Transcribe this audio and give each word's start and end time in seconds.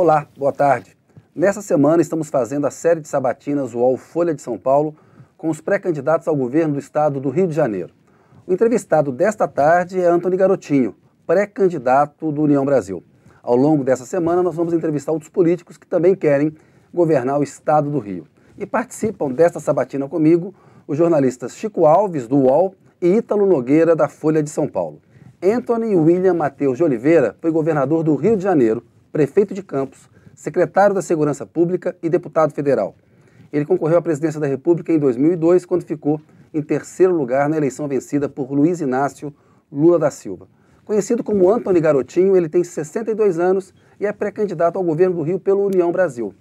Olá, 0.00 0.28
boa 0.38 0.52
tarde. 0.52 0.96
Nessa 1.34 1.60
semana 1.60 2.00
estamos 2.00 2.30
fazendo 2.30 2.68
a 2.68 2.70
série 2.70 3.00
de 3.00 3.08
sabatinas 3.08 3.74
UOL 3.74 3.96
Folha 3.96 4.32
de 4.32 4.40
São 4.40 4.56
Paulo 4.56 4.94
com 5.36 5.48
os 5.48 5.60
pré-candidatos 5.60 6.28
ao 6.28 6.36
governo 6.36 6.74
do 6.74 6.78
estado 6.78 7.18
do 7.18 7.30
Rio 7.30 7.48
de 7.48 7.52
Janeiro. 7.52 7.92
O 8.46 8.52
entrevistado 8.52 9.10
desta 9.10 9.48
tarde 9.48 10.00
é 10.00 10.06
Antony 10.06 10.36
Garotinho, 10.36 10.94
pré-candidato 11.26 12.30
do 12.30 12.42
União 12.42 12.64
Brasil. 12.64 13.02
Ao 13.42 13.56
longo 13.56 13.82
dessa 13.82 14.06
semana 14.06 14.40
nós 14.40 14.54
vamos 14.54 14.72
entrevistar 14.72 15.10
outros 15.10 15.32
políticos 15.32 15.76
que 15.76 15.84
também 15.84 16.14
querem 16.14 16.54
governar 16.94 17.40
o 17.40 17.42
estado 17.42 17.90
do 17.90 17.98
Rio. 17.98 18.24
E 18.56 18.64
participam 18.64 19.32
desta 19.32 19.58
sabatina 19.58 20.08
comigo 20.08 20.54
os 20.86 20.96
jornalistas 20.96 21.56
Chico 21.56 21.86
Alves, 21.86 22.28
do 22.28 22.36
UOL, 22.36 22.72
e 23.02 23.16
Ítalo 23.16 23.46
Nogueira, 23.46 23.96
da 23.96 24.06
Folha 24.08 24.44
de 24.44 24.50
São 24.50 24.68
Paulo. 24.68 25.02
Anthony 25.42 25.96
William 25.96 26.34
Mateus 26.34 26.78
de 26.78 26.84
Oliveira 26.84 27.36
foi 27.40 27.50
governador 27.50 28.04
do 28.04 28.14
Rio 28.14 28.36
de 28.36 28.44
Janeiro, 28.44 28.84
prefeito 29.12 29.54
de 29.54 29.62
Campos, 29.62 30.08
secretário 30.34 30.94
da 30.94 31.02
Segurança 31.02 31.46
Pública 31.46 31.96
e 32.02 32.08
deputado 32.08 32.52
federal. 32.52 32.94
Ele 33.52 33.64
concorreu 33.64 33.98
à 33.98 34.02
presidência 34.02 34.38
da 34.38 34.46
República 34.46 34.92
em 34.92 34.98
2002, 34.98 35.64
quando 35.64 35.82
ficou 35.82 36.20
em 36.52 36.62
terceiro 36.62 37.14
lugar 37.14 37.48
na 37.48 37.56
eleição 37.56 37.88
vencida 37.88 38.28
por 38.28 38.50
Luiz 38.52 38.80
Inácio 38.80 39.34
Lula 39.72 39.98
da 39.98 40.10
Silva. 40.10 40.46
Conhecido 40.84 41.22
como 41.22 41.50
Antony 41.50 41.80
Garotinho, 41.80 42.36
ele 42.36 42.48
tem 42.48 42.64
62 42.64 43.38
anos 43.38 43.74
e 44.00 44.06
é 44.06 44.12
pré-candidato 44.12 44.76
ao 44.76 44.84
governo 44.84 45.16
do 45.16 45.22
Rio 45.22 45.38
pelo 45.38 45.66
União 45.66 45.92
Brasil. 45.92 46.34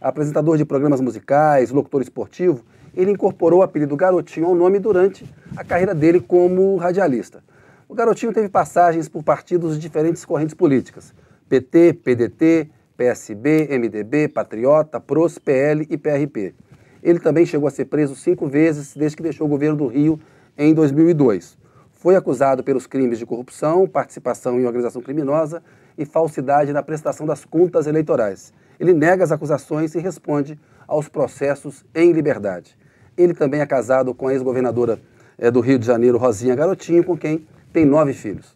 Apresentador 0.00 0.58
de 0.58 0.64
programas 0.64 1.00
musicais, 1.00 1.70
locutor 1.70 2.02
esportivo, 2.02 2.62
ele 2.94 3.10
incorporou 3.10 3.60
o 3.60 3.62
apelido 3.62 3.96
Garotinho 3.96 4.46
ao 4.46 4.54
nome 4.54 4.78
durante 4.78 5.24
a 5.56 5.64
carreira 5.64 5.94
dele 5.94 6.20
como 6.20 6.76
radialista. 6.76 7.42
O 7.88 7.94
Garotinho 7.94 8.32
teve 8.32 8.48
passagens 8.48 9.08
por 9.08 9.22
partidos 9.22 9.74
de 9.74 9.80
diferentes 9.80 10.24
correntes 10.24 10.54
políticas: 10.54 11.14
PT, 11.48 11.94
PDT, 12.02 12.70
PSB, 12.96 13.68
MDB, 13.78 14.28
Patriota, 14.28 14.98
PROS, 14.98 15.38
PL 15.38 15.86
e 15.88 15.96
PRP. 15.96 16.54
Ele 17.02 17.20
também 17.20 17.46
chegou 17.46 17.68
a 17.68 17.70
ser 17.70 17.84
preso 17.84 18.16
cinco 18.16 18.48
vezes 18.48 18.96
desde 18.96 19.16
que 19.16 19.22
deixou 19.22 19.46
o 19.46 19.50
governo 19.50 19.76
do 19.76 19.86
Rio 19.86 20.18
em 20.58 20.74
2002. 20.74 21.56
Foi 21.92 22.16
acusado 22.16 22.64
pelos 22.64 22.86
crimes 22.86 23.18
de 23.18 23.26
corrupção, 23.26 23.86
participação 23.86 24.58
em 24.58 24.66
organização 24.66 25.02
criminosa 25.02 25.62
e 25.96 26.04
falsidade 26.04 26.72
na 26.72 26.82
prestação 26.82 27.26
das 27.26 27.44
contas 27.44 27.86
eleitorais. 27.86 28.52
Ele 28.78 28.92
nega 28.92 29.22
as 29.22 29.32
acusações 29.32 29.94
e 29.94 30.00
responde 30.00 30.58
aos 30.86 31.08
processos 31.08 31.84
em 31.94 32.12
liberdade. 32.12 32.76
Ele 33.16 33.34
também 33.34 33.60
é 33.60 33.66
casado 33.66 34.14
com 34.14 34.28
a 34.28 34.32
ex-governadora 34.32 34.98
é, 35.38 35.50
do 35.50 35.60
Rio 35.60 35.78
de 35.78 35.86
Janeiro, 35.86 36.18
Rosinha 36.18 36.54
Garotinho, 36.54 37.04
com 37.04 37.16
quem 37.16 37.46
tem 37.72 37.84
nove 37.84 38.12
filhos. 38.12 38.55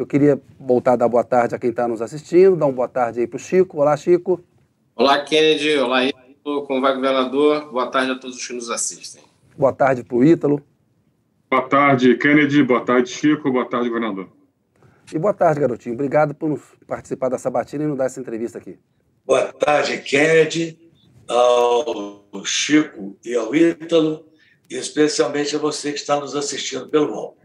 Eu 0.00 0.06
queria 0.06 0.40
voltar 0.58 0.94
a 0.94 0.96
dar 0.96 1.08
boa 1.10 1.22
tarde 1.22 1.54
a 1.54 1.58
quem 1.58 1.68
está 1.68 1.86
nos 1.86 2.00
assistindo, 2.00 2.56
dar 2.56 2.64
uma 2.64 2.72
boa 2.72 2.88
tarde 2.88 3.20
aí 3.20 3.26
para 3.26 3.36
o 3.36 3.38
Chico. 3.38 3.82
Olá, 3.82 3.94
Chico. 3.98 4.42
Olá, 4.96 5.22
Kennedy. 5.22 5.76
Olá, 5.76 6.06
Ítalo. 6.06 6.66
Como 6.66 6.80
vai, 6.80 6.94
governador? 6.94 7.70
Boa 7.70 7.86
tarde 7.90 8.12
a 8.12 8.18
todos 8.18 8.38
os 8.38 8.46
que 8.46 8.54
nos 8.54 8.70
assistem. 8.70 9.22
Boa 9.58 9.74
tarde 9.74 10.02
para 10.02 10.16
o 10.16 10.24
Ítalo. 10.24 10.62
Boa 11.50 11.68
tarde, 11.68 12.16
Kennedy. 12.16 12.62
Boa 12.62 12.80
tarde, 12.80 13.10
Chico. 13.10 13.52
Boa 13.52 13.66
tarde, 13.66 13.90
governador. 13.90 14.30
E 15.12 15.18
boa 15.18 15.34
tarde, 15.34 15.60
garotinho. 15.60 15.96
Obrigado 15.96 16.34
por 16.34 16.58
participar 16.86 17.28
da 17.28 17.36
sabatina 17.36 17.84
e 17.84 17.86
nos 17.86 17.98
dar 17.98 18.06
essa 18.06 18.18
entrevista 18.18 18.56
aqui. 18.56 18.78
Boa 19.26 19.52
tarde, 19.52 19.98
Kennedy, 19.98 20.78
ao 21.28 22.42
Chico 22.42 23.18
e 23.22 23.34
ao 23.34 23.54
Ítalo, 23.54 24.24
e 24.70 24.76
especialmente 24.76 25.54
a 25.54 25.58
você 25.58 25.92
que 25.92 25.98
está 25.98 26.18
nos 26.18 26.34
assistindo 26.34 26.88
pelo 26.88 27.12
UOL. 27.12 27.40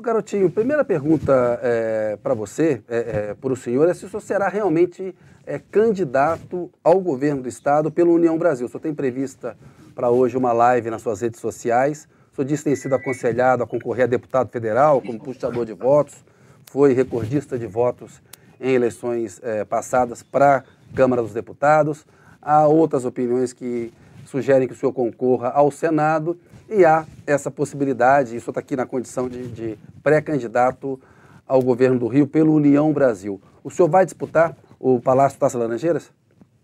Garotinho, 0.00 0.50
primeira 0.50 0.84
pergunta 0.84 1.58
é, 1.62 2.18
para 2.22 2.34
você, 2.34 2.82
é, 2.88 2.98
é, 3.30 3.34
para 3.34 3.52
o 3.52 3.56
senhor, 3.56 3.88
é 3.88 3.94
se 3.94 4.04
o 4.04 4.08
senhor 4.08 4.20
será 4.20 4.48
realmente 4.48 5.14
é, 5.46 5.58
candidato 5.58 6.70
ao 6.82 7.00
governo 7.00 7.42
do 7.42 7.48
Estado 7.48 7.90
pelo 7.90 8.14
União 8.14 8.38
Brasil. 8.38 8.66
O 8.66 8.68
senhor 8.68 8.80
tem 8.80 8.94
prevista 8.94 9.56
para 9.94 10.10
hoje 10.10 10.36
uma 10.36 10.52
live 10.52 10.90
nas 10.90 11.02
suas 11.02 11.20
redes 11.20 11.40
sociais. 11.40 12.08
O 12.32 12.36
senhor 12.36 12.46
disse 12.46 12.62
que 12.62 12.70
tem 12.70 12.76
sido 12.76 12.94
aconselhado 12.94 13.62
a 13.62 13.66
concorrer 13.66 14.04
a 14.04 14.08
deputado 14.08 14.50
federal 14.50 15.00
como 15.00 15.18
puxador 15.18 15.66
de 15.66 15.72
votos, 15.72 16.24
foi 16.66 16.92
recordista 16.92 17.58
de 17.58 17.66
votos 17.66 18.22
em 18.60 18.72
eleições 18.72 19.40
é, 19.42 19.64
passadas 19.64 20.22
para 20.22 20.58
a 20.58 20.96
Câmara 20.96 21.22
dos 21.22 21.32
Deputados. 21.32 22.06
Há 22.40 22.66
outras 22.66 23.04
opiniões 23.04 23.52
que 23.52 23.92
sugerem 24.30 24.68
que 24.68 24.74
o 24.74 24.76
senhor 24.76 24.92
concorra 24.92 25.48
ao 25.48 25.70
Senado 25.70 26.38
e 26.68 26.84
há 26.84 27.06
essa 27.26 27.50
possibilidade, 27.50 28.36
isso 28.36 28.50
está 28.50 28.60
aqui 28.60 28.76
na 28.76 28.86
condição 28.86 29.28
de, 29.28 29.48
de 29.48 29.78
pré-candidato 30.02 31.00
ao 31.46 31.60
governo 31.60 31.98
do 31.98 32.06
Rio 32.06 32.26
pelo 32.26 32.54
União 32.54 32.92
Brasil. 32.92 33.40
O 33.64 33.70
senhor 33.70 33.88
vai 33.88 34.04
disputar 34.04 34.56
o 34.78 35.00
Palácio 35.00 35.38
Taça 35.38 35.58
Laranjeiras? 35.58 36.12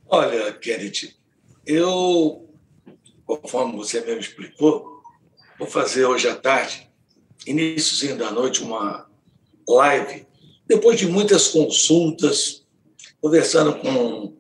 Olha, 0.09 0.53
Kennedy, 0.53 1.17
eu, 1.67 2.49
conforme 3.27 3.77
você 3.77 4.01
mesmo 4.01 4.21
explicou, 4.21 5.03
vou 5.59 5.67
fazer 5.67 6.05
hoje 6.05 6.29
à 6.29 6.37
tarde, 6.37 6.89
iníciozinho 7.45 8.17
da 8.17 8.31
noite, 8.31 8.63
uma 8.63 9.11
live, 9.69 10.25
depois 10.67 10.99
de 10.99 11.07
muitas 11.09 11.49
consultas, 11.49 12.65
conversando 13.21 13.75
com 13.81 14.37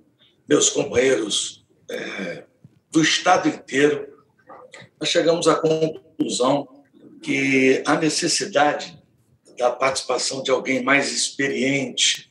meus 0.48 0.70
companheiros 0.70 1.66
é, 1.90 2.44
do 2.96 3.02
Estado 3.02 3.46
inteiro, 3.46 4.08
nós 4.98 5.10
chegamos 5.10 5.46
à 5.46 5.54
conclusão 5.54 6.66
que 7.22 7.82
a 7.84 7.94
necessidade 7.96 8.98
da 9.58 9.70
participação 9.70 10.42
de 10.42 10.50
alguém 10.50 10.82
mais 10.82 11.12
experiente, 11.12 12.30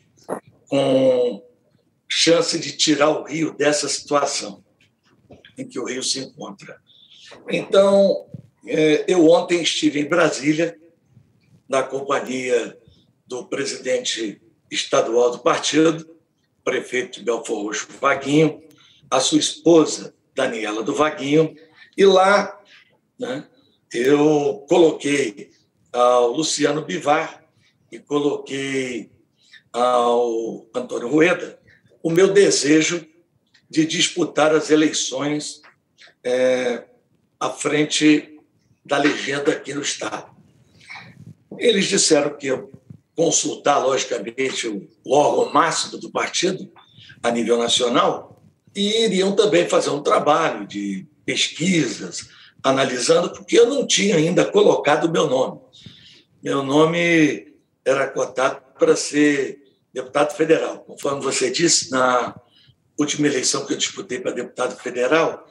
com 0.68 1.46
chance 2.10 2.58
de 2.58 2.76
tirar 2.76 3.10
o 3.10 3.26
Rio 3.26 3.56
dessa 3.56 3.88
situação 3.88 4.64
em 5.56 5.68
que 5.68 5.78
o 5.78 5.86
Rio 5.86 6.02
se 6.02 6.18
encontra. 6.18 6.82
Então, 7.48 8.26
é, 8.66 9.06
eu 9.08 9.30
ontem 9.30 9.62
estive 9.62 10.00
em 10.00 10.10
Brasília, 10.10 10.76
na 11.70 11.84
companhia 11.84 12.76
do 13.28 13.46
presidente 13.46 14.42
estadual 14.72 15.30
do 15.30 15.40
partido, 15.40 16.10
prefeito 16.64 17.24
Belfor 17.24 17.66
Roxo, 17.66 17.88
Vaguinho, 18.02 18.64
a 19.12 19.20
sua 19.20 19.38
esposa, 19.38 20.15
Daniela 20.36 20.84
do 20.84 20.94
Vaguinho, 20.94 21.56
e 21.98 22.06
lá 22.06 22.62
né, 23.18 23.48
eu 23.94 24.66
coloquei 24.68 25.52
ao 25.92 26.34
Luciano 26.34 26.82
Bivar 26.84 27.44
e 27.90 27.98
coloquei 27.98 29.10
ao 29.72 30.68
Antônio 30.76 31.08
Rueda 31.08 31.58
o 32.04 32.12
meu 32.12 32.34
desejo 32.34 33.08
de 33.70 33.86
disputar 33.86 34.54
as 34.54 34.70
eleições 34.70 35.62
é, 36.24 36.84
à 37.40 37.50
frente 37.50 38.40
da 38.86 38.98
legenda 38.98 39.52
aqui 39.52 39.74
no 39.74 39.82
Estado. 39.82 40.36
Eles 41.58 41.86
disseram 41.86 42.38
que 42.38 42.48
eu 42.48 42.72
consultar, 43.16 43.80
logicamente, 43.80 44.68
o 44.68 45.16
órgão 45.16 45.54
máximo 45.54 45.98
do 45.98 46.12
partido 46.12 46.70
a 47.24 47.32
nível 47.32 47.58
nacional 47.58 48.35
e 48.76 49.06
iriam 49.06 49.36
também 49.36 49.68
fazer 49.68 49.90
um 49.90 50.04
trabalho 50.04 50.68
de 50.68 51.08
pesquisas, 51.26 52.30
analisando, 52.62 53.30
porque 53.32 53.58
eu 53.58 53.68
não 53.68 53.88
tinha 53.88 54.18
ainda 54.18 54.44
colocado 54.44 55.06
o 55.06 55.12
meu 55.12 55.28
nome. 55.28 55.62
Meu 56.44 56.62
nome 56.62 57.54
era 57.86 58.08
cotado 58.08 58.62
para 58.78 58.96
ser 58.96 59.64
deputado 59.94 60.36
federal. 60.36 60.80
Conforme 60.80 61.22
você 61.22 61.50
disse, 61.50 61.90
na 61.90 62.36
última 62.98 63.28
eleição 63.28 63.66
que 63.66 63.74
eu 63.74 63.78
disputei 63.78 64.20
para 64.20 64.32
deputado 64.32 64.76
federal, 64.76 65.48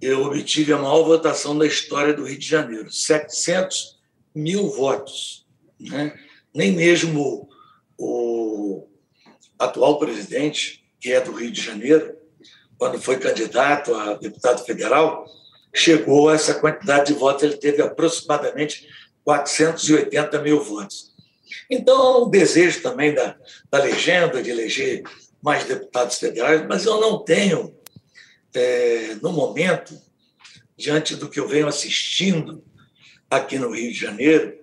eu 0.00 0.24
obtive 0.24 0.72
a 0.72 0.78
maior 0.78 1.04
votação 1.04 1.56
da 1.56 1.66
história 1.66 2.12
do 2.12 2.24
Rio 2.24 2.38
de 2.38 2.46
Janeiro, 2.46 2.92
700 2.92 3.98
mil 4.34 4.68
votos. 4.70 5.46
Né? 5.78 6.14
Nem 6.52 6.72
mesmo 6.72 7.48
o 7.96 8.86
atual 9.58 9.98
presidente, 9.98 10.84
que 11.00 11.12
é 11.12 11.20
do 11.20 11.32
Rio 11.32 11.50
de 11.50 11.62
Janeiro, 11.62 12.16
quando 12.78 13.00
foi 13.00 13.18
candidato 13.18 13.94
a 13.94 14.14
deputado 14.14 14.64
federal, 14.64 15.26
chegou 15.74 16.28
a 16.28 16.34
essa 16.34 16.54
quantidade 16.54 17.12
de 17.12 17.18
votos. 17.18 17.42
Ele 17.42 17.56
teve 17.56 17.82
aproximadamente 17.82 18.88
480 19.24 20.40
mil 20.42 20.62
votos. 20.62 21.12
Então, 21.70 22.22
o 22.22 22.30
desejo 22.30 22.82
também 22.82 23.14
da, 23.14 23.36
da 23.70 23.78
legenda 23.78 24.42
de 24.42 24.50
eleger 24.50 25.02
mais 25.42 25.64
deputados 25.64 26.18
federais, 26.18 26.66
mas 26.66 26.84
eu 26.84 27.00
não 27.00 27.22
tenho, 27.22 27.74
é, 28.54 29.16
no 29.20 29.32
momento, 29.32 29.98
diante 30.76 31.16
do 31.16 31.28
que 31.28 31.38
eu 31.38 31.48
venho 31.48 31.66
assistindo 31.66 32.64
aqui 33.30 33.58
no 33.58 33.70
Rio 33.70 33.92
de 33.92 33.98
Janeiro, 33.98 34.58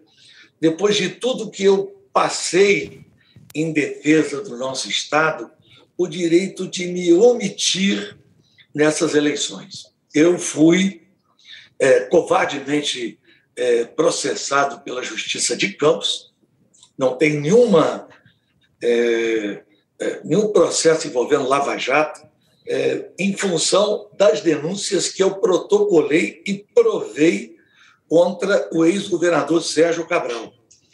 depois 0.59 0.95
de 0.95 1.09
tudo 1.09 1.51
que 1.51 1.63
eu 1.63 2.07
passei 2.13 3.05
em 3.53 3.71
defesa 3.73 4.41
do 4.41 4.57
nosso 4.57 4.89
Estado, 4.89 5.51
o 5.97 6.07
direito 6.07 6.67
de 6.67 6.87
me 6.87 7.13
omitir 7.13 8.17
nessas 8.73 9.15
eleições. 9.15 9.91
Eu 10.13 10.37
fui 10.37 11.03
é, 11.79 12.01
covardemente 12.01 13.19
é, 13.55 13.85
processado 13.85 14.81
pela 14.81 15.03
Justiça 15.03 15.55
de 15.55 15.73
Campos, 15.73 16.31
não 16.97 17.15
tem 17.17 17.39
nenhuma 17.39 18.07
é, 18.81 19.63
é, 20.01 20.21
nenhum 20.23 20.51
processo 20.51 21.07
envolvendo 21.07 21.47
Lava 21.47 21.77
Jato 21.77 22.27
é, 22.67 23.09
em 23.19 23.37
função 23.37 24.09
das 24.17 24.41
denúncias 24.41 25.09
que 25.09 25.21
eu 25.21 25.35
protocolei 25.35 26.41
e 26.45 26.65
provei 26.73 27.55
contra 28.09 28.67
o 28.73 28.83
ex-governador 28.83 29.61
Sérgio 29.61 30.07
Cabral. 30.07 30.51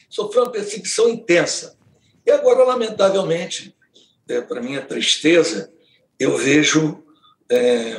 Sofreu 0.09 0.43
uma 0.43 0.51
perseguição 0.51 1.09
intensa. 1.09 1.77
E 2.25 2.31
agora, 2.31 2.65
lamentavelmente, 2.65 3.75
é, 4.27 4.41
para 4.41 4.61
minha 4.61 4.81
tristeza, 4.81 5.71
eu 6.19 6.37
vejo 6.37 7.03
é, 7.49 7.97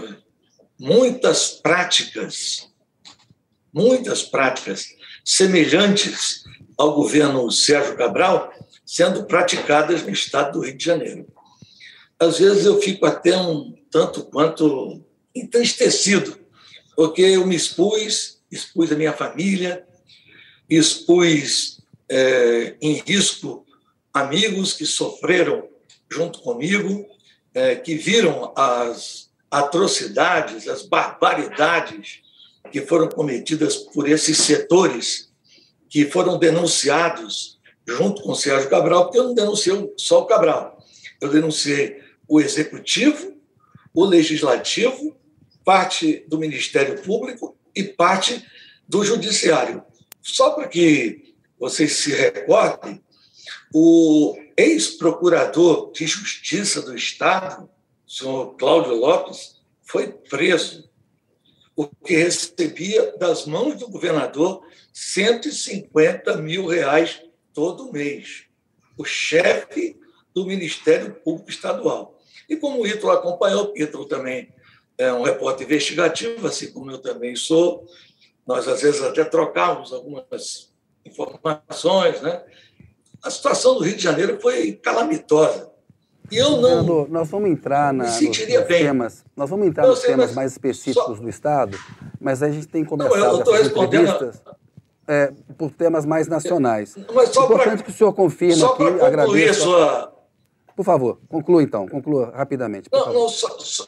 muitas 0.79 1.51
práticas, 1.51 2.69
muitas 3.73 4.23
práticas 4.23 4.89
semelhantes 5.25 6.45
ao 6.77 6.95
governo 6.95 7.51
Sérgio 7.51 7.97
Cabral 7.97 8.53
sendo 8.85 9.25
praticadas 9.25 10.03
no 10.03 10.11
estado 10.11 10.53
do 10.53 10.65
Rio 10.65 10.77
de 10.77 10.85
Janeiro. 10.85 11.27
Às 12.19 12.39
vezes 12.39 12.65
eu 12.65 12.81
fico 12.81 13.05
até 13.05 13.37
um 13.37 13.77
tanto 13.91 14.25
quanto 14.25 15.05
entristecido, 15.35 16.39
porque 16.97 17.23
eu 17.23 17.47
me 17.47 17.55
expus, 17.55 18.41
expus 18.51 18.91
a 18.91 18.97
minha 18.97 19.13
família, 19.13 19.87
expus 20.69 21.81
é, 22.09 22.77
em 22.81 22.95
risco 22.95 23.67
amigos 24.13 24.73
que 24.73 24.87
sofreram 24.87 25.69
junto 26.11 26.41
comigo, 26.41 27.07
é, 27.55 27.75
que 27.77 27.95
viram 27.95 28.53
as 28.57 29.31
atrocidades, 29.51 30.69
as 30.69 30.83
barbaridades 30.83 32.21
que 32.71 32.83
foram 32.83 33.09
cometidas 33.09 33.77
por 33.77 34.09
esses 34.09 34.39
setores 34.39 35.31
que 35.89 36.05
foram 36.05 36.39
denunciados 36.39 37.59
junto 37.87 38.23
com 38.23 38.33
o 38.33 38.37
Sérgio 38.37 38.69
Cabral, 38.69 39.05
porque 39.05 39.19
eu 39.19 39.25
não 39.25 39.35
denunciei 39.35 39.91
só 39.97 40.21
o 40.21 40.27
Cabral, 40.27 40.79
eu 41.21 41.31
denunciei 41.31 42.03
o 42.29 42.41
Executivo, 42.41 43.35
o 43.95 44.05
Legislativo, 44.05 45.17
parte 45.65 46.25
do 46.29 46.39
Ministério 46.39 47.03
Público 47.03 47.57
e 47.75 47.83
parte 47.83 48.45
do 48.87 49.03
Judiciário. 49.03 49.83
Só 50.21 50.51
para 50.51 50.69
que 50.69 51.35
vocês 51.59 51.93
se 51.93 52.13
recordem, 52.13 53.03
o 53.73 54.37
ex-procurador 54.57 55.93
de 55.93 56.07
Justiça 56.07 56.83
do 56.83 56.95
Estado, 56.95 57.69
senhor 58.07 58.57
Cláudio 58.57 58.95
Lopes, 58.95 59.61
foi 59.83 60.09
preso, 60.09 60.89
porque 61.75 62.17
recebia 62.17 63.17
das 63.19 63.47
mãos 63.47 63.77
do 63.77 63.89
governador 63.89 64.63
150 64.93 66.37
mil 66.39 66.67
reais 66.67 67.23
todo 67.53 67.93
mês. 67.93 68.45
O 68.97 69.05
chefe 69.05 69.99
do 70.35 70.45
Ministério 70.45 71.15
Público 71.25 71.51
Estadual. 71.51 72.19
E 72.49 72.57
como 72.57 72.81
o 72.81 72.87
Ítalo 72.87 73.13
acompanhou, 73.13 73.73
Ítalo 73.77 74.07
também 74.07 74.53
é 74.97 75.13
um 75.13 75.23
repórter 75.23 75.67
investigativo, 75.67 76.47
assim 76.47 76.73
como 76.73 76.91
eu 76.91 76.99
também 76.99 77.37
sou, 77.37 77.87
nós 78.47 78.67
às 78.67 78.83
vezes 78.83 79.03
até 79.03 79.25
trocávamos 79.25 79.93
algumas 79.93 80.73
informações, 81.05 82.21
né? 82.21 82.43
A 83.23 83.31
situação 83.31 83.75
do 83.75 83.81
Rio 83.81 83.97
de 83.97 84.03
Janeiro 84.03 84.39
foi 84.41 84.73
calamitosa. 84.73 85.69
E 86.31 86.37
eu 86.37 86.61
não. 86.61 87.07
nós 87.09 87.29
vamos 87.29 87.51
entrar 87.51 87.93
na, 87.93 88.05
nos, 88.05 88.39
temas. 88.67 89.25
Nós 89.35 89.49
vamos 89.49 89.67
entrar 89.67 89.87
nos 89.87 90.01
temas 90.01 90.35
mais 90.35 90.53
específicos 90.53 91.17
só, 91.17 91.23
do 91.23 91.29
Estado, 91.29 91.79
mas 92.21 92.43
a 92.43 92.51
gente 92.51 92.69
tem 92.69 92.83
que 92.83 92.91
começar 92.91 93.17
não, 93.17 93.41
eu, 93.41 93.55
eu 93.55 93.67
entrevistas 93.67 94.43
é, 95.07 95.33
por 95.57 95.71
temas 95.71 96.05
mais 96.05 96.29
nacionais. 96.29 96.95
Mas 97.15 97.31
só 97.31 97.45
Importante 97.45 97.77
pra, 97.77 97.85
que 97.85 97.91
o 97.91 97.95
senhor 97.95 98.13
confirme 98.13 98.57
só 98.57 98.75
aqui, 98.75 98.85
agradeço. 99.03 99.63
Sua... 99.63 100.13
Por 100.77 100.85
favor, 100.85 101.19
conclua 101.29 101.63
então, 101.63 101.89
conclua 101.89 102.31
rapidamente. 102.35 102.91
Não, 102.93 103.13
não, 103.13 103.29
só, 103.29 103.59
só, 103.59 103.87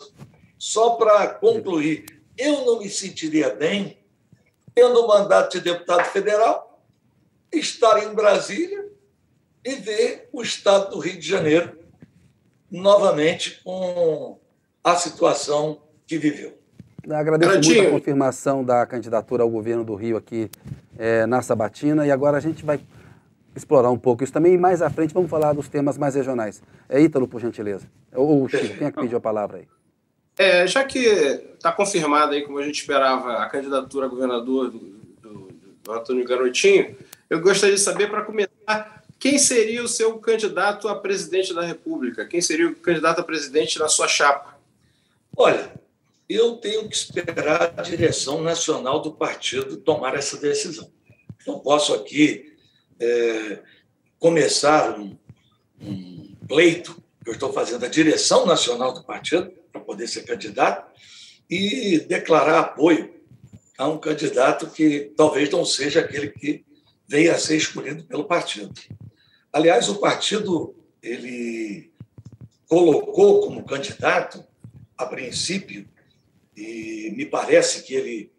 só 0.58 0.90
para 0.90 1.28
concluir, 1.28 2.06
eu 2.38 2.64
não 2.64 2.78
me 2.78 2.88
sentiria 2.88 3.54
bem 3.54 3.98
tendo 4.74 4.98
o 5.04 5.06
mandato 5.06 5.58
de 5.58 5.60
deputado 5.60 6.04
federal, 6.06 6.80
estar 7.52 8.02
em 8.02 8.14
Brasília 8.14 8.89
e 9.64 9.74
ver 9.74 10.28
o 10.32 10.42
estado 10.42 10.90
do 10.90 10.98
Rio 10.98 11.18
de 11.18 11.26
Janeiro 11.26 11.78
novamente 12.70 13.60
com 13.64 14.38
a 14.82 14.96
situação 14.96 15.80
que 16.06 16.18
viveu. 16.18 16.58
Agradeço 17.10 17.52
muito 17.52 17.88
a 17.88 17.90
confirmação 17.90 18.64
da 18.64 18.86
candidatura 18.86 19.42
ao 19.42 19.50
governo 19.50 19.84
do 19.84 19.94
Rio 19.94 20.16
aqui 20.16 20.50
é, 20.98 21.26
na 21.26 21.42
Sabatina 21.42 22.06
e 22.06 22.10
agora 22.10 22.36
a 22.36 22.40
gente 22.40 22.64
vai 22.64 22.80
explorar 23.56 23.90
um 23.90 23.98
pouco 23.98 24.22
isso 24.22 24.32
também 24.32 24.54
e 24.54 24.58
mais 24.58 24.80
à 24.80 24.90
frente 24.90 25.12
vamos 25.12 25.30
falar 25.30 25.52
dos 25.52 25.68
temas 25.68 25.98
mais 25.98 26.14
regionais. 26.14 26.62
É 26.88 27.00
Ítalo, 27.00 27.26
por 27.26 27.40
gentileza. 27.40 27.86
Ou 28.14 28.48
Chico, 28.48 28.76
quem 28.76 28.86
é 28.86 28.92
que 28.92 29.00
pediu 29.00 29.18
a 29.18 29.20
palavra 29.20 29.58
aí? 29.58 29.68
É, 30.38 30.66
já 30.66 30.84
que 30.84 30.98
está 30.98 31.72
confirmada 31.72 32.32
aí, 32.32 32.42
como 32.42 32.58
a 32.58 32.62
gente 32.62 32.80
esperava, 32.80 33.42
a 33.42 33.48
candidatura 33.48 34.06
a 34.06 34.08
governador 34.08 34.70
do, 34.70 34.78
do, 35.20 35.48
do 35.82 35.92
Antônio 35.92 36.26
Garotinho, 36.26 36.96
eu 37.28 37.40
gostaria 37.40 37.74
de 37.74 37.80
saber, 37.80 38.08
para 38.08 38.22
começar, 38.22 38.99
quem 39.20 39.38
seria 39.38 39.84
o 39.84 39.88
seu 39.88 40.18
candidato 40.18 40.88
a 40.88 40.98
presidente 40.98 41.52
da 41.52 41.60
República? 41.60 42.26
Quem 42.26 42.40
seria 42.40 42.68
o 42.68 42.74
candidato 42.74 43.20
a 43.20 43.24
presidente 43.24 43.78
na 43.78 43.86
sua 43.86 44.08
chapa? 44.08 44.58
Olha, 45.36 45.74
eu 46.26 46.56
tenho 46.56 46.88
que 46.88 46.96
esperar 46.96 47.74
a 47.76 47.82
direção 47.82 48.40
nacional 48.40 49.02
do 49.02 49.12
partido 49.12 49.76
tomar 49.76 50.14
essa 50.14 50.38
decisão. 50.38 50.90
Não 51.46 51.60
posso 51.60 51.92
aqui 51.92 52.56
é, 52.98 53.60
começar 54.18 54.98
um, 54.98 55.14
um 55.78 56.34
pleito 56.48 56.94
que 57.22 57.28
eu 57.28 57.34
estou 57.34 57.52
fazendo 57.52 57.84
a 57.84 57.88
direção 57.88 58.46
nacional 58.46 58.94
do 58.94 59.04
partido 59.04 59.52
para 59.70 59.82
poder 59.82 60.08
ser 60.08 60.22
candidato 60.22 60.90
e 61.48 62.00
declarar 62.08 62.60
apoio 62.60 63.12
a 63.76 63.86
um 63.86 63.98
candidato 63.98 64.70
que 64.70 65.12
talvez 65.14 65.50
não 65.50 65.64
seja 65.64 66.00
aquele 66.00 66.28
que 66.28 66.64
venha 67.06 67.34
a 67.34 67.38
ser 67.38 67.56
escolhido 67.56 68.04
pelo 68.04 68.24
partido. 68.24 68.72
Aliás, 69.52 69.88
o 69.88 69.96
partido 69.96 70.74
ele 71.02 71.90
colocou 72.68 73.40
como 73.40 73.64
candidato, 73.64 74.44
a 74.96 75.06
princípio, 75.06 75.86
e 76.56 77.12
me 77.16 77.26
parece 77.26 77.82
que 77.82 77.94
ele, 77.94 78.32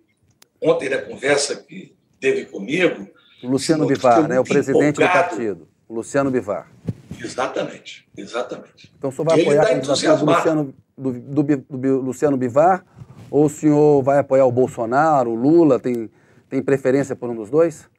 ontem 0.61 0.89
na 0.89 1.01
conversa 1.01 1.55
que 1.55 1.93
teve 2.19 2.45
comigo. 2.45 3.09
O 3.43 3.47
Luciano 3.47 3.85
Bivar, 3.85 4.27
né? 4.27 4.39
o 4.39 4.43
presidente 4.43 5.01
empolgado. 5.01 5.23
do 5.23 5.29
partido. 5.29 5.67
O 5.89 5.95
Luciano 5.95 6.31
Bivar. 6.31 6.71
Exatamente, 7.19 8.07
exatamente. 8.15 8.91
Então 8.97 9.09
o 9.09 9.13
senhor 9.13 9.25
vai 9.25 9.39
ele 9.39 9.49
apoiar 9.49 9.63
a 9.63 9.67
candidatura 9.67 10.17
do 10.17 10.25
Luciano, 10.25 10.75
do, 10.97 11.11
do, 11.11 11.57
do, 11.57 12.01
Luciano 12.01 12.37
Bivar? 12.37 12.85
Ou 13.29 13.45
o 13.45 13.49
senhor 13.49 14.03
vai 14.03 14.19
apoiar 14.19 14.45
o 14.45 14.51
Bolsonaro, 14.51 15.31
o 15.31 15.35
Lula? 15.35 15.79
Tem, 15.79 16.09
tem 16.49 16.61
preferência 16.61 17.15
por 17.15 17.29
um 17.29 17.35
dos 17.35 17.49
dois? 17.49 17.89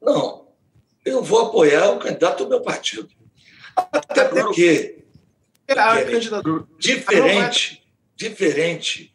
Não, 0.00 0.41
eu 1.04 1.22
vou 1.22 1.46
apoiar 1.46 1.90
o 1.90 1.98
candidato 1.98 2.44
do 2.44 2.50
meu 2.50 2.60
partido. 2.60 3.08
Até 3.74 4.24
porque, 4.24 5.04
diferente, 6.78 7.82
diferente 8.14 9.12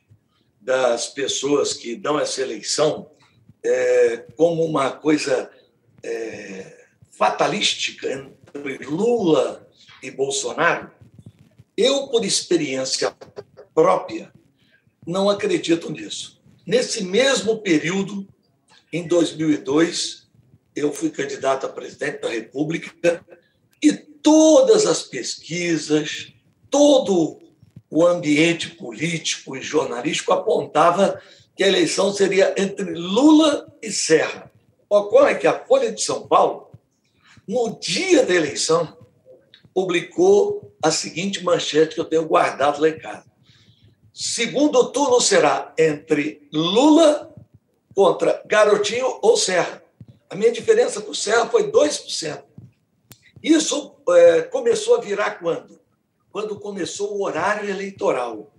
das 0.60 1.08
pessoas 1.08 1.74
que 1.74 1.96
dão 1.96 2.20
essa 2.20 2.42
eleição 2.42 3.10
é, 3.64 4.26
como 4.36 4.66
uma 4.66 4.92
coisa 4.92 5.50
é, 6.04 6.86
fatalística 7.12 8.08
entre 8.54 8.86
Lula 8.86 9.68
e 10.02 10.12
Bolsonaro, 10.12 10.92
eu, 11.76 12.08
por 12.08 12.26
experiência 12.26 13.16
própria, 13.74 14.34
não 15.06 15.30
acredito 15.30 15.92
nisso. 15.92 16.42
Nesse 16.66 17.04
mesmo 17.04 17.60
período, 17.60 18.28
em 18.92 19.08
2002, 19.08 20.27
eu 20.80 20.92
fui 20.94 21.10
candidato 21.10 21.66
a 21.66 21.70
presidente 21.70 22.22
da 22.22 22.30
República 22.30 23.26
e 23.82 23.94
todas 23.94 24.86
as 24.86 25.04
pesquisas, 25.04 26.34
todo 26.70 27.40
o 27.90 28.06
ambiente 28.06 28.72
político 28.72 29.56
e 29.56 29.62
jornalístico 29.62 30.34
apontava 30.34 31.22
que 31.56 31.64
a 31.64 31.68
eleição 31.68 32.14
seria 32.14 32.54
entre 32.58 32.94
Lula 32.94 33.74
e 33.82 33.92
Serra. 33.92 34.52
Ocorre 34.90 35.36
que 35.36 35.48
a 35.48 35.66
Folha 35.66 35.92
de 35.92 36.02
São 36.02 36.28
Paulo, 36.28 36.72
no 37.48 37.80
dia 37.80 38.26
da 38.26 38.34
eleição, 38.34 38.98
publicou 39.74 40.76
a 40.84 40.92
seguinte 40.92 41.44
manchete 41.44 41.96
que 41.96 42.02
eu 42.02 42.06
tenho 42.06 42.28
guardado 42.28 42.82
lá 42.82 42.90
em 42.90 43.00
casa. 43.00 43.26
Segundo 44.14 44.92
turno 44.92 45.22
será 45.22 45.74
entre 45.78 46.48
Lula 46.52 47.34
contra 47.94 48.42
Garotinho 48.46 49.20
ou 49.22 49.38
Serra. 49.38 49.84
A 50.30 50.36
minha 50.36 50.52
diferença 50.52 51.02
para 51.02 51.12
o 51.12 51.16
Serra 51.16 51.48
foi 51.50 51.72
2%. 51.72 52.44
Isso 53.42 53.96
é, 54.10 54.42
começou 54.44 54.96
a 54.96 55.02
virar 55.02 55.40
quando? 55.40 55.80
Quando 56.32 56.60
começou 56.60 57.16
o 57.16 57.24
horário 57.24 57.70
eleitoral. 57.70 58.54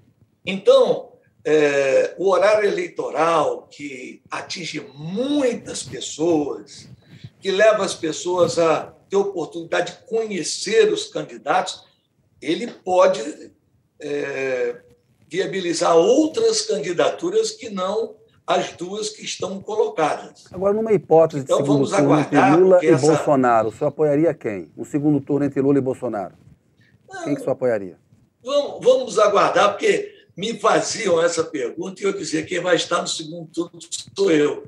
Então, 0.46 1.12
é, 1.44 2.14
o 2.18 2.30
horário 2.30 2.68
eleitoral 2.68 3.68
que 3.68 4.22
atinge 4.30 4.80
muitas 4.94 5.82
pessoas, 5.82 6.88
que 7.40 7.50
leva 7.50 7.84
as 7.84 7.94
pessoas 7.94 8.58
a 8.58 8.94
ter 9.08 9.16
oportunidade 9.16 9.92
de 9.92 10.06
conhecer 10.06 10.92
os 10.92 11.06
candidatos, 11.06 11.84
ele 12.40 12.66
pode 12.66 13.52
é, 14.00 14.80
viabilizar 15.28 15.96
outras 15.96 16.62
candidaturas 16.62 17.50
que 17.50 17.68
não 17.68 18.16
as 18.48 18.72
duas 18.72 19.10
que 19.10 19.22
estão 19.22 19.60
colocadas. 19.60 20.46
Agora, 20.50 20.72
numa 20.72 20.90
hipótese 20.94 21.44
então, 21.44 21.58
de 21.58 21.64
segundo 21.64 21.90
turno 21.90 22.18
entre 22.18 22.56
Lula 22.56 22.80
e 22.82 22.86
essa... 22.88 23.06
Bolsonaro, 23.06 23.68
o 23.68 23.72
senhor 23.72 23.88
apoiaria 23.88 24.32
quem? 24.32 24.70
Um 24.74 24.84
segundo 24.86 25.20
turno 25.20 25.44
entre 25.44 25.60
Lula 25.60 25.76
e 25.76 25.82
Bolsonaro? 25.82 26.34
Não, 27.06 27.24
quem 27.24 27.34
que 27.34 27.40
o 27.40 27.44
senhor 27.44 27.52
apoiaria? 27.52 27.98
Vamos, 28.42 28.82
vamos 28.82 29.18
aguardar, 29.18 29.72
porque 29.72 30.14
me 30.34 30.58
faziam 30.58 31.22
essa 31.22 31.44
pergunta 31.44 32.00
e 32.00 32.06
eu 32.06 32.12
dizia 32.14 32.42
quem 32.42 32.58
vai 32.60 32.76
estar 32.76 33.02
no 33.02 33.06
segundo 33.06 33.46
turno 33.52 33.78
sou 34.16 34.30
eu. 34.30 34.64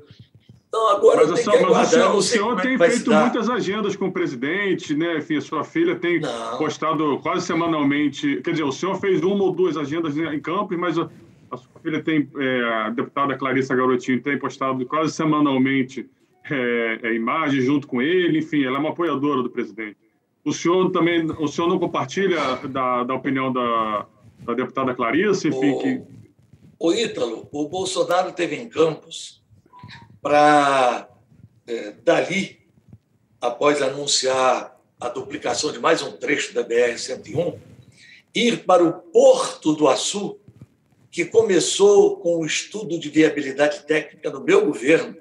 Então, 0.67 0.89
agora 0.91 1.27
mas, 1.27 1.39
só, 1.41 1.51
mas 1.69 1.87
o 1.87 1.91
senhor, 1.91 2.15
o 2.15 2.21
senhor 2.21 2.59
é 2.59 2.61
tem 2.61 2.77
feito 2.77 3.11
muitas 3.11 3.49
agendas 3.49 3.95
com 3.95 4.05
o 4.05 4.11
presidente, 4.11 4.95
né? 4.95 5.17
Enfim, 5.17 5.37
a 5.37 5.41
sua 5.41 5.63
filha 5.63 5.95
tem 5.95 6.21
Não. 6.21 6.57
postado 6.59 7.19
quase 7.19 7.47
semanalmente. 7.47 8.41
Quer 8.43 8.51
dizer, 8.51 8.63
o 8.63 8.71
senhor 8.71 8.95
fez 8.99 9.21
uma 9.23 9.43
ou 9.43 9.51
duas 9.51 9.75
agendas 9.75 10.15
em 10.15 10.39
Campos, 10.39 10.77
mas 10.77 10.95
filha 11.81 12.03
tem, 12.03 12.29
é, 12.37 12.63
a 12.63 12.89
deputada 12.89 13.37
Clarissa 13.37 13.75
Garotinho, 13.75 14.21
tem 14.21 14.37
postado 14.37 14.85
quase 14.85 15.13
semanalmente 15.13 16.09
é, 16.49 16.99
é, 17.03 17.13
imagens 17.13 17.65
junto 17.65 17.87
com 17.87 18.01
ele. 18.01 18.39
Enfim, 18.39 18.63
ela 18.63 18.77
é 18.77 18.79
uma 18.79 18.89
apoiadora 18.89 19.43
do 19.43 19.49
presidente. 19.49 19.97
O 20.43 20.51
senhor 20.51 20.91
também, 20.91 21.25
o 21.25 21.47
senhor 21.47 21.67
não 21.67 21.77
compartilha 21.77 22.55
da, 22.67 23.03
da 23.03 23.13
opinião 23.13 23.51
da, 23.51 24.07
da 24.39 24.53
deputada 24.53 24.93
Clarissa? 24.93 25.47
Enfim, 25.47 25.71
o, 25.71 25.79
que... 25.79 26.01
o 26.79 26.93
Ítalo, 26.93 27.47
o 27.51 27.67
Bolsonaro 27.67 28.31
teve 28.31 28.55
em 28.55 28.67
Campos 28.67 29.43
para, 30.21 31.07
é, 31.67 31.91
dali, 32.03 32.59
após 33.39 33.81
anunciar 33.81 34.79
a 34.99 35.09
duplicação 35.09 35.71
de 35.71 35.79
mais 35.79 36.01
um 36.01 36.11
trecho 36.11 36.53
da 36.53 36.63
BR-101, 36.63 37.57
ir 38.33 38.63
para 38.65 38.83
o 38.83 38.93
Porto 38.93 39.73
do 39.73 39.87
Açu, 39.87 40.39
que 41.11 41.25
começou 41.25 42.17
com 42.17 42.37
o 42.37 42.45
estudo 42.45 42.97
de 42.97 43.09
viabilidade 43.09 43.81
técnica 43.81 44.29
no 44.29 44.41
meu 44.41 44.65
governo 44.65 45.17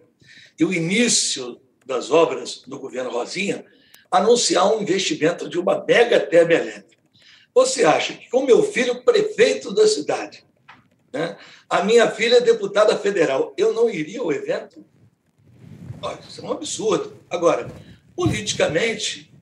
e 0.58 0.64
o 0.64 0.72
início 0.72 1.60
das 1.84 2.12
obras 2.12 2.62
no 2.68 2.78
governo 2.78 3.10
Rosinha, 3.10 3.64
anunciar 4.08 4.72
um 4.72 4.80
investimento 4.80 5.48
de 5.48 5.58
uma 5.58 5.84
mega 5.84 6.20
termoelétrica. 6.20 7.02
Você 7.52 7.84
acha 7.84 8.12
que 8.14 8.30
com 8.30 8.44
meu 8.44 8.62
filho 8.62 9.02
prefeito 9.02 9.74
da 9.74 9.86
cidade, 9.88 10.44
né, 11.12 11.36
a 11.68 11.82
minha 11.82 12.08
filha 12.10 12.36
é 12.36 12.40
deputada 12.40 12.96
federal, 12.96 13.52
eu 13.56 13.72
não 13.72 13.90
iria 13.90 14.20
ao 14.20 14.32
evento? 14.32 14.84
Isso 16.28 16.40
é 16.40 16.44
um 16.44 16.52
absurdo. 16.52 17.16
Agora, 17.28 17.68
politicamente, 18.14 19.32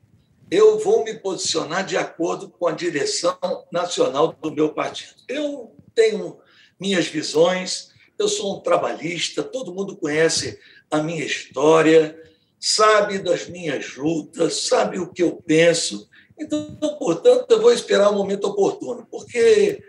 eu 0.49 0.79
vou 0.79 1.03
me 1.03 1.13
posicionar 1.13 1.85
de 1.85 1.95
acordo 1.95 2.49
com 2.49 2.67
a 2.67 2.71
direção 2.71 3.37
nacional 3.71 4.35
do 4.41 4.51
meu 4.51 4.73
partido. 4.73 5.13
Eu 5.27 5.71
tenho 5.99 6.37
minhas 6.79 7.07
visões, 7.07 7.89
eu 8.17 8.27
sou 8.27 8.57
um 8.57 8.61
trabalhista, 8.61 9.43
todo 9.43 9.73
mundo 9.73 9.97
conhece 9.97 10.59
a 10.89 11.03
minha 11.03 11.25
história, 11.25 12.17
sabe 12.59 13.19
das 13.19 13.47
minhas 13.47 13.95
lutas, 13.95 14.67
sabe 14.67 14.99
o 14.99 15.11
que 15.11 15.23
eu 15.23 15.41
penso. 15.45 16.09
Então, 16.37 16.75
portanto, 16.97 17.51
eu 17.51 17.61
vou 17.61 17.73
esperar 17.73 18.09
o 18.09 18.15
momento 18.15 18.45
oportuno, 18.45 19.07
porque 19.09 19.83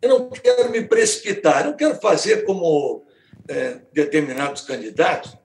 eu 0.00 0.08
não 0.08 0.30
quero 0.30 0.70
me 0.70 0.82
precipitar, 0.82 1.66
eu 1.66 1.74
quero 1.74 1.96
fazer 2.00 2.44
como 2.44 3.04
é, 3.48 3.80
determinados 3.92 4.62
candidatos 4.62 5.36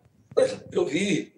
eu 0.71 0.85
vi 0.85 1.33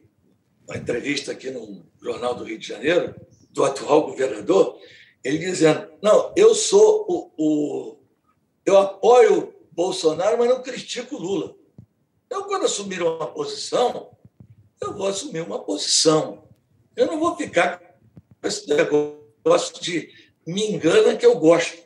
uma 0.67 0.77
entrevista 0.77 1.31
aqui 1.31 1.49
no 1.49 1.83
Jornal 2.01 2.35
do 2.35 2.43
Rio 2.43 2.59
de 2.59 2.67
Janeiro, 2.67 3.15
do 3.49 3.63
atual 3.63 4.05
governador, 4.07 4.77
ele 5.23 5.39
dizendo: 5.39 5.87
não, 6.01 6.31
eu 6.35 6.53
sou 6.53 7.05
o. 7.07 7.31
o 7.37 8.02
eu 8.65 8.77
apoio 8.77 9.53
Bolsonaro, 9.71 10.37
mas 10.37 10.49
não 10.49 10.61
critico 10.61 11.17
Lula. 11.17 11.55
Eu, 12.29 12.43
quando 12.45 12.65
assumir 12.65 13.01
uma 13.01 13.27
posição, 13.27 14.11
eu 14.81 14.93
vou 14.93 15.07
assumir 15.07 15.41
uma 15.41 15.59
posição. 15.59 16.43
Eu 16.95 17.07
não 17.07 17.19
vou 17.19 17.35
ficar 17.35 17.79
com 18.41 18.47
esse 18.47 18.67
negócio 18.67 19.81
de 19.81 20.09
me 20.45 20.71
engana 20.71 21.15
que 21.15 21.25
eu 21.25 21.37
gosto, 21.39 21.77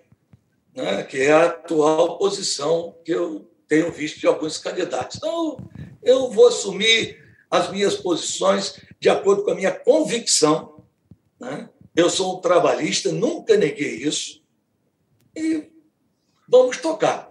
né? 0.74 1.04
que 1.04 1.22
é 1.22 1.32
a 1.32 1.46
atual 1.48 2.18
posição 2.18 2.96
que 3.04 3.12
eu 3.12 3.50
tenho 3.68 3.92
visto 3.92 4.20
de 4.20 4.28
alguns 4.28 4.58
candidatos. 4.58 5.18
Então, 5.18 5.58
eu 6.02 6.30
vou 6.30 6.48
assumir 6.48 7.24
as 7.50 7.72
minhas 7.72 7.96
posições 7.96 8.80
de 9.00 9.10
acordo 9.10 9.44
com 9.44 9.52
a 9.52 9.56
minha 9.56 9.72
convicção. 9.72 10.84
Né? 11.40 11.70
Eu 11.96 12.10
sou 12.10 12.38
um 12.38 12.42
trabalhista, 12.42 13.12
nunca 13.12 13.56
neguei 13.56 13.96
isso. 13.96 14.42
E 15.36 15.70
vamos 16.48 16.78
tocar. 16.78 17.30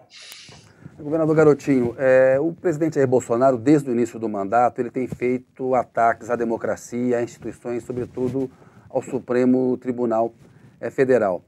Governador 0.98 1.36
Garotinho, 1.36 1.94
é, 1.98 2.38
o 2.40 2.52
presidente 2.52 2.94
Jair 2.94 3.06
Bolsonaro, 3.06 3.58
desde 3.58 3.90
o 3.90 3.92
início 3.92 4.18
do 4.18 4.28
mandato, 4.28 4.80
ele 4.80 4.90
tem 4.90 5.06
feito 5.06 5.74
ataques 5.74 6.30
à 6.30 6.36
democracia, 6.36 7.18
a 7.18 7.22
instituições, 7.22 7.84
sobretudo 7.84 8.50
ao 8.88 9.02
Supremo 9.02 9.76
Tribunal 9.76 10.32
é, 10.80 10.90
Federal. 10.90 11.42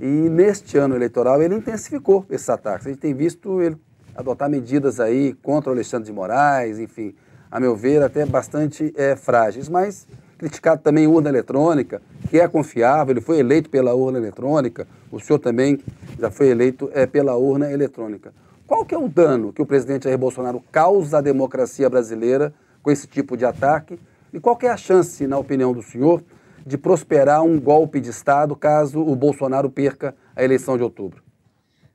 E 0.00 0.06
neste 0.06 0.78
ano 0.78 0.94
eleitoral 0.94 1.42
ele 1.42 1.54
intensificou 1.54 2.24
esses 2.30 2.48
ataques. 2.48 2.86
A 2.86 2.90
gente 2.90 3.00
tem 3.00 3.14
visto 3.14 3.60
ele 3.60 3.76
adotar 4.16 4.48
medidas 4.48 5.00
aí 5.00 5.34
contra 5.34 5.70
o 5.70 5.74
Alexandre 5.74 6.06
de 6.06 6.12
Moraes, 6.12 6.78
enfim, 6.78 7.14
a 7.50 7.60
meu 7.60 7.76
ver, 7.76 8.02
até 8.02 8.24
bastante 8.24 8.92
é, 8.96 9.14
frágeis, 9.14 9.68
mas 9.68 10.06
criticado 10.44 10.82
também 10.82 11.06
urna 11.06 11.30
eletrônica, 11.30 12.02
que 12.28 12.38
é 12.38 12.46
confiável, 12.46 13.14
ele 13.14 13.22
foi 13.22 13.38
eleito 13.38 13.70
pela 13.70 13.94
urna 13.94 14.18
eletrônica, 14.18 14.86
o 15.10 15.18
senhor 15.18 15.38
também 15.38 15.80
já 16.20 16.30
foi 16.30 16.48
eleito 16.48 16.90
é, 16.92 17.06
pela 17.06 17.34
urna 17.34 17.72
eletrônica. 17.72 18.34
Qual 18.66 18.84
que 18.84 18.94
é 18.94 18.98
o 18.98 19.08
dano 19.08 19.54
que 19.54 19.62
o 19.62 19.66
presidente 19.66 20.04
Jair 20.04 20.18
Bolsonaro 20.18 20.62
causa 20.70 21.16
à 21.16 21.20
democracia 21.22 21.88
brasileira 21.88 22.52
com 22.82 22.90
esse 22.90 23.06
tipo 23.06 23.38
de 23.38 23.46
ataque? 23.46 23.98
E 24.34 24.38
qual 24.38 24.54
que 24.54 24.66
é 24.66 24.70
a 24.70 24.76
chance, 24.76 25.26
na 25.26 25.38
opinião 25.38 25.72
do 25.72 25.82
senhor, 25.82 26.22
de 26.66 26.76
prosperar 26.76 27.42
um 27.42 27.58
golpe 27.58 27.98
de 27.98 28.10
Estado 28.10 28.54
caso 28.54 29.00
o 29.00 29.16
Bolsonaro 29.16 29.70
perca 29.70 30.14
a 30.36 30.44
eleição 30.44 30.76
de 30.76 30.82
outubro? 30.82 31.22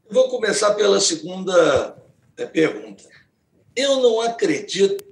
Vou 0.09 0.27
começar 0.27 0.73
pela 0.73 0.99
segunda 0.99 1.95
é 2.35 2.47
pergunta. 2.47 3.03
Eu 3.75 3.97
não 3.97 4.21
acredito, 4.21 5.05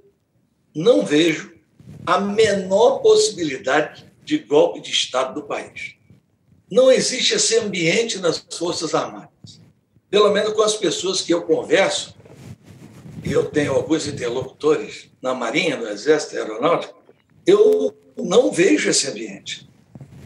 não 0.74 1.04
vejo 1.04 1.57
a 2.08 2.18
menor 2.18 3.00
possibilidade 3.00 4.10
de 4.24 4.38
golpe 4.38 4.80
de 4.80 4.90
Estado 4.90 5.34
do 5.34 5.46
país. 5.46 5.94
Não 6.70 6.90
existe 6.90 7.34
esse 7.34 7.58
ambiente 7.58 8.18
nas 8.18 8.38
Forças 8.38 8.94
Armadas. 8.94 9.60
Pelo 10.08 10.32
menos 10.32 10.54
com 10.54 10.62
as 10.62 10.74
pessoas 10.74 11.20
que 11.20 11.34
eu 11.34 11.42
converso, 11.42 12.16
e 13.22 13.30
eu 13.30 13.50
tenho 13.50 13.74
alguns 13.74 14.06
interlocutores 14.06 15.10
na 15.20 15.34
Marinha, 15.34 15.76
no 15.76 15.86
Exército 15.86 16.36
Aeronáutico, 16.36 16.98
eu 17.46 17.94
não 18.16 18.50
vejo 18.50 18.88
esse 18.88 19.06
ambiente. 19.06 19.68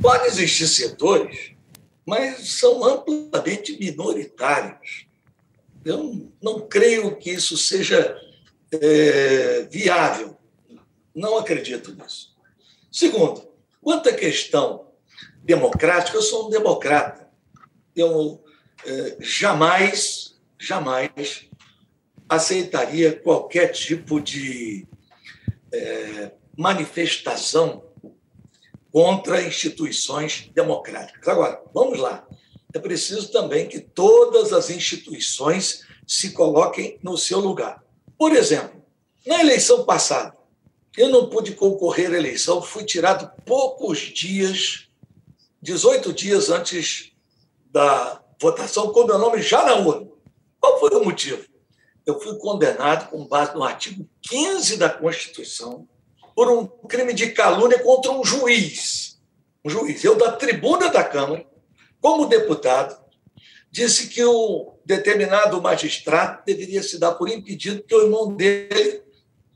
Pode 0.01 0.29
existir 0.29 0.69
setores, 0.69 1.51
mas 2.07 2.49
são 2.61 2.85
amplamente 2.85 3.77
minoritários. 3.77 5.07
Eu 5.85 6.31
não 6.41 6.61
creio 6.61 7.17
que 7.17 7.31
isso 7.31 7.57
seja 7.57 8.17
é, 8.71 9.67
viável. 9.69 10.32
Não 11.15 11.39
acredito 11.39 11.95
nisso. 11.95 12.37
Segundo, 12.91 13.49
quanto 13.81 14.09
à 14.09 14.13
questão 14.13 14.89
democrática, 15.43 16.17
eu 16.17 16.23
sou 16.23 16.47
um 16.47 16.51
democrata. 16.51 17.29
Eu 17.95 18.43
é, 18.85 19.17
jamais, 19.21 20.37
jamais 20.59 21.49
aceitaria 22.29 23.13
qualquer 23.13 23.69
tipo 23.69 24.21
de 24.21 24.87
é, 25.73 26.33
manifestação 26.57 27.85
contra 28.91 29.43
instituições 29.43 30.51
democráticas. 30.55 31.27
Agora, 31.29 31.63
vamos 31.73 31.99
lá 31.99 32.27
é 32.73 32.79
preciso 32.79 33.31
também 33.31 33.69
que 33.69 33.81
todas 33.81 34.53
as 34.53 34.71
instituições 34.71 35.85
se 36.07 36.31
coloquem 36.31 36.99
no 37.03 37.19
seu 37.19 37.39
lugar. 37.39 37.85
Por 38.17 38.33
exemplo, 38.33 38.83
na 39.27 39.41
eleição 39.41 39.85
passada, 39.85 40.37
eu 40.97 41.09
não 41.09 41.29
pude 41.29 41.53
concorrer 41.53 42.11
à 42.11 42.17
eleição, 42.17 42.61
fui 42.61 42.85
tirado 42.85 43.31
poucos 43.45 43.99
dias, 43.99 44.89
18 45.61 46.13
dias 46.13 46.51
antes 46.51 47.13
da 47.71 48.23
votação, 48.41 48.93
com 48.93 49.05
meu 49.05 49.19
nome 49.19 49.41
já 49.41 49.65
na 49.65 49.77
urna. 49.77 50.11
Qual 50.61 50.79
foi 50.79 50.91
o 50.91 51.05
motivo? 51.05 51.45
Eu 52.05 52.21
fui 52.21 52.37
condenado 52.37 53.11
com 53.11 53.27
base 53.27 53.55
no 53.55 53.63
artigo 53.63 54.09
15 54.23 54.77
da 54.77 54.91
Constituição 54.91 55.89
por 56.35 56.51
um 56.51 56.67
crime 56.67 57.13
de 57.13 57.31
calúnia 57.31 57.79
contra 57.79 58.11
um 58.11 58.25
juiz. 58.25 59.21
Um 59.65 59.71
juiz. 59.71 60.03
Eu, 60.03 60.17
da 60.17 60.33
tribuna 60.33 60.91
da 60.91 61.05
Câmara, 61.05 61.47
como 62.01 62.27
deputado, 62.27 63.01
disse 63.71 64.09
que 64.09 64.25
um 64.25 64.73
determinado 64.85 65.61
magistrado 65.63 66.43
deveria 66.45 66.83
se 66.83 66.99
dar 66.99 67.13
por 67.13 67.29
impedido, 67.29 67.81
porque 67.81 67.95
o 67.95 68.03
irmão 68.03 68.35
dele, 68.35 69.03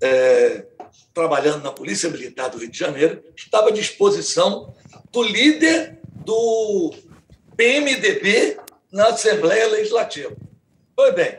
é, 0.00 0.66
trabalhando 1.12 1.62
na 1.62 1.73
Polícia 1.73 2.11
Militar 2.11 2.50
do 2.50 2.59
Rio 2.59 2.71
de 2.71 2.79
Janeiro, 2.79 3.23
estava 3.35 3.69
à 3.69 3.73
disposição 3.73 4.75
do 5.11 5.23
líder 5.23 5.99
do 6.25 6.93
PMDB 7.57 8.59
na 8.93 9.09
Assembleia 9.09 9.67
Legislativa. 9.69 10.37
Pois 10.95 11.15
bem, 11.15 11.38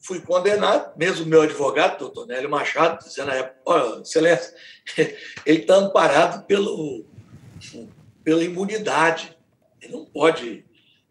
fui 0.00 0.20
condenado, 0.20 0.96
mesmo 0.96 1.26
meu 1.26 1.42
advogado, 1.42 1.98
doutor 1.98 2.26
Nélio 2.26 2.48
Machado, 2.48 3.04
dizendo 3.04 3.26
na 3.26 3.34
época, 3.34 4.00
excelência, 4.02 4.54
ele 5.44 5.60
está 5.60 5.74
amparado 5.76 6.46
pelo, 6.46 7.04
pela 8.22 8.44
imunidade. 8.44 9.36
Ele 9.80 9.92
não 9.92 10.04
pode 10.04 10.64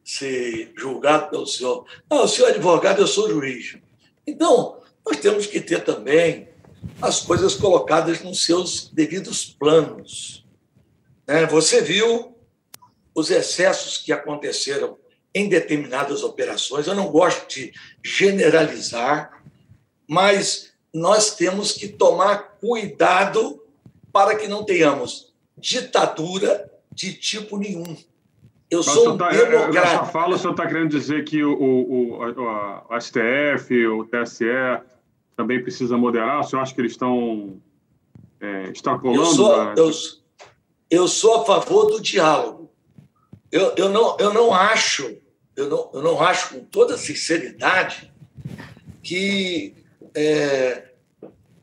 ser 0.04 0.72
julgado 0.78 1.30
pelo 1.30 1.46
senhor. 1.46 1.86
Não, 2.10 2.24
o 2.24 2.28
senhor 2.28 2.48
é 2.48 2.52
advogado, 2.52 3.02
eu 3.02 3.08
sou 3.08 3.30
juiz. 3.30 3.78
Então, 4.26 4.82
nós 5.06 5.18
temos 5.18 5.46
que 5.46 5.60
ter 5.60 5.84
também 5.84 6.48
as 7.02 7.22
coisas 7.22 7.56
colocadas 7.56 8.22
nos 8.22 8.46
seus 8.46 8.90
devidos 8.90 9.46
planos. 9.46 10.46
Né? 11.28 11.46
Você 11.48 11.82
viu 11.82 12.36
os 13.14 13.30
excessos 13.30 13.98
que 13.98 14.12
aconteceram 14.12 14.98
em 15.34 15.50
determinadas 15.50 16.24
operações. 16.24 16.88
Eu 16.88 16.96
não 16.96 17.08
gosto 17.08 17.48
de 17.48 17.74
generalizar, 18.04 19.42
mas 20.08 20.74
nós 20.94 21.36
temos 21.36 21.74
que 21.74 21.90
tomar 21.90 22.58
cuidado 22.62 23.62
para 24.14 24.36
que 24.36 24.48
não 24.48 24.64
tenhamos 24.64 25.34
ditadura 25.58 26.72
de 26.92 27.14
tipo 27.14 27.58
nenhum. 27.58 27.98
Eu 28.72 28.80
Mas 28.80 28.86
sou 28.88 29.14
um 29.14 29.18
tá, 29.18 29.30
democrata. 29.30 29.72
Nessa 29.72 30.06
fala, 30.06 30.36
o 30.36 30.40
senhor 30.40 30.52
está 30.52 30.66
querendo 30.66 30.90
dizer 30.90 31.24
que 31.26 31.44
o, 31.44 31.54
o, 31.54 32.14
o, 32.14 32.96
o 32.96 33.00
STF, 33.02 33.88
o 33.88 34.06
TSE 34.06 34.46
também 35.36 35.62
precisa 35.62 35.98
moderar? 35.98 36.40
O 36.40 36.44
senhor 36.44 36.62
acha 36.62 36.74
que 36.74 36.82
eles 36.82 36.94
estão 36.94 37.62
é, 38.40 38.70
extrapolando? 38.70 39.22
Eu 39.22 39.26
sou, 39.26 39.56
eu, 39.76 39.92
eu 40.90 41.08
sou 41.08 41.42
a 41.42 41.46
favor 41.46 41.92
do 41.92 42.02
diálogo. 42.02 42.72
Eu, 43.52 43.74
eu, 43.78 43.90
não, 43.90 44.18
eu 44.20 44.34
não 44.34 44.54
acho, 44.54 45.18
eu 45.56 45.70
não, 45.70 45.92
eu 45.94 46.02
não 46.02 46.22
acho 46.22 46.56
com 46.56 46.66
toda 46.66 46.98
sinceridade 46.98 48.12
que 49.02 49.76
é, 50.16 50.92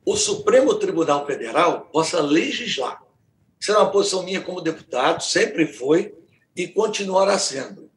o 0.05 0.17
Supremo 0.17 0.75
Tribunal 0.75 1.27
Federal 1.27 1.89
possa 1.93 2.21
legislar. 2.21 3.03
Isso 3.61 3.73
é 3.73 3.77
uma 3.77 3.91
posição 3.91 4.23
minha 4.23 4.41
como 4.41 4.61
deputado, 4.61 5.23
sempre 5.23 5.67
foi 5.67 6.15
e 6.57 6.67
continuará 6.69 7.39
sendo. 7.39 7.91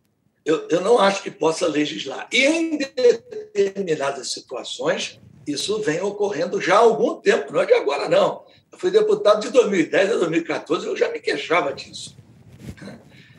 Eu, 0.43 0.67
eu 0.69 0.81
não 0.81 0.99
acho 0.99 1.23
que 1.23 1.31
possa 1.31 1.67
legislar. 1.67 2.27
E 2.31 2.45
em 2.45 2.77
determinadas 2.77 4.31
situações, 4.31 5.19
isso 5.47 5.81
vem 5.81 6.01
ocorrendo 6.01 6.59
já 6.59 6.75
há 6.75 6.79
algum 6.79 7.15
tempo, 7.15 7.53
não 7.53 7.61
é 7.61 7.65
de 7.65 7.73
agora, 7.73 8.09
não. 8.09 8.43
Eu 8.71 8.77
fui 8.77 8.91
deputado 8.91 9.41
de 9.41 9.49
2010 9.51 10.11
a 10.11 10.15
2014, 10.17 10.87
eu 10.87 10.97
já 10.97 11.09
me 11.11 11.19
queixava 11.19 11.71
disso. 11.73 12.17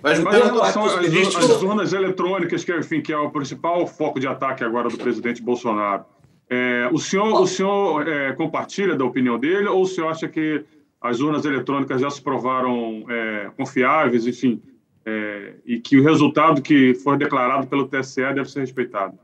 Mas, 0.03 0.21
mas 0.21 0.37
em 0.37 0.45
relação 0.45 0.85
às, 0.85 1.01
ministros... 1.01 1.51
às 1.51 1.63
urnas 1.63 1.93
eletrônicas, 1.93 2.65
que, 2.65 2.73
enfim, 2.73 3.01
que 3.01 3.13
é 3.13 3.19
o 3.19 3.31
principal 3.31 3.87
foco 3.87 4.21
de 4.21 4.27
ataque 4.27 4.63
agora 4.63 4.89
do 4.89 4.97
presidente 4.97 5.43
Bolsonaro, 5.43 6.05
é, 6.49 6.89
o 6.93 6.99
senhor, 6.99 7.41
o 7.41 7.47
senhor 7.47 8.07
é, 8.07 8.33
compartilha 8.33 8.95
da 8.95 9.05
opinião 9.05 9.39
dele 9.39 9.67
ou 9.67 9.83
o 9.83 9.87
senhor 9.87 10.09
acha 10.09 10.29
que 10.29 10.65
as 11.01 11.21
urnas 11.21 11.45
eletrônicas 11.45 12.01
já 12.01 12.09
se 12.09 12.23
provaram 12.23 13.05
é, 13.09 13.51
confiáveis, 13.57 14.27
enfim, 14.27 14.63
é, 15.05 15.55
e 15.65 15.81
que 15.81 15.99
o 15.99 16.03
resultado 16.03 16.63
que 16.63 16.95
for 16.95 17.17
declarado 17.17 17.67
pelo 17.67 17.89
TSE 17.89 18.23
deve 18.35 18.51
ser 18.51 18.61
respeitado? 18.61 19.19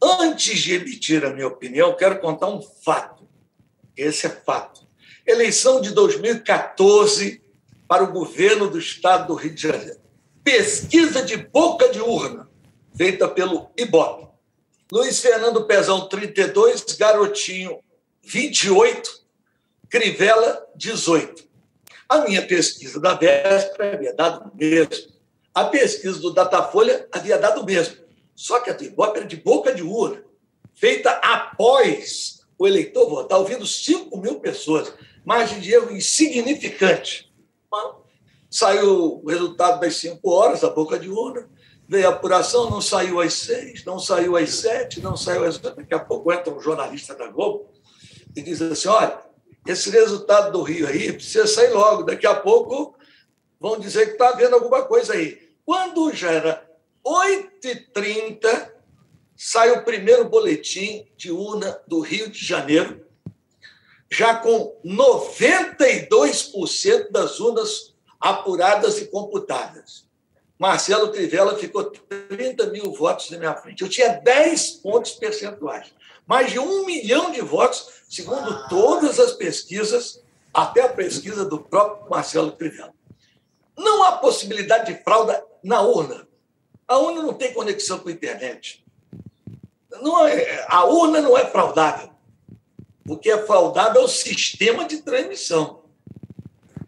Antes 0.00 0.60
de 0.60 0.74
emitir 0.74 1.24
a 1.24 1.30
minha 1.30 1.48
opinião, 1.48 1.96
quero 1.96 2.20
contar 2.20 2.48
um 2.48 2.62
fato. 2.62 3.28
Esse 3.96 4.26
é 4.26 4.30
fato. 4.30 4.86
Eleição 5.26 5.80
de 5.80 5.90
2014 5.90 7.42
para 7.88 8.04
o 8.04 8.12
governo 8.12 8.70
do 8.70 8.78
estado 8.78 9.28
do 9.28 9.34
Rio 9.34 9.54
de 9.54 9.62
Janeiro. 9.62 10.00
Pesquisa 10.44 11.22
de 11.22 11.36
boca 11.36 11.88
de 11.88 12.00
urna, 12.00 12.48
feita 12.96 13.26
pelo 13.26 13.70
IBOP. 13.76 14.28
Luiz 14.90 15.18
Fernando 15.20 15.66
Pezão, 15.66 16.08
32, 16.08 16.84
Garotinho, 16.98 17.80
28, 18.22 19.10
Crivella, 19.90 20.66
18. 20.76 21.46
A 22.08 22.20
minha 22.22 22.46
pesquisa 22.46 22.98
da 22.98 23.14
véspera 23.14 23.94
havia 23.94 24.14
dado 24.14 24.50
o 24.50 24.56
mesmo. 24.56 25.12
A 25.54 25.64
pesquisa 25.64 26.18
do 26.20 26.32
Datafolha 26.32 27.06
havia 27.12 27.36
dado 27.36 27.60
o 27.60 27.66
mesmo. 27.66 27.96
Só 28.38 28.60
que 28.60 28.70
a 28.70 28.72
do 28.72 28.84
Ibope 28.84 29.18
era 29.18 29.26
de 29.26 29.34
boca 29.34 29.74
de 29.74 29.82
urna, 29.82 30.22
feita 30.72 31.10
após 31.10 32.46
o 32.56 32.68
eleitor 32.68 33.10
votar, 33.10 33.36
ouvindo 33.36 33.66
5 33.66 34.16
mil 34.16 34.38
pessoas. 34.38 34.94
Margem 35.24 35.58
de 35.58 35.72
erro 35.72 35.90
insignificante. 35.90 37.34
saiu 38.48 39.20
o 39.24 39.28
resultado 39.28 39.80
das 39.80 39.96
5 39.96 40.30
horas, 40.30 40.62
a 40.62 40.70
boca 40.70 41.00
de 41.00 41.10
urna, 41.10 41.50
veio 41.88 42.06
a 42.06 42.12
apuração, 42.12 42.70
não 42.70 42.80
saiu 42.80 43.20
às 43.20 43.34
6, 43.34 43.84
não 43.84 43.98
saiu 43.98 44.36
às 44.36 44.50
7, 44.50 45.00
não 45.00 45.16
saiu 45.16 45.42
às 45.42 45.56
8. 45.56 45.74
Daqui 45.74 45.94
a 45.94 45.98
pouco 45.98 46.32
entra 46.32 46.54
um 46.54 46.60
jornalista 46.60 47.16
da 47.16 47.26
Globo 47.26 47.72
e 48.36 48.40
diz 48.40 48.62
assim: 48.62 48.86
olha, 48.86 49.18
esse 49.66 49.90
resultado 49.90 50.52
do 50.52 50.62
Rio 50.62 50.86
aí 50.86 51.12
precisa 51.12 51.48
sair 51.48 51.72
logo, 51.72 52.04
daqui 52.04 52.26
a 52.26 52.36
pouco 52.36 52.96
vão 53.58 53.80
dizer 53.80 54.06
que 54.06 54.12
está 54.12 54.28
havendo 54.28 54.54
alguma 54.54 54.82
coisa 54.82 55.14
aí. 55.14 55.50
Quando 55.66 56.14
já 56.14 56.30
era 56.30 56.67
8h30, 57.08 58.72
sai 59.34 59.72
o 59.72 59.82
primeiro 59.84 60.28
boletim 60.28 61.06
de 61.16 61.30
urna 61.30 61.80
do 61.86 62.00
Rio 62.00 62.28
de 62.28 62.44
Janeiro, 62.44 63.06
já 64.10 64.34
com 64.34 64.78
92% 64.84 67.10
das 67.10 67.40
urnas 67.40 67.94
apuradas 68.20 69.00
e 69.00 69.06
computadas. 69.06 70.06
Marcelo 70.58 71.12
Crivella 71.12 71.56
ficou 71.56 71.84
30 71.84 72.66
mil 72.66 72.92
votos 72.92 73.30
na 73.30 73.38
minha 73.38 73.54
frente. 73.54 73.82
Eu 73.82 73.88
tinha 73.88 74.08
10 74.08 74.72
pontos 74.72 75.12
percentuais. 75.12 75.94
Mais 76.26 76.50
de 76.50 76.58
um 76.58 76.84
milhão 76.84 77.30
de 77.30 77.40
votos, 77.40 78.02
segundo 78.08 78.68
todas 78.68 79.20
as 79.20 79.32
pesquisas, 79.32 80.20
até 80.52 80.82
a 80.82 80.88
pesquisa 80.88 81.44
do 81.44 81.60
próprio 81.60 82.10
Marcelo 82.10 82.50
Crivella. 82.52 82.92
Não 83.78 84.02
há 84.02 84.12
possibilidade 84.12 84.92
de 84.92 85.02
fraude 85.04 85.40
na 85.62 85.80
urna. 85.80 86.27
A 86.88 86.96
urna 86.96 87.22
não 87.22 87.34
tem 87.34 87.52
conexão 87.52 87.98
com 87.98 88.08
a 88.08 88.12
internet. 88.12 88.82
Não 90.00 90.26
é, 90.26 90.64
a 90.68 90.84
urna 90.86 91.20
não 91.20 91.36
é 91.36 91.44
fraudável. 91.44 92.08
O 93.06 93.16
que 93.16 93.30
é 93.30 93.38
fraudável 93.38 94.00
é 94.00 94.04
o 94.04 94.08
sistema 94.08 94.86
de 94.86 94.98
transmissão. 94.98 95.80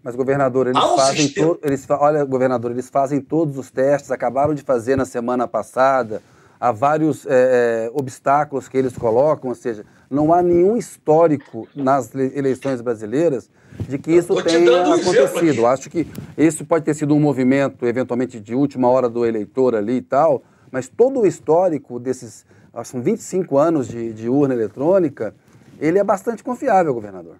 Mas, 0.02 0.16
governador, 0.16 0.66
eles 0.66 0.82
um 0.82 0.96
fazem. 0.96 1.28
To... 1.28 1.58
Eles 1.62 1.86
Olha, 1.90 2.24
governador, 2.24 2.70
eles 2.70 2.88
fazem 2.88 3.20
todos 3.20 3.58
os 3.58 3.70
testes, 3.70 4.10
acabaram 4.10 4.54
de 4.54 4.62
fazer 4.62 4.96
na 4.96 5.04
semana 5.04 5.46
passada. 5.46 6.22
Há 6.60 6.72
vários 6.72 7.26
é, 7.26 7.86
é 7.86 7.90
obstáculos 7.94 8.68
que 8.68 8.76
eles 8.76 8.96
colocam, 8.96 9.48
ou 9.48 9.56
seja, 9.56 9.84
não 10.10 10.32
há 10.32 10.42
nenhum 10.42 10.76
histórico 10.76 11.66
nas 11.74 12.14
eleições 12.14 12.80
brasileiras 12.80 13.48
de 13.88 13.98
que 13.98 14.12
isso 14.12 14.34
tenha 14.42 14.94
acontecido. 14.94 15.66
Acho 15.66 15.88
que 15.88 16.06
isso 16.36 16.64
pode 16.66 16.84
ter 16.84 16.94
sido 16.94 17.14
um 17.14 17.20
movimento, 17.20 17.86
eventualmente, 17.86 18.38
de 18.38 18.54
última 18.54 18.88
hora 18.88 19.08
do 19.08 19.24
eleitor 19.24 19.74
ali 19.74 19.96
e 19.96 20.02
tal, 20.02 20.42
mas 20.70 20.88
todo 20.88 21.20
o 21.20 21.26
histórico 21.26 21.98
desses, 21.98 22.44
são 22.84 23.00
25 23.00 23.56
anos 23.56 23.88
de, 23.88 24.12
de 24.12 24.28
urna 24.28 24.54
eletrônica, 24.54 25.34
ele 25.78 25.98
é 25.98 26.04
bastante 26.04 26.42
confiável, 26.42 26.92
governador. 26.92 27.36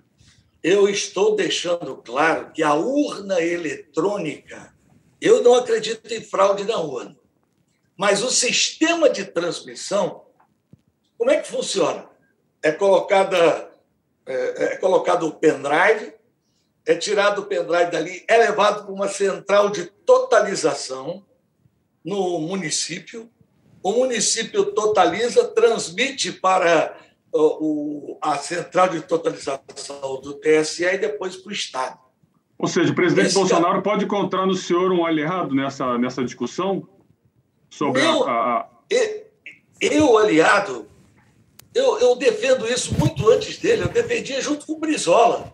Eu 0.62 0.88
estou 0.88 1.37
deixando 1.37 1.96
claro 1.96 2.50
que 2.52 2.62
a 2.62 2.74
urna 2.74 3.40
eletrônica, 3.40 4.72
eu 5.20 5.42
não 5.42 5.54
acredito 5.54 6.12
em 6.12 6.20
fraude 6.20 6.64
na 6.64 6.78
urna, 6.80 7.16
mas 8.00 8.22
o 8.22 8.30
sistema 8.30 9.10
de 9.10 9.26
transmissão, 9.26 10.22
como 11.18 11.30
é 11.30 11.38
que 11.38 11.46
funciona? 11.46 12.08
é 12.62 12.72
colocada 12.72 13.70
é, 14.26 14.64
é 14.64 14.76
colocado 14.76 15.26
o 15.26 15.32
pendrive, 15.32 16.14
é 16.86 16.94
tirado 16.94 17.42
o 17.42 17.46
pendrive 17.46 17.90
dali, 17.90 18.24
é 18.28 18.36
levado 18.38 18.84
para 18.84 18.94
uma 18.94 19.08
central 19.08 19.70
de 19.70 19.86
totalização 19.86 21.24
no 22.02 22.38
município. 22.38 23.28
O 23.82 23.92
município 23.92 24.72
totaliza, 24.72 25.48
transmite 25.48 26.32
para 26.32 26.96
o, 27.32 28.18
a 28.20 28.36
central 28.36 28.88
de 28.88 29.00
totalização 29.02 30.20
do 30.22 30.34
TSE 30.34 30.84
e 30.84 30.98
depois 30.98 31.36
para 31.36 31.50
o 31.50 31.52
Estado. 31.52 31.98
Ou 32.58 32.68
seja, 32.68 32.92
o 32.92 32.94
presidente 32.94 33.28
Esse 33.28 33.34
Bolsonaro 33.34 33.78
é... 33.78 33.82
pode 33.82 34.04
encontrar 34.04 34.46
no 34.46 34.54
senhor 34.54 34.92
um 34.92 35.04
aliado 35.04 35.54
nessa, 35.54 35.96
nessa 35.96 36.22
discussão 36.22 36.86
sobre 37.70 38.02
eu, 38.02 38.24
a, 38.28 38.59
a... 38.59 38.66
Eu, 39.80 40.18
aliado, 40.18 40.87
eu, 41.74 41.98
eu 42.00 42.16
defendo 42.16 42.68
isso 42.68 42.92
muito 42.98 43.26
antes 43.30 43.56
dele, 43.56 43.83
eu 43.83 43.88
defendia 43.88 44.40
junto 44.42 44.66
com 44.66 44.72
o 44.74 44.78
Brizola. 44.78 45.50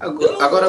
Agora, 0.00 0.68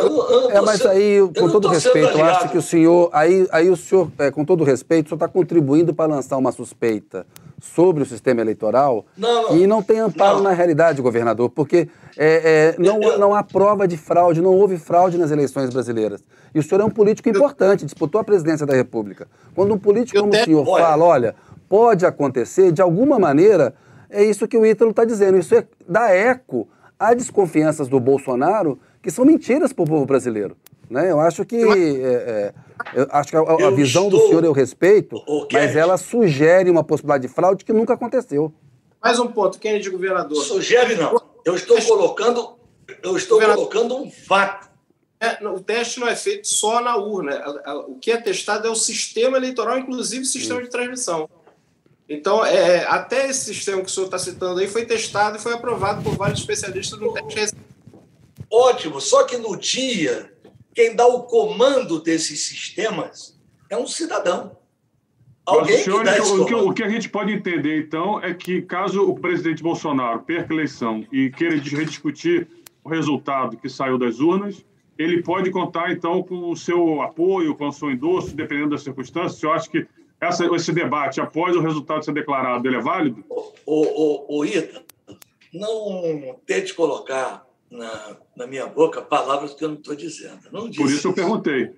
é, 0.52 0.62
mas 0.62 0.86
aí, 0.86 1.20
com 1.38 1.50
todo 1.50 1.68
respeito, 1.68 2.18
eu 2.18 2.26
acho 2.26 2.50
que 2.50 2.58
o 2.58 2.62
senhor, 2.62 3.10
aí, 3.14 3.48
aí 3.52 3.70
o 3.70 3.76
senhor, 3.78 4.12
é, 4.18 4.32
com 4.32 4.44
todo 4.44 4.64
respeito, 4.64 5.06
o 5.06 5.10
senhor 5.10 5.18
está 5.18 5.28
contribuindo 5.28 5.94
para 5.94 6.12
lançar 6.12 6.38
uma 6.38 6.52
suspeita 6.52 7.26
sobre 7.62 8.04
o 8.04 8.06
sistema 8.06 8.42
eleitoral 8.42 9.06
não, 9.18 9.44
não, 9.44 9.58
e 9.58 9.68
não 9.68 9.84
tem 9.84 10.00
amparo 10.00 10.38
não. 10.38 10.44
na 10.44 10.52
realidade, 10.52 11.02
governador, 11.02 11.50
porque 11.50 11.90
é, 12.18 12.76
é, 12.78 12.82
não, 12.82 13.00
não 13.18 13.36
há 13.36 13.44
prova 13.44 13.88
de 13.88 13.98
fraude, 13.98 14.42
não 14.42 14.56
houve 14.56 14.78
fraude 14.78 15.18
nas 15.18 15.30
eleições 15.30 15.70
brasileiras. 15.70 16.24
E 16.54 16.60
o 16.60 16.64
senhor 16.64 16.82
é 16.82 16.86
um 16.86 16.90
político 16.90 17.30
importante, 17.30 17.86
disputou 17.86 18.20
a 18.20 18.24
presidência 18.24 18.66
da 18.66 18.74
República. 18.74 19.28
Quando 19.54 19.74
um 19.74 19.78
político 19.78 20.20
como 20.20 20.34
o 20.34 20.44
senhor 20.44 20.66
fala, 20.66 21.06
olha, 21.06 21.36
pode 21.68 22.06
acontecer, 22.06 22.72
de 22.72 22.82
alguma 22.82 23.20
maneira, 23.20 23.76
é 24.10 24.24
isso 24.24 24.48
que 24.48 24.58
o 24.58 24.66
Ítalo 24.66 24.90
está 24.92 25.06
dizendo. 25.06 25.38
Isso 25.38 25.54
é, 25.54 25.66
dá 25.88 26.10
eco 26.10 26.68
a 26.98 27.14
desconfianças 27.14 27.88
do 27.88 28.00
Bolsonaro 28.00 28.80
que 29.02 29.12
são 29.12 29.26
mentiras 29.26 29.74
para 29.74 29.84
o 29.84 29.88
povo 29.88 30.06
brasileiro. 30.06 30.56
Né? 30.90 31.12
Eu 31.12 31.20
acho 31.20 31.46
que 31.46 31.56
é, 31.56 31.64
é, 31.64 32.54
eu 32.94 33.08
acho 33.12 33.30
que 33.30 33.38
a, 33.38 33.42
a 33.42 33.72
visão 33.72 34.06
estou... 34.06 34.20
do 34.20 34.28
senhor 34.28 34.44
eu 34.44 34.52
respeito, 34.52 35.24
mas 35.52 35.76
ela 35.76 35.98
sugere 35.98 36.70
uma 36.70 36.84
possibilidade 36.84 37.28
de 37.28 37.34
fraude 37.34 37.64
que 37.64 37.72
nunca 37.72 37.94
aconteceu. 37.94 38.52
Mais 39.02 39.20
um 39.20 39.28
ponto, 39.28 39.60
quem 39.60 39.74
é 39.74 39.80
de 39.80 39.90
governador? 39.90 40.44
Sugere 40.44 40.96
não. 40.96 41.22
Eu 41.46 41.56
estou 41.56 41.82
colocando, 41.82 42.58
eu 43.04 43.16
estou 43.16 43.40
colocando 43.40 43.96
um 43.96 44.12
fato. 44.12 44.68
É, 45.22 45.46
o 45.48 45.60
teste 45.60 46.00
não 46.00 46.08
é 46.08 46.16
feito 46.16 46.48
só 46.48 46.82
na 46.82 46.96
urna. 46.96 47.44
O 47.88 47.96
que 47.96 48.12
é 48.12 48.18
testado 48.18 48.68
é 48.68 48.70
o 48.70 48.76
sistema 48.76 49.38
eleitoral, 49.38 49.78
inclusive 49.78 50.24
o 50.24 50.26
sistema 50.26 50.62
de 50.62 50.70
transmissão. 50.70 51.30
Então, 52.08 52.44
é, 52.44 52.86
até 52.88 53.30
esse 53.30 53.54
sistema 53.54 53.82
que 53.82 53.88
o 53.88 53.90
senhor 53.92 54.06
está 54.08 54.18
citando 54.18 54.60
aí 54.60 54.68
foi 54.68 54.86
testado 54.86 55.38
e 55.38 55.40
foi 55.40 55.54
aprovado 55.54 56.02
por 56.02 56.16
vários 56.16 56.40
especialistas 56.40 57.00
no 57.00 57.14
teste 57.14 57.56
Ótimo, 58.52 59.00
só 59.00 59.24
que 59.26 59.38
no 59.38 59.56
dia, 59.56 60.34
quem 60.74 60.96
dá 60.96 61.06
o 61.06 61.24
comando 61.24 62.02
desses 62.02 62.48
sistemas 62.48 63.40
é 63.70 63.78
um 63.78 63.86
cidadão. 63.86 64.58
Alguém 65.46 65.80
senhor, 65.80 66.04
que 66.04 66.20
o, 66.22 66.46
que, 66.46 66.56
o 66.56 66.74
que 66.74 66.84
a 66.84 66.90
gente 66.90 67.10
pode 67.10 67.32
entender, 67.32 67.80
então, 67.80 68.22
é 68.22 68.34
que 68.34 68.62
caso 68.62 69.02
o 69.02 69.20
presidente 69.20 69.64
Bolsonaro 69.64 70.20
perca 70.22 70.54
a 70.54 70.56
eleição 70.56 71.06
e 71.12 71.30
queira 71.32 71.56
rediscutir 71.56 72.48
o 72.84 72.90
resultado 72.90 73.58
que 73.58 73.68
saiu 73.68 73.98
das 73.98 74.20
urnas, 74.20 74.64
ele 74.98 75.24
pode 75.24 75.50
contar, 75.50 75.92
então, 75.92 76.22
com 76.22 76.52
o 76.52 76.56
seu 76.56 77.02
apoio, 77.02 77.56
com 77.56 77.68
o 77.68 77.72
seu 77.72 77.90
endosso, 77.90 78.36
dependendo 78.36 78.72
das 78.72 78.84
circunstâncias. 78.84 79.38
O 79.38 79.40
senhor 79.40 79.54
acha 79.54 79.70
que 79.70 79.88
essa, 80.20 80.46
esse 80.56 80.74
debate, 80.74 81.22
após 81.22 81.56
o 81.56 81.62
resultado 81.62 82.04
ser 82.04 82.14
declarado, 82.14 82.68
ele 82.68 82.76
é 82.76 82.82
válido? 82.82 83.24
O, 83.30 83.54
o, 83.66 84.40
o 84.40 84.46
Ita, 84.46 84.84
não 85.54 86.36
tente 86.46 86.74
colocar 86.74 87.49
na, 87.70 88.18
na 88.36 88.48
minha 88.48 88.66
boca 88.66 89.02
palavras 89.02 89.54
que 89.54 89.64
eu 89.64 89.70
não 89.70 89.76
estou 89.76 89.96
dizendo. 89.96 90.40
Não 90.52 90.70
disse 90.70 90.82
Por 90.82 90.92
isso 90.92 91.08
eu 91.08 91.14
perguntei. 91.14 91.74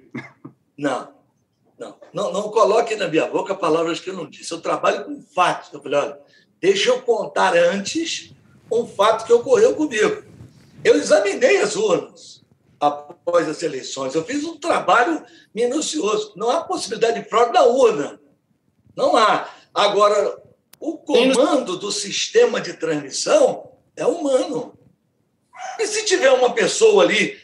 Não, 0.77 1.13
não, 1.77 1.95
não, 2.13 2.33
não 2.33 2.41
coloque 2.49 2.95
na 2.95 3.07
minha 3.07 3.27
boca 3.27 3.55
palavras 3.55 3.99
que 3.99 4.09
eu 4.09 4.13
não 4.13 4.29
disse. 4.29 4.51
Eu 4.51 4.61
trabalho 4.61 5.05
com 5.05 5.21
fatos. 5.21 5.71
Eu 5.73 5.81
falei, 5.81 5.99
olha, 5.99 6.19
deixa 6.59 6.89
eu 6.89 7.01
contar 7.01 7.55
antes 7.55 8.33
um 8.71 8.85
fato 8.85 9.25
que 9.25 9.33
ocorreu 9.33 9.75
comigo. 9.75 10.23
Eu 10.83 10.95
examinei 10.95 11.57
as 11.57 11.75
urnas 11.75 12.41
após 12.79 13.47
as 13.47 13.61
eleições. 13.61 14.15
Eu 14.15 14.23
fiz 14.23 14.43
um 14.43 14.57
trabalho 14.57 15.23
minucioso. 15.53 16.33
Não 16.35 16.49
há 16.49 16.61
possibilidade 16.61 17.21
de 17.21 17.29
fraude 17.29 17.53
na 17.53 17.63
urna. 17.63 18.19
Não 18.95 19.15
há. 19.15 19.49
Agora, 19.73 20.41
o 20.79 20.97
comando 20.97 21.77
do 21.77 21.91
sistema 21.91 22.59
de 22.59 22.73
transmissão 22.73 23.71
é 23.95 24.05
humano. 24.05 24.77
E 25.81 25.87
se 25.87 26.05
tiver 26.05 26.31
uma 26.31 26.53
pessoa 26.53 27.03
ali 27.03 27.35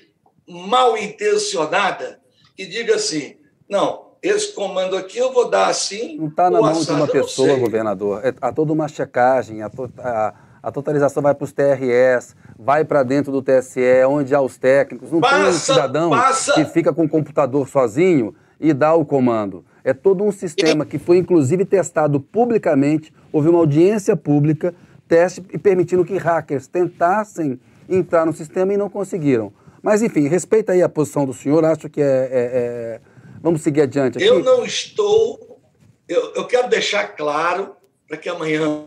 mal 0.47 0.95
intencionada 0.95 2.19
que 2.55 2.67
diga 2.67 2.95
assim, 2.95 3.35
não, 3.67 4.11
esse 4.21 4.53
comando 4.53 4.95
aqui 4.95 5.17
eu 5.17 5.33
vou 5.33 5.49
dar 5.49 5.67
assim. 5.67 6.17
Não 6.17 6.27
está 6.27 6.49
na 6.49 6.61
mão 6.61 6.79
de 6.79 6.91
uma 6.91 7.07
pessoa, 7.07 7.55
governador. 7.57 8.21
É, 8.23 8.33
há 8.39 8.51
toda 8.51 8.71
uma 8.71 8.87
checagem, 8.87 9.61
a, 9.63 9.71
a, 9.99 10.33
a 10.61 10.71
totalização 10.71 11.21
vai 11.23 11.33
para 11.33 11.45
os 11.45 11.51
TRS, 11.51 12.35
vai 12.57 12.85
para 12.85 13.03
dentro 13.03 13.31
do 13.31 13.41
TSE, 13.41 14.05
onde 14.07 14.35
há 14.35 14.41
os 14.41 14.57
técnicos. 14.57 15.11
Não 15.11 15.19
passa, 15.19 15.35
tem 15.35 15.49
um 15.49 15.53
cidadão 15.53 16.09
passa. 16.11 16.53
que 16.53 16.65
fica 16.65 16.93
com 16.93 17.05
o 17.05 17.09
computador 17.09 17.67
sozinho 17.67 18.35
e 18.59 18.73
dá 18.73 18.93
o 18.93 19.05
comando. 19.05 19.65
É 19.83 19.93
todo 19.93 20.23
um 20.23 20.31
sistema 20.31 20.85
que 20.85 20.99
foi, 20.99 21.17
inclusive, 21.17 21.65
testado 21.65 22.19
publicamente. 22.19 23.13
Houve 23.31 23.49
uma 23.49 23.59
audiência 23.59 24.15
pública, 24.15 24.75
teste 25.07 25.43
e 25.53 25.57
permitindo 25.57 26.03
que 26.03 26.17
hackers 26.17 26.67
tentassem 26.67 27.59
entrar 27.89 28.25
no 28.25 28.33
sistema 28.33 28.73
e 28.73 28.77
não 28.77 28.89
conseguiram. 28.89 29.53
Mas, 29.81 30.01
enfim, 30.01 30.27
respeita 30.27 30.73
aí 30.73 30.81
a 30.81 30.89
posição 30.89 31.25
do 31.25 31.33
senhor, 31.33 31.63
acho 31.65 31.89
que 31.89 32.01
é. 32.01 32.05
é, 32.05 32.29
é... 32.31 33.01
Vamos 33.41 33.61
seguir 33.61 33.81
adiante 33.81 34.17
aqui. 34.17 34.27
Eu 34.27 34.43
não 34.43 34.65
estou. 34.65 35.61
Eu, 36.07 36.33
eu 36.33 36.45
quero 36.45 36.67
deixar 36.67 37.15
claro, 37.15 37.75
para 38.07 38.17
que 38.17 38.27
amanhã 38.27 38.85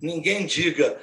ninguém 0.00 0.46
diga. 0.46 0.98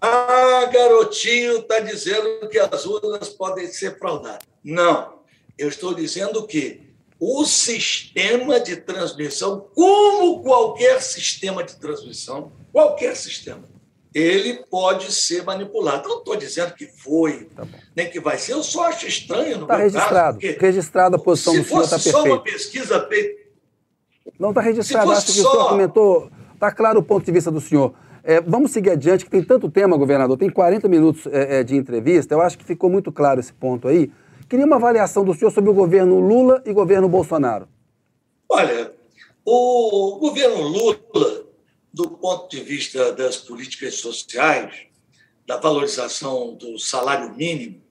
Ah, 0.00 0.66
garotinho 0.72 1.58
está 1.58 1.80
dizendo 1.80 2.48
que 2.48 2.58
as 2.58 2.86
urnas 2.86 3.28
podem 3.28 3.66
ser 3.66 3.98
fraudadas. 3.98 4.46
Não. 4.62 5.20
Eu 5.58 5.68
estou 5.68 5.94
dizendo 5.94 6.46
que 6.46 6.90
o 7.18 7.44
sistema 7.44 8.58
de 8.58 8.76
transmissão, 8.76 9.68
como 9.74 10.42
qualquer 10.42 11.02
sistema 11.02 11.62
de 11.62 11.76
transmissão, 11.76 12.52
qualquer 12.72 13.14
sistema, 13.14 13.64
ele 14.14 14.64
pode 14.68 15.12
ser 15.12 15.44
manipulado. 15.44 16.08
Não 16.08 16.18
estou 16.18 16.36
dizendo 16.36 16.74
que 16.74 16.86
foi, 16.86 17.48
tá 17.54 17.66
nem 17.94 18.10
que 18.10 18.20
vai 18.20 18.38
ser, 18.38 18.52
eu 18.52 18.62
só 18.62 18.88
acho 18.88 19.06
estranho 19.06 19.58
no 19.58 19.66
tá 19.66 19.76
meu 19.76 19.84
registrado. 19.84 20.38
caso. 20.38 20.56
Registrado 20.58 21.16
a 21.16 21.18
posição 21.18 21.54
do 21.54 21.64
senhor, 21.64 21.82
está 21.82 21.96
perfeito. 21.96 22.02
Se 22.02 22.12
fosse 22.12 22.28
só 22.28 22.34
uma 22.34 22.42
pesquisa 22.42 23.06
feita... 23.06 23.40
Não 24.38 24.50
está 24.50 24.60
registrado, 24.60 25.12
acho 25.12 25.26
que 25.26 25.32
só... 25.32 25.48
o 25.48 25.52
senhor 25.52 25.68
comentou, 25.68 26.30
está 26.54 26.72
claro 26.72 27.00
o 27.00 27.02
ponto 27.02 27.24
de 27.24 27.32
vista 27.32 27.50
do 27.50 27.60
senhor. 27.60 27.94
É, 28.22 28.40
vamos 28.40 28.70
seguir 28.70 28.90
adiante, 28.90 29.24
que 29.24 29.30
tem 29.30 29.42
tanto 29.42 29.70
tema, 29.70 29.96
governador, 29.96 30.36
tem 30.36 30.50
40 30.50 30.88
minutos 30.88 31.26
é, 31.26 31.60
é, 31.60 31.64
de 31.64 31.76
entrevista, 31.76 32.34
eu 32.34 32.40
acho 32.40 32.58
que 32.58 32.64
ficou 32.64 32.90
muito 32.90 33.10
claro 33.10 33.40
esse 33.40 33.52
ponto 33.52 33.88
aí. 33.88 34.10
Queria 34.48 34.66
uma 34.66 34.76
avaliação 34.76 35.24
do 35.24 35.32
senhor 35.32 35.50
sobre 35.50 35.70
o 35.70 35.74
governo 35.74 36.18
Lula 36.18 36.62
e 36.66 36.70
o 36.70 36.74
governo 36.74 37.08
Bolsonaro. 37.08 37.68
Olha, 38.48 38.92
o 39.44 40.18
governo 40.20 40.62
Lula 40.62 40.98
do 41.92 42.10
ponto 42.10 42.48
de 42.48 42.62
vista 42.62 43.12
das 43.12 43.36
políticas 43.36 43.96
sociais, 43.96 44.86
da 45.46 45.56
valorização 45.56 46.54
do 46.54 46.78
salário 46.78 47.34
mínimo, 47.34 47.82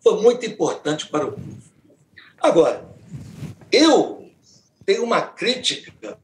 foi 0.00 0.22
muito 0.22 0.46
importante 0.46 1.08
para 1.08 1.26
o 1.26 1.32
povo. 1.32 1.58
Agora, 2.40 2.88
eu 3.72 4.30
tenho 4.86 5.02
uma 5.02 5.20
crítica 5.20 6.18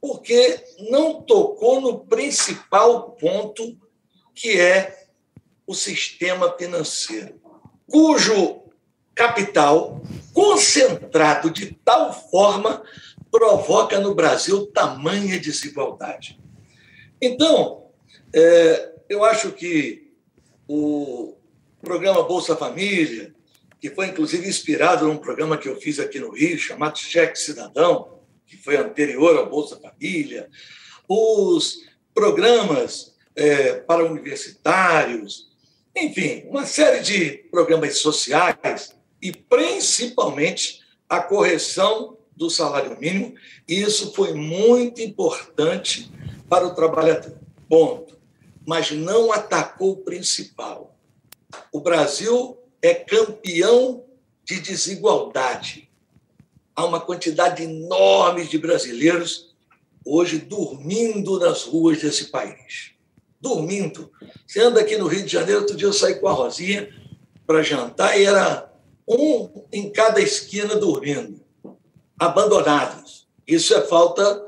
porque 0.00 0.64
não 0.90 1.20
tocou 1.20 1.80
no 1.80 1.98
principal 2.00 3.10
ponto, 3.12 3.76
que 4.34 4.58
é 4.60 5.06
o 5.66 5.74
sistema 5.74 6.56
financeiro, 6.56 7.40
cujo 7.86 8.62
capital 9.14 10.00
concentrado 10.32 11.50
de 11.50 11.72
tal 11.84 12.12
forma 12.30 12.82
provoca 13.30 13.98
no 14.00 14.14
Brasil 14.14 14.66
tamanha 14.66 15.38
desigualdade. 15.38 16.40
Então, 17.20 17.86
é, 18.34 18.92
eu 19.08 19.24
acho 19.24 19.52
que 19.52 20.12
o 20.66 21.36
programa 21.80 22.22
Bolsa 22.22 22.56
Família, 22.56 23.34
que 23.80 23.90
foi 23.90 24.08
inclusive 24.08 24.48
inspirado 24.48 25.06
num 25.06 25.16
programa 25.16 25.56
que 25.56 25.68
eu 25.68 25.76
fiz 25.80 25.98
aqui 25.98 26.18
no 26.18 26.32
Rio, 26.32 26.58
chamado 26.58 26.98
Cheque 26.98 27.38
Cidadão, 27.38 28.18
que 28.46 28.56
foi 28.56 28.76
anterior 28.76 29.36
ao 29.36 29.48
Bolsa 29.48 29.78
Família, 29.80 30.48
os 31.08 31.78
programas 32.14 33.16
é, 33.34 33.74
para 33.74 34.04
universitários, 34.04 35.48
enfim, 35.94 36.44
uma 36.48 36.66
série 36.66 37.00
de 37.00 37.30
programas 37.50 37.98
sociais 37.98 38.96
e 39.22 39.32
principalmente 39.32 40.80
a 41.08 41.20
correção 41.20 42.17
do 42.38 42.48
salário 42.48 42.96
mínimo, 42.98 43.34
e 43.66 43.82
isso 43.82 44.12
foi 44.14 44.32
muito 44.32 45.02
importante 45.02 46.10
para 46.48 46.66
o 46.66 46.74
trabalhador. 46.74 47.36
Ponto. 47.68 48.16
Mas 48.64 48.92
não 48.92 49.32
atacou 49.32 49.92
o 49.92 49.96
principal. 49.96 50.96
O 51.72 51.80
Brasil 51.80 52.56
é 52.80 52.94
campeão 52.94 54.04
de 54.44 54.60
desigualdade. 54.60 55.90
Há 56.74 56.84
uma 56.84 57.00
quantidade 57.00 57.64
enorme 57.64 58.46
de 58.46 58.56
brasileiros 58.56 59.54
hoje 60.04 60.38
dormindo 60.38 61.40
nas 61.40 61.64
ruas 61.64 62.00
desse 62.00 62.26
país. 62.26 62.92
Dormindo. 63.40 64.10
Você 64.46 64.60
anda 64.60 64.80
aqui 64.80 64.96
no 64.96 65.08
Rio 65.08 65.24
de 65.24 65.32
Janeiro, 65.32 65.62
outro 65.62 65.76
dia 65.76 65.88
eu 65.88 65.92
saí 65.92 66.14
com 66.14 66.28
a 66.28 66.32
Rosinha 66.32 66.88
para 67.46 67.62
jantar 67.62 68.18
e 68.18 68.24
era 68.24 68.72
um 69.06 69.64
em 69.72 69.90
cada 69.90 70.20
esquina 70.20 70.76
dormindo 70.76 71.47
abandonados. 72.18 73.28
Isso 73.46 73.74
é 73.74 73.80
falta 73.80 74.44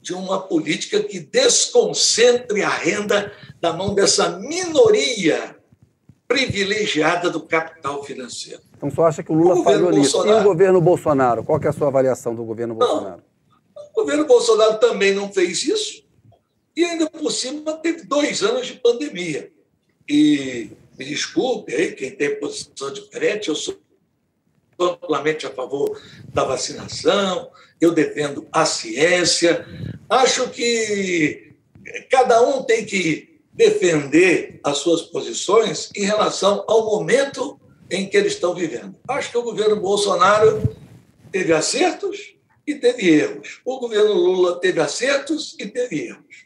de 0.00 0.14
uma 0.14 0.40
política 0.40 1.02
que 1.02 1.20
desconcentre 1.20 2.62
a 2.62 2.68
renda 2.68 3.32
da 3.60 3.72
mão 3.72 3.94
dessa 3.94 4.38
minoria 4.38 5.56
privilegiada 6.26 7.30
do 7.30 7.40
capital 7.40 8.02
financeiro. 8.02 8.62
Então, 8.76 8.90
você 8.90 9.00
acha 9.02 9.22
que 9.22 9.30
o 9.30 9.34
Lula 9.34 9.60
o 9.60 9.62
falhou 9.64 9.90
nisso? 9.90 10.26
E 10.26 10.32
o 10.32 10.42
governo 10.42 10.80
Bolsonaro? 10.80 11.44
Qual 11.44 11.60
é 11.62 11.68
a 11.68 11.72
sua 11.72 11.88
avaliação 11.88 12.34
do 12.34 12.42
governo 12.44 12.74
Bolsonaro? 12.74 13.22
Não, 13.76 13.84
o 13.84 13.92
governo 13.94 14.26
Bolsonaro 14.26 14.78
também 14.78 15.14
não 15.14 15.32
fez 15.32 15.62
isso 15.64 16.02
e 16.74 16.84
ainda 16.84 17.08
por 17.08 17.30
cima 17.30 17.74
teve 17.74 18.04
dois 18.04 18.42
anos 18.42 18.66
de 18.66 18.74
pandemia. 18.74 19.52
E 20.08 20.70
me 20.98 21.04
desculpe 21.04 21.74
aí, 21.74 21.92
quem 21.92 22.10
tem 22.10 22.40
posição 22.40 22.92
diferente, 22.92 23.48
eu 23.48 23.54
sou 23.54 23.78
amplamente 24.84 25.46
a 25.46 25.50
favor 25.50 26.00
da 26.32 26.44
vacinação, 26.44 27.50
eu 27.80 27.92
defendo 27.92 28.46
a 28.52 28.64
ciência. 28.64 29.66
Acho 30.08 30.48
que 30.50 31.54
cada 32.10 32.42
um 32.42 32.62
tem 32.62 32.84
que 32.84 33.40
defender 33.52 34.60
as 34.64 34.78
suas 34.78 35.02
posições 35.02 35.90
em 35.94 36.04
relação 36.04 36.64
ao 36.66 36.86
momento 36.86 37.60
em 37.90 38.08
que 38.08 38.16
eles 38.16 38.34
estão 38.34 38.54
vivendo. 38.54 38.94
Acho 39.06 39.30
que 39.30 39.38
o 39.38 39.42
governo 39.42 39.76
Bolsonaro 39.76 40.76
teve 41.30 41.52
acertos 41.52 42.34
e 42.66 42.74
teve 42.74 43.08
erros. 43.08 43.60
O 43.64 43.78
governo 43.78 44.14
Lula 44.14 44.58
teve 44.60 44.80
acertos 44.80 45.54
e 45.58 45.66
teve 45.66 46.06
erros. 46.06 46.44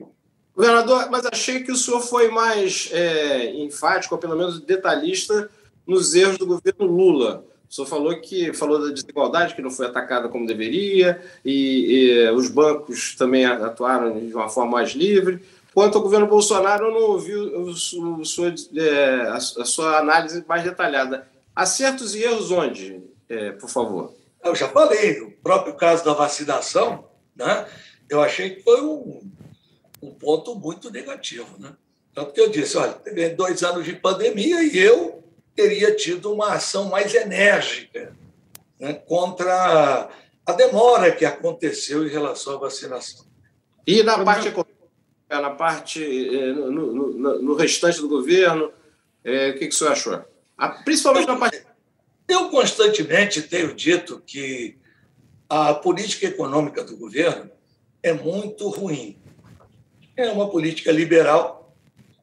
Governador, 0.54 1.10
mas 1.10 1.26
achei 1.26 1.62
que 1.62 1.70
o 1.70 1.76
senhor 1.76 2.00
foi 2.00 2.30
mais 2.30 2.88
é, 2.90 3.52
enfático, 3.56 4.14
ou 4.14 4.20
pelo 4.20 4.36
menos 4.36 4.58
detalhista, 4.60 5.50
nos 5.86 6.14
erros 6.14 6.38
do 6.38 6.46
governo 6.46 6.86
Lula. 6.86 7.44
O 7.68 7.74
senhor 7.74 7.86
falou 7.86 8.20
que 8.20 8.52
falou 8.52 8.80
da 8.80 8.92
desigualdade 8.92 9.54
que 9.54 9.62
não 9.62 9.70
foi 9.70 9.86
atacada 9.86 10.28
como 10.28 10.46
deveria, 10.46 11.20
e, 11.44 12.24
e 12.24 12.30
os 12.30 12.48
bancos 12.48 13.14
também 13.16 13.44
atuaram 13.44 14.18
de 14.18 14.34
uma 14.34 14.48
forma 14.48 14.72
mais 14.72 14.90
livre. 14.90 15.42
Quanto 15.74 15.98
ao 15.98 16.02
governo 16.02 16.26
Bolsonaro, 16.26 16.86
eu 16.86 16.92
não 16.92 17.02
ouvi 17.10 17.34
o, 17.34 17.66
o, 17.66 18.20
o 18.20 18.80
é, 18.80 19.28
a, 19.28 19.36
a, 19.36 19.40
sua 19.40 19.98
análise 19.98 20.44
mais 20.48 20.64
detalhada. 20.64 21.28
Acertos 21.54 22.14
e 22.14 22.22
erros 22.22 22.50
onde, 22.50 23.02
é, 23.28 23.52
por 23.52 23.68
favor? 23.68 24.14
Eu 24.42 24.54
já 24.54 24.68
falei, 24.68 25.20
no 25.20 25.30
próprio 25.32 25.74
caso 25.74 26.04
da 26.04 26.14
vacinação, 26.14 27.04
né, 27.34 27.66
eu 28.08 28.22
achei 28.22 28.50
que 28.50 28.62
foi 28.62 28.80
um 28.80 29.20
um 30.02 30.12
ponto 30.12 30.54
muito 30.54 30.90
negativo. 30.90 31.48
Né? 31.58 31.72
Tanto 32.14 32.32
que 32.32 32.40
eu 32.40 32.48
disse, 32.48 32.76
olha, 32.76 32.92
teve 32.92 33.30
dois 33.30 33.62
anos 33.62 33.84
de 33.84 33.94
pandemia 33.94 34.62
e 34.62 34.78
eu 34.78 35.22
teria 35.56 35.94
tido 35.96 36.32
uma 36.32 36.52
ação 36.52 36.88
mais 36.88 37.14
enérgica 37.14 38.14
né, 38.78 38.92
contra 38.92 40.08
a 40.44 40.52
demora 40.52 41.10
que 41.10 41.24
aconteceu 41.24 42.06
em 42.06 42.10
relação 42.10 42.54
à 42.54 42.58
vacinação. 42.58 43.24
E 43.86 44.02
na 44.02 44.22
parte 44.22 44.52
na 45.28 45.50
parte 45.50 46.02
eh, 46.04 46.52
no, 46.52 46.92
no, 46.92 47.42
no 47.42 47.54
restante 47.56 48.00
do 48.00 48.08
governo, 48.08 48.70
é, 49.24 49.50
o 49.50 49.52
que, 49.54 49.66
que 49.66 49.74
o 49.74 49.76
senhor 49.76 49.92
achou? 49.92 50.24
Principalmente 50.84 51.26
na 51.26 51.36
parte. 51.36 51.64
Eu 52.28 52.48
constantemente 52.48 53.42
tenho 53.42 53.74
dito 53.74 54.22
que 54.24 54.78
a 55.48 55.74
política 55.74 56.26
econômica 56.26 56.84
do 56.84 56.96
governo 56.96 57.50
é 58.02 58.12
muito 58.12 58.68
ruim 58.68 59.18
é 60.16 60.30
uma 60.30 60.48
política 60.48 60.90
liberal 60.90 61.74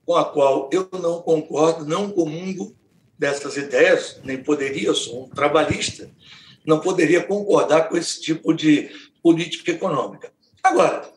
com 0.06 0.16
a 0.16 0.26
qual 0.26 0.70
eu 0.74 0.90
não 1.00 1.22
concordo, 1.22 1.86
não 1.86 2.10
comungo 2.10 2.76
dessas 3.24 3.56
ideias, 3.56 4.20
nem 4.22 4.44
poderia, 4.44 4.94
sou 4.94 5.24
um 5.24 5.30
trabalhista, 5.30 6.12
não 6.66 6.82
poderia 6.82 7.24
concordar 7.24 7.88
com 7.88 7.96
esse 7.96 8.22
tipo 8.22 8.54
de 8.54 8.92
política 9.22 9.72
econômica. 9.72 10.34
Agora, 10.62 11.10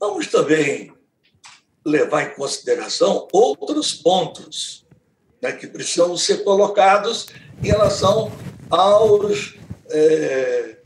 vamos 0.00 0.26
também 0.26 0.92
levar 1.84 2.24
em 2.24 2.34
consideração 2.34 3.28
outros 3.30 3.94
pontos 3.94 4.84
né, 5.40 5.52
que 5.52 5.68
precisam 5.68 6.16
ser 6.16 6.42
colocados 6.42 7.28
em 7.62 7.68
relação 7.68 8.32
aos 8.68 9.54
é, 9.88 10.78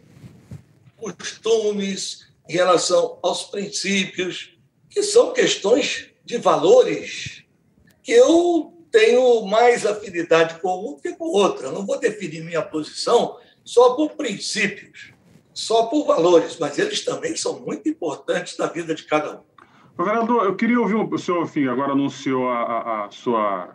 costumes, 0.98 2.26
em 2.46 2.52
relação 2.52 3.18
aos 3.22 3.44
princípios 3.44 4.58
que 4.90 5.02
são 5.02 5.32
questões 5.32 6.10
de 6.22 6.36
valores 6.36 7.44
que 8.02 8.12
eu 8.12 8.79
tenho 8.90 9.44
mais 9.46 9.86
afinidade 9.86 10.60
com 10.60 10.90
um 10.90 10.96
que 11.00 11.12
com 11.14 11.26
outra. 11.26 11.68
Eu 11.68 11.72
não 11.72 11.86
vou 11.86 11.98
definir 11.98 12.44
minha 12.44 12.62
posição 12.62 13.36
só 13.64 13.94
por 13.94 14.10
princípios, 14.12 15.12
só 15.52 15.86
por 15.86 16.06
valores, 16.06 16.58
mas 16.58 16.78
eles 16.78 17.04
também 17.04 17.36
são 17.36 17.60
muito 17.60 17.88
importantes 17.88 18.56
na 18.58 18.66
vida 18.66 18.94
de 18.94 19.04
cada 19.04 19.36
um. 19.36 19.40
Governador, 19.96 20.44
eu 20.44 20.56
queria 20.56 20.80
ouvir 20.80 20.94
o 20.94 21.18
senhor, 21.18 21.44
enfim, 21.44 21.66
agora 21.68 21.92
anunciou 21.92 22.48
a, 22.48 22.62
a, 22.62 23.04
a 23.06 23.10
sua 23.10 23.74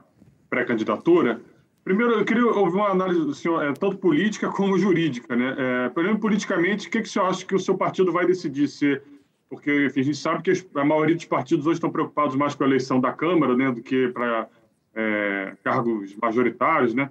pré-candidatura. 0.50 1.40
Primeiro, 1.84 2.14
eu 2.14 2.26
queria 2.26 2.46
ouvir 2.46 2.78
uma 2.78 2.90
análise 2.90 3.20
do 3.20 3.34
senhor, 3.34 3.64
é, 3.64 3.72
tanto 3.74 3.98
política 3.98 4.50
como 4.50 4.78
jurídica. 4.78 5.36
Né? 5.36 5.56
É, 5.58 5.90
primeiro, 5.90 6.18
politicamente, 6.18 6.88
o 6.88 6.92
que, 6.92 7.02
que 7.02 7.08
o 7.08 7.12
senhor 7.12 7.28
acha 7.28 7.46
que 7.46 7.54
o 7.54 7.60
seu 7.60 7.78
partido 7.78 8.12
vai 8.12 8.26
decidir? 8.26 8.68
Se 8.68 9.02
porque 9.50 9.86
enfim, 9.86 10.00
a 10.00 10.04
gente 10.04 10.18
sabe 10.18 10.42
que 10.42 10.68
a 10.76 10.84
maioria 10.84 11.16
dos 11.16 11.26
partidos 11.26 11.66
hoje 11.68 11.76
estão 11.76 11.92
preocupados 11.92 12.36
mais 12.36 12.56
com 12.56 12.64
a 12.64 12.68
eleição 12.68 13.00
da 13.00 13.14
Câmara 13.14 13.56
né, 13.56 13.72
do 13.72 13.82
que 13.82 14.10
para 14.10 14.50
é, 14.96 15.54
cargos 15.64 16.16
majoritários. 16.16 16.94
Né? 16.94 17.10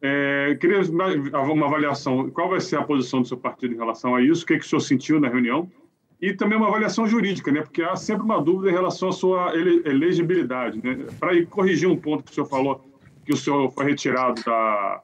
É, 0.00 0.56
queria 0.60 0.80
uma 0.82 1.66
avaliação, 1.66 2.30
qual 2.30 2.48
vai 2.48 2.60
ser 2.60 2.76
a 2.76 2.84
posição 2.84 3.20
do 3.20 3.28
seu 3.28 3.36
partido 3.36 3.74
em 3.74 3.78
relação 3.78 4.14
a 4.14 4.22
isso, 4.22 4.44
o 4.44 4.46
que, 4.46 4.54
é 4.54 4.58
que 4.58 4.64
o 4.64 4.68
senhor 4.68 4.80
sentiu 4.80 5.20
na 5.20 5.28
reunião, 5.28 5.70
e 6.20 6.32
também 6.32 6.58
uma 6.58 6.68
avaliação 6.68 7.06
jurídica, 7.06 7.50
né, 7.52 7.62
porque 7.62 7.82
há 7.82 7.94
sempre 7.94 8.24
uma 8.24 8.40
dúvida 8.40 8.70
em 8.70 8.74
relação 8.74 9.08
à 9.08 9.12
sua 9.12 9.52
elegibilidade. 9.56 10.80
Né? 10.82 11.06
Para 11.18 11.44
corrigir 11.46 11.88
um 11.88 11.96
ponto 11.96 12.24
que 12.24 12.30
o 12.30 12.34
senhor 12.34 12.46
falou, 12.46 12.84
que 13.24 13.32
o 13.32 13.36
senhor 13.36 13.70
foi 13.70 13.84
retirado 13.84 14.42
da, 14.42 15.02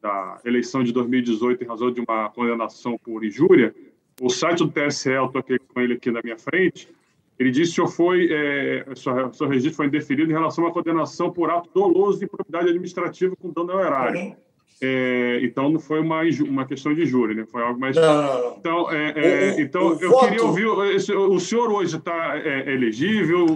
da 0.00 0.40
eleição 0.44 0.82
de 0.82 0.92
2018 0.92 1.64
em 1.64 1.66
razão 1.66 1.90
de 1.90 2.00
uma 2.00 2.30
condenação 2.30 2.98
por 2.98 3.24
injúria, 3.24 3.74
o 4.20 4.30
site 4.30 4.58
do 4.58 4.68
TSE, 4.68 5.10
eu 5.10 5.26
estou 5.26 5.40
aqui 5.40 5.58
com 5.58 5.80
ele 5.80 5.94
aqui 5.94 6.10
na 6.10 6.20
minha 6.22 6.38
frente, 6.38 6.88
ele 7.38 7.50
disse 7.50 7.74
que 7.74 7.80
o 7.80 7.86
senhor 7.86 7.96
foi, 7.96 8.28
é, 8.30 8.84
seu, 8.94 9.32
seu 9.32 9.48
registro 9.48 9.74
foi 9.76 9.86
indeferido 9.86 10.30
em 10.30 10.34
relação 10.34 10.66
à 10.66 10.72
condenação 10.72 11.32
por 11.32 11.50
ato 11.50 11.68
doloso 11.74 12.20
de 12.20 12.26
propriedade 12.26 12.68
administrativa 12.68 13.34
com 13.36 13.50
dano 13.50 13.72
ao 13.72 13.80
erário. 13.80 14.36
É, 14.80 15.40
então 15.42 15.70
não 15.70 15.80
foi 15.80 16.00
uma, 16.00 16.22
uma 16.46 16.66
questão 16.66 16.92
de 16.92 17.06
júri, 17.06 17.34
né? 17.34 17.46
Foi 17.50 17.62
algo 17.62 17.78
mais. 17.78 17.96
Não, 17.96 18.56
Então, 18.58 18.92
é, 18.92 19.12
é, 19.16 19.54
o, 19.56 19.60
então 19.60 19.86
o 19.88 20.00
eu 20.00 20.10
voto... 20.10 20.26
queria 20.26 20.44
ouvir. 20.44 20.66
O 20.66 21.40
senhor 21.40 21.72
hoje 21.72 21.96
está 21.96 22.36
é, 22.36 22.72
elegível? 22.72 23.46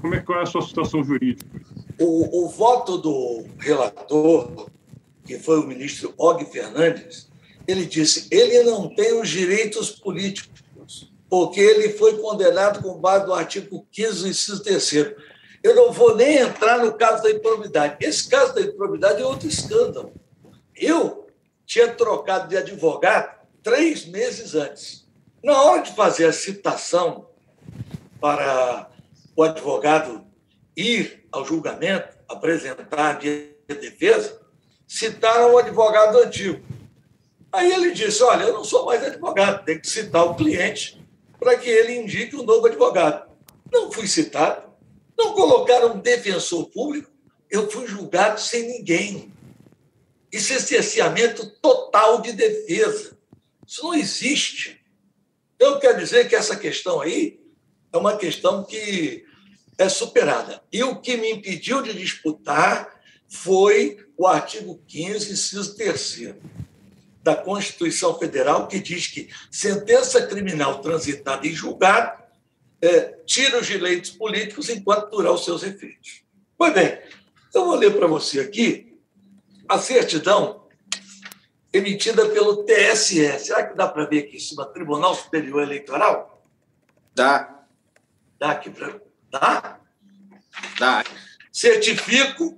Como 0.00 0.14
é, 0.14 0.20
qual 0.20 0.38
é 0.38 0.42
a 0.42 0.46
sua 0.46 0.62
situação 0.62 1.02
jurídica? 1.02 1.44
O, 1.98 2.44
o 2.44 2.48
voto 2.48 2.98
do 2.98 3.46
relator, 3.58 4.68
que 5.24 5.38
foi 5.38 5.58
o 5.58 5.66
ministro 5.66 6.12
Og 6.18 6.44
Fernandes, 6.44 7.28
ele 7.66 7.86
disse: 7.86 8.28
ele 8.30 8.62
não 8.62 8.94
tem 8.94 9.18
os 9.18 9.28
direitos 9.28 9.90
políticos, 9.90 10.62
porque 11.28 11.60
ele 11.60 11.90
foi 11.90 12.18
condenado 12.18 12.82
com 12.82 12.98
base 12.98 13.26
no 13.26 13.34
artigo 13.34 13.86
15, 13.90 14.28
inciso 14.28 14.62
3. 14.62 15.14
Eu 15.62 15.74
não 15.74 15.92
vou 15.92 16.14
nem 16.14 16.38
entrar 16.38 16.78
no 16.78 16.92
caso 16.92 17.22
da 17.22 17.30
improbidade. 17.30 17.96
Esse 18.00 18.28
caso 18.28 18.54
da 18.54 18.60
improbidade 18.60 19.20
é 19.20 19.24
outro 19.24 19.48
escândalo. 19.48 20.12
Eu 20.74 21.26
tinha 21.64 21.88
trocado 21.92 22.48
de 22.48 22.56
advogado 22.56 23.34
três 23.62 24.06
meses 24.06 24.54
antes. 24.54 25.04
Na 25.42 25.60
hora 25.62 25.82
de 25.82 25.92
fazer 25.94 26.26
a 26.26 26.32
citação 26.32 27.28
para 28.20 28.88
o 29.34 29.42
advogado 29.42 30.24
ir 30.76 31.26
ao 31.32 31.44
julgamento, 31.44 32.16
apresentar 32.28 33.16
a 33.68 33.74
defesa, 33.74 34.40
citaram 34.86 35.54
o 35.54 35.58
advogado 35.58 36.18
antigo. 36.18 36.64
Aí 37.52 37.72
ele 37.72 37.90
disse: 37.90 38.22
Olha, 38.22 38.44
eu 38.44 38.52
não 38.52 38.64
sou 38.64 38.86
mais 38.86 39.02
advogado, 39.02 39.64
tem 39.64 39.80
que 39.80 39.88
citar 39.88 40.24
o 40.24 40.34
cliente 40.34 41.05
para 41.38 41.56
que 41.56 41.68
ele 41.68 41.96
indique 41.96 42.36
um 42.36 42.42
novo 42.42 42.66
advogado. 42.66 43.30
Não 43.72 43.90
fui 43.90 44.06
citado, 44.06 44.70
não 45.16 45.32
colocaram 45.34 45.94
um 45.94 46.00
defensor 46.00 46.66
público, 46.70 47.10
eu 47.50 47.70
fui 47.70 47.86
julgado 47.86 48.40
sem 48.40 48.66
ninguém. 48.66 49.32
Isso 50.32 50.52
é 50.52 50.58
cerceamento 50.58 51.46
total 51.60 52.20
de 52.20 52.32
defesa. 52.32 53.16
Isso 53.66 53.82
não 53.82 53.94
existe. 53.94 54.80
Eu 55.58 55.78
quero 55.78 55.98
dizer 55.98 56.28
que 56.28 56.36
essa 56.36 56.56
questão 56.56 57.00
aí 57.00 57.40
é 57.92 57.96
uma 57.96 58.16
questão 58.16 58.64
que 58.64 59.24
é 59.78 59.88
superada. 59.88 60.62
E 60.72 60.82
o 60.82 61.00
que 61.00 61.16
me 61.16 61.30
impediu 61.30 61.82
de 61.82 61.92
disputar 61.92 63.00
foi 63.28 63.98
o 64.16 64.26
artigo 64.26 64.80
15, 64.86 65.32
inciso 65.32 65.76
3 65.76 66.00
da 67.26 67.34
Constituição 67.34 68.16
Federal, 68.16 68.68
que 68.68 68.78
diz 68.78 69.08
que 69.08 69.28
sentença 69.50 70.24
criminal 70.28 70.80
transitada 70.80 71.44
em 71.44 71.52
julgado 71.52 72.22
é, 72.80 73.00
tira 73.26 73.58
os 73.58 73.66
direitos 73.66 74.10
políticos 74.10 74.68
enquanto 74.68 75.10
durar 75.10 75.32
os 75.32 75.44
seus 75.44 75.64
efeitos. 75.64 76.22
Pois 76.56 76.72
bem, 76.72 77.00
eu 77.52 77.64
vou 77.64 77.74
ler 77.74 77.92
para 77.96 78.06
você 78.06 78.38
aqui 78.38 78.96
a 79.68 79.76
certidão 79.76 80.68
emitida 81.72 82.28
pelo 82.28 82.64
TSE. 82.64 83.40
Será 83.40 83.66
que 83.66 83.76
dá 83.76 83.88
para 83.88 84.04
ver 84.04 84.20
aqui 84.20 84.36
em 84.36 84.40
cima, 84.40 84.64
Tribunal 84.64 85.16
Superior 85.16 85.64
Eleitoral? 85.64 86.46
Dá. 87.12 87.64
Dá 88.38 88.52
aqui 88.52 88.70
para. 88.70 89.00
Dá? 89.32 89.80
Dá. 90.78 91.04
Certifico 91.50 92.56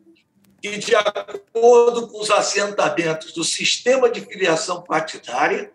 que, 0.61 0.77
de 0.77 0.95
acordo 0.95 2.09
com 2.09 2.21
os 2.21 2.31
assentamentos 2.31 3.33
do 3.33 3.45
sistema 3.45 4.11
de 4.11 4.21
filiação 4.21 4.83
partidária 4.83 5.73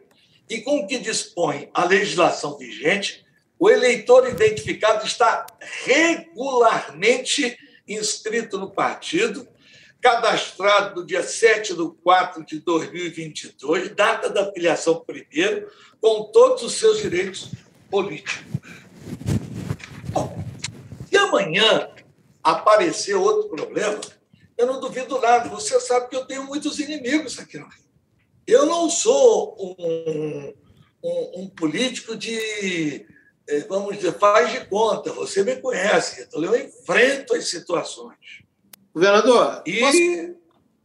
e 0.50 0.62
com 0.62 0.80
o 0.80 0.88
que 0.88 1.00
dispõe 1.00 1.70
a 1.74 1.86
legislação 1.86 2.58
vigente, 2.58 3.26
o 3.58 3.70
eleitor 3.70 4.28
identificado 4.28 5.06
está 5.06 5.46
regularmente 5.86 7.58
inscrito 7.88 8.58
no 8.58 8.70
partido, 8.70 9.48
cadastrado 10.02 11.00
no 11.00 11.08
dia 11.08 11.24
7 11.24 11.74
de 11.74 11.90
4 12.04 12.46
de 12.46 12.60
2022, 12.60 13.96
data 13.96 14.30
da 14.30 14.52
filiação 14.52 15.00
primeiro, 15.00 15.72
com 16.02 16.24
todos 16.26 16.62
os 16.64 16.74
seus 16.74 17.02
direitos 17.02 17.52
políticos. 17.90 18.44
Bom, 20.10 20.44
se 21.10 21.16
amanhã 21.16 21.90
aparecer 22.44 23.16
outro 23.16 23.48
problema, 23.48 24.02
eu 24.64 24.68
não 24.68 24.80
duvido 24.80 25.20
nada. 25.20 25.50
Você 25.50 25.80
sabe 25.80 26.10
que 26.10 26.16
eu 26.16 26.26
tenho 26.26 26.46
muitos 26.46 26.80
inimigos 26.80 27.38
aqui 27.40 27.58
no 27.58 27.66
Rio. 27.66 27.84
Eu 28.48 28.66
não 28.66 28.90
sou 28.90 29.56
um, 29.60 30.54
um, 31.04 31.42
um 31.42 31.50
político 31.50 32.16
de, 32.16 33.06
eh, 33.48 33.66
vamos 33.70 33.96
dizer, 33.96 34.14
faz 34.14 34.52
de 34.52 34.66
conta. 34.66 35.12
Você 35.14 35.44
me 35.44 35.56
conhece, 35.58 36.24
então 36.24 36.44
eu 36.44 36.56
enfrento 36.56 37.36
as 37.36 37.50
situações. 37.50 38.44
Governador, 38.94 39.62
e. 39.66 39.80
Posso... 39.80 40.44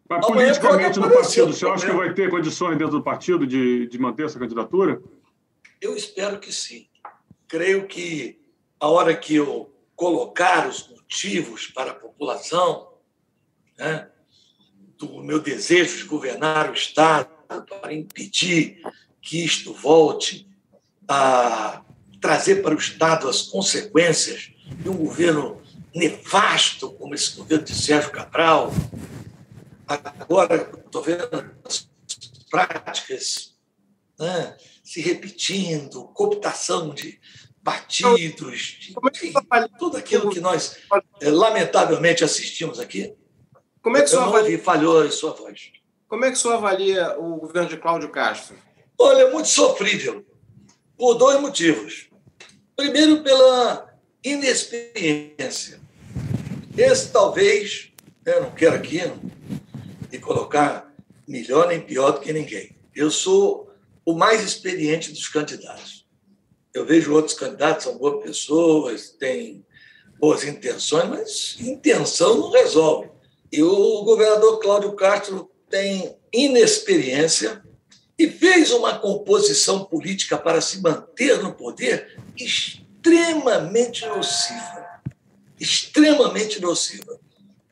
Mas 0.08 0.26
politicamente 0.26 0.98
no 0.98 1.10
partido, 1.10 1.52
você 1.52 1.66
acha 1.66 1.86
que 1.86 1.92
vai 1.92 2.14
ter 2.14 2.30
condições 2.30 2.78
dentro 2.78 2.96
do 2.96 3.02
partido 3.02 3.46
de, 3.46 3.86
de 3.88 3.98
manter 3.98 4.24
essa 4.24 4.38
candidatura? 4.38 5.02
Eu 5.82 5.94
espero 5.94 6.40
que 6.40 6.50
sim. 6.50 6.88
Creio 7.46 7.86
que 7.86 8.40
a 8.80 8.88
hora 8.88 9.14
que 9.14 9.34
eu 9.34 9.70
colocar 9.94 10.66
os 10.66 10.88
motivos 10.88 11.66
para 11.66 11.90
a 11.90 11.94
população, 11.94 12.87
né, 13.78 14.08
do 14.98 15.22
meu 15.22 15.38
desejo 15.38 15.98
de 15.98 16.04
governar 16.04 16.70
o 16.70 16.74
Estado, 16.74 17.28
para 17.80 17.94
impedir 17.94 18.82
que 19.22 19.44
isto 19.44 19.72
volte 19.72 20.46
a 21.06 21.82
trazer 22.20 22.62
para 22.62 22.74
o 22.74 22.78
Estado 22.78 23.28
as 23.28 23.42
consequências 23.42 24.52
de 24.66 24.88
um 24.88 24.96
governo 24.96 25.62
nefasto 25.94 26.92
como 26.92 27.14
esse 27.14 27.36
governo 27.36 27.64
de 27.64 27.74
Sérgio 27.74 28.10
Cabral. 28.10 28.72
Agora 29.86 30.70
estou 30.84 31.02
vendo 31.02 31.54
as 31.64 31.88
práticas 32.50 33.56
né, 34.18 34.56
se 34.82 35.00
repetindo, 35.00 36.04
cooptação 36.08 36.92
de 36.92 37.20
partidos, 37.62 38.78
de, 38.80 38.94
enfim, 39.12 39.32
tudo 39.78 39.96
aquilo 39.96 40.30
que 40.30 40.40
nós 40.40 40.78
é, 41.20 41.30
lamentavelmente 41.30 42.24
assistimos 42.24 42.80
aqui. 42.80 43.14
Como 43.82 43.96
é 43.96 44.02
que 44.02 44.14
não 44.14 44.32
ouvi, 44.32 44.58
falhou 44.58 45.00
a 45.02 45.10
sua 45.10 45.32
voz. 45.32 45.72
Como 46.08 46.24
é 46.24 46.30
que 46.30 46.36
o 46.36 46.40
senhor 46.40 46.54
avalia 46.54 47.18
o 47.18 47.36
governo 47.36 47.68
de 47.68 47.76
Cláudio 47.76 48.10
Castro? 48.10 48.56
Olha, 48.98 49.22
é 49.22 49.30
muito 49.30 49.48
sofrível, 49.48 50.24
por 50.96 51.14
dois 51.14 51.40
motivos. 51.40 52.08
Primeiro, 52.76 53.22
pela 53.22 53.94
inexperiência. 54.24 55.80
Esse 56.76 57.12
talvez, 57.12 57.92
eu 58.24 58.42
não 58.42 58.50
quero 58.50 58.76
aqui 58.76 59.00
me 60.10 60.18
colocar 60.18 60.92
melhor 61.26 61.68
nem 61.68 61.80
pior 61.80 62.12
do 62.12 62.20
que 62.20 62.32
ninguém. 62.32 62.74
Eu 62.94 63.10
sou 63.10 63.70
o 64.04 64.14
mais 64.14 64.42
experiente 64.42 65.12
dos 65.12 65.28
candidatos. 65.28 66.06
Eu 66.72 66.86
vejo 66.86 67.12
outros 67.12 67.36
candidatos, 67.36 67.84
são 67.84 67.98
boas 67.98 68.22
pessoas, 68.22 69.10
têm 69.10 69.64
boas 70.18 70.44
intenções, 70.44 71.08
mas 71.08 71.56
intenção 71.60 72.38
não 72.38 72.50
resolve. 72.50 73.10
E 73.50 73.62
o 73.62 74.02
governador 74.02 74.60
Cláudio 74.60 74.92
Castro 74.92 75.50
tem 75.68 76.16
inexperiência 76.32 77.62
e 78.18 78.28
fez 78.28 78.72
uma 78.72 78.98
composição 78.98 79.84
política 79.84 80.36
para 80.36 80.60
se 80.60 80.82
manter 80.82 81.42
no 81.42 81.52
poder 81.52 82.18
extremamente 82.36 84.04
nociva. 84.06 84.86
Extremamente 85.58 86.60
nociva. 86.60 87.18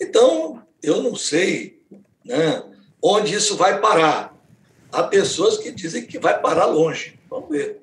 Então, 0.01 0.62
eu 0.83 1.03
não 1.03 1.17
sei 1.17 1.83
né, 2.25 2.62
onde 3.03 3.35
isso 3.35 3.57
vai 3.57 3.81
parar. 3.81 4.35
Há 4.93 5.03
pessoas 5.03 5.59
que 5.59 5.71
dizem 5.73 6.07
que 6.07 6.19
vai 6.19 6.41
parar 6.41 6.67
longe. 6.67 7.19
Vamos 7.29 7.51
ver. 7.51 7.83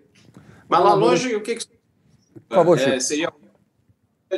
Mas 0.68 0.84
lá 0.84 0.94
longe, 0.94 1.36
o 1.36 1.42
que, 1.42 1.56
que... 1.56 1.68
Por 2.48 2.56
favor, 2.56 2.80
é, 2.80 3.00
seria 3.00 3.32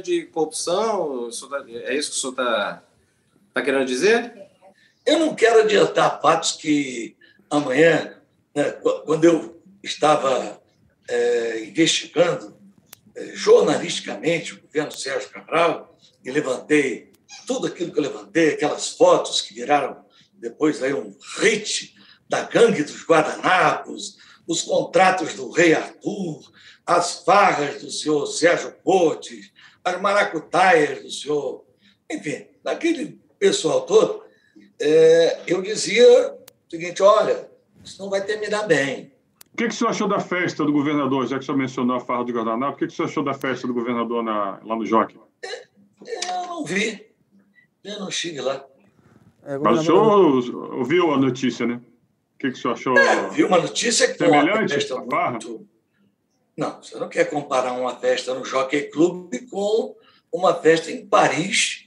de 0.04 0.26
corrupção? 0.26 1.30
Tá, 1.50 1.64
é 1.68 1.96
isso 1.96 2.12
que 2.12 2.18
o 2.18 2.20
senhor 2.20 2.32
está 2.34 2.84
tá 3.56 3.62
querendo 3.62 3.86
dizer? 3.86 4.34
Eu 5.06 5.20
não 5.20 5.34
quero 5.34 5.62
adiantar 5.62 6.22
fatos 6.22 6.52
que 6.52 7.16
amanhã, 7.50 8.22
né, 8.54 8.72
quando 9.06 9.24
eu 9.24 9.64
estava 9.82 10.62
é, 11.08 11.64
investigando 11.64 12.58
é, 13.16 13.28
jornalisticamente 13.28 14.56
o 14.56 14.62
governo 14.62 14.92
Sérgio 14.92 15.30
Cabral 15.30 15.98
e 16.24 16.30
levantei 16.32 17.14
tudo 17.48 17.68
aquilo 17.68 17.94
que 17.94 18.00
eu 18.00 18.04
levantei, 18.04 18.50
aquelas 18.50 18.90
fotos 18.90 19.40
que 19.40 19.54
viraram 19.54 20.04
depois 20.34 20.84
aí 20.84 20.94
um 20.94 21.16
hit 21.40 21.96
da 22.28 22.42
gangue 22.42 22.84
dos 22.84 23.08
guardanapos, 23.08 24.18
os 24.46 24.64
contratos 24.64 25.34
do 25.34 25.50
rei 25.50 25.74
Arthur, 25.74 26.42
as 26.86 27.24
farras 27.24 27.82
do 27.82 27.90
senhor 27.90 28.26
Sérgio 28.26 28.76
Cortes, 28.84 29.50
as 29.82 30.02
maracutaias 30.02 31.04
do 31.04 31.10
senhor, 31.10 31.66
enfim, 32.12 32.48
daquele 32.62 33.24
pessoal 33.40 33.82
todo, 33.82 34.24
é, 34.80 35.42
eu 35.48 35.62
dizia 35.62 36.34
o 36.34 36.70
seguinte: 36.70 37.02
olha, 37.02 37.50
isso 37.84 38.02
não 38.02 38.10
vai 38.10 38.24
terminar 38.26 38.64
bem. 38.64 39.14
O 39.54 39.58
que, 39.58 39.68
que 39.68 39.74
o 39.74 39.78
senhor 39.78 39.92
achou 39.92 40.08
da 40.08 40.20
festa 40.20 40.66
do 40.66 40.72
governador, 40.74 41.26
já 41.28 41.38
que 41.38 41.44
o 41.44 41.46
senhor 41.46 41.58
mencionou 41.58 41.96
a 41.96 42.00
farra 42.02 42.26
do 42.26 42.34
Guardanapo? 42.34 42.74
O 42.74 42.78
que, 42.78 42.88
que 42.88 42.94
o 42.94 42.96
senhor 42.96 43.08
achou 43.08 43.24
da 43.24 43.34
festa 43.34 43.66
do 43.66 43.74
governador 43.74 44.22
na, 44.22 44.60
lá 44.66 44.76
no 44.76 44.86
Jockey? 44.86 45.18
É, 45.44 45.64
eu 46.30 46.48
não 46.48 46.66
vi. 46.66 47.06
Eu 47.84 48.00
não 48.00 48.10
estive 48.10 48.42
lá. 48.42 48.66
É, 49.44 49.58
Mas 49.58 49.80
o 49.80 49.84
senhor 49.84 50.74
ouviu 50.74 51.14
a 51.14 51.18
notícia, 51.18 51.66
né? 51.66 51.76
O 51.76 52.38
que, 52.38 52.52
que 52.52 52.58
o 52.58 52.62
senhor 52.62 52.74
achou? 52.74 52.98
É, 52.98 53.30
vi 53.30 53.44
uma 53.46 53.60
notícia 53.60 54.12
que 54.12 54.18
semelhante 54.18 54.74
festa 54.74 55.02
farra? 55.10 55.32
Muito... 55.32 55.68
Não, 56.58 56.82
você 56.82 56.98
não 56.98 57.08
quer 57.08 57.30
comparar 57.30 57.74
uma 57.74 57.96
festa 57.96 58.34
no 58.34 58.44
Jockey 58.44 58.90
Club 58.90 59.34
com 59.50 59.96
uma 60.32 60.54
festa 60.54 60.92
em 60.92 61.06
Paris 61.06 61.85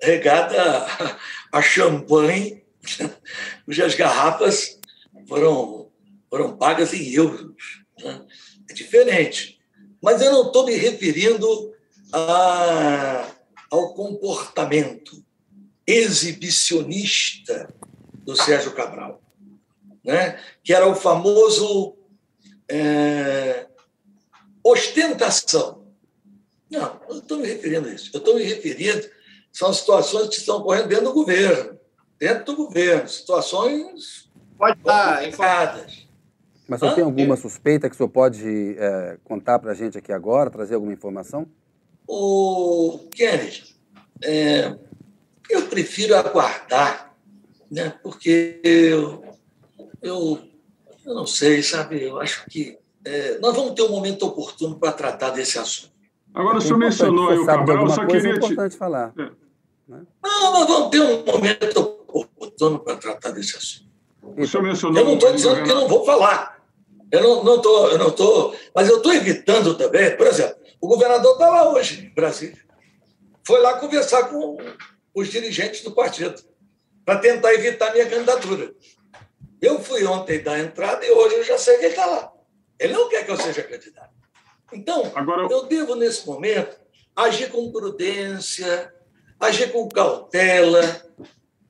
regada 0.00 0.86
a 1.52 1.62
champanhe, 1.62 2.64
cujas 3.64 3.94
garrafas 3.94 4.78
foram, 5.26 5.90
foram 6.28 6.56
pagas 6.56 6.92
em 6.92 7.12
euros. 7.12 7.82
Né? 8.02 8.26
É 8.68 8.74
diferente. 8.74 9.58
Mas 10.02 10.20
eu 10.20 10.32
não 10.32 10.46
estou 10.46 10.66
me 10.66 10.74
referindo 10.74 11.74
a, 12.12 13.30
ao 13.70 13.94
comportamento 13.94 15.24
exibicionista 15.86 17.72
do 18.12 18.36
Sérgio 18.36 18.72
Cabral, 18.72 19.22
né? 20.04 20.40
que 20.62 20.72
era 20.72 20.86
o 20.86 20.94
famoso 20.94 21.96
é, 22.68 23.66
ostentação. 24.62 25.84
Não, 26.70 27.00
não 27.08 27.18
estou 27.18 27.38
me 27.38 27.46
referindo 27.46 27.88
a 27.88 27.92
isso. 27.92 28.10
Eu 28.12 28.18
estou 28.18 28.34
me 28.34 28.42
referindo 28.42 29.08
são 29.54 29.72
situações 29.72 30.28
que 30.28 30.34
estão 30.34 30.56
ocorrendo 30.56 30.88
dentro 30.88 31.04
do 31.04 31.12
governo, 31.12 31.78
dentro 32.18 32.44
do 32.44 32.56
governo, 32.56 33.08
situações 33.08 34.28
pode 34.58 34.80
dar 34.82 35.28
informadas. 35.28 36.08
Mas 36.66 36.80
você 36.80 36.96
tem 36.96 37.04
alguma 37.04 37.36
suspeita 37.36 37.88
que 37.88 37.94
o 37.94 37.96
senhor 37.96 38.08
pode 38.08 38.76
é, 38.76 39.16
contar 39.22 39.60
para 39.60 39.70
a 39.70 39.74
gente 39.74 39.96
aqui 39.96 40.12
agora, 40.12 40.50
trazer 40.50 40.74
alguma 40.74 40.92
informação? 40.92 41.46
O 42.04 42.98
Kennedy, 43.14 43.76
é, 44.24 44.76
eu 45.48 45.68
prefiro 45.68 46.16
aguardar, 46.16 47.14
né? 47.70 47.94
porque 48.02 48.60
eu, 48.64 49.22
eu, 50.02 50.42
eu 51.06 51.14
não 51.14 51.26
sei, 51.26 51.62
sabe? 51.62 52.02
Eu 52.02 52.20
acho 52.20 52.44
que 52.46 52.76
é, 53.04 53.38
nós 53.38 53.54
vamos 53.54 53.74
ter 53.74 53.82
um 53.82 53.90
momento 53.90 54.26
oportuno 54.26 54.80
para 54.80 54.90
tratar 54.90 55.30
desse 55.30 55.60
assunto. 55.60 55.94
Agora, 56.32 56.58
o 56.58 56.60
senhor 56.60 56.78
mencionou 56.78 57.28
aí 57.28 57.38
o 57.38 57.46
Cabral, 57.46 57.88
só 57.90 58.04
queria. 58.04 58.32
É 58.32 58.36
importante 58.36 58.76
falar. 58.76 59.12
É. 59.16 59.43
Né? 59.88 60.02
Não, 60.22 60.52
nós 60.52 60.66
vamos 60.66 60.90
ter 60.90 61.00
um 61.00 61.24
momento 61.24 62.04
oportuno 62.08 62.78
para 62.78 62.96
tratar 62.96 63.30
desse 63.30 63.56
assunto. 63.56 63.84
O 64.22 64.46
senhor 64.46 64.62
mencionou 64.62 64.98
eu 64.98 65.04
não 65.04 65.14
estou 65.14 65.32
dizendo 65.32 65.62
que 65.62 65.70
eu 65.70 65.74
não 65.74 65.88
vou 65.88 66.04
falar. 66.04 66.54
Eu 67.12 67.22
não, 67.22 67.44
não 67.44 67.60
tô, 67.60 67.88
eu 67.88 67.98
não 67.98 68.10
tô, 68.10 68.54
mas 68.74 68.88
eu 68.88 68.96
estou 68.96 69.12
evitando 69.12 69.76
também, 69.76 70.16
por 70.16 70.26
exemplo, 70.26 70.56
o 70.80 70.88
governador 70.88 71.32
está 71.34 71.48
lá 71.48 71.72
hoje, 71.72 72.06
em 72.06 72.14
Brasília. 72.14 72.58
Foi 73.46 73.60
lá 73.60 73.78
conversar 73.78 74.24
com 74.24 74.56
os 75.14 75.28
dirigentes 75.28 75.82
do 75.82 75.92
partido 75.92 76.42
para 77.04 77.20
tentar 77.20 77.54
evitar 77.54 77.92
minha 77.92 78.08
candidatura. 78.08 78.74
Eu 79.60 79.80
fui 79.80 80.04
ontem 80.04 80.42
dar 80.42 80.58
entrada 80.58 81.04
e 81.06 81.10
hoje 81.10 81.36
eu 81.36 81.44
já 81.44 81.58
sei 81.58 81.76
que 81.76 81.84
ele 81.84 81.90
está 81.90 82.06
lá. 82.06 82.32
Ele 82.78 82.92
não 82.92 83.08
quer 83.08 83.24
que 83.24 83.30
eu 83.30 83.36
seja 83.36 83.62
candidato. 83.62 84.12
Então, 84.72 85.12
Agora... 85.14 85.46
eu 85.50 85.66
devo, 85.66 85.94
nesse 85.94 86.26
momento, 86.26 86.76
agir 87.14 87.50
com 87.50 87.70
prudência, 87.70 88.92
agir 89.44 89.72
com 89.72 89.88
cautela, 89.88 90.82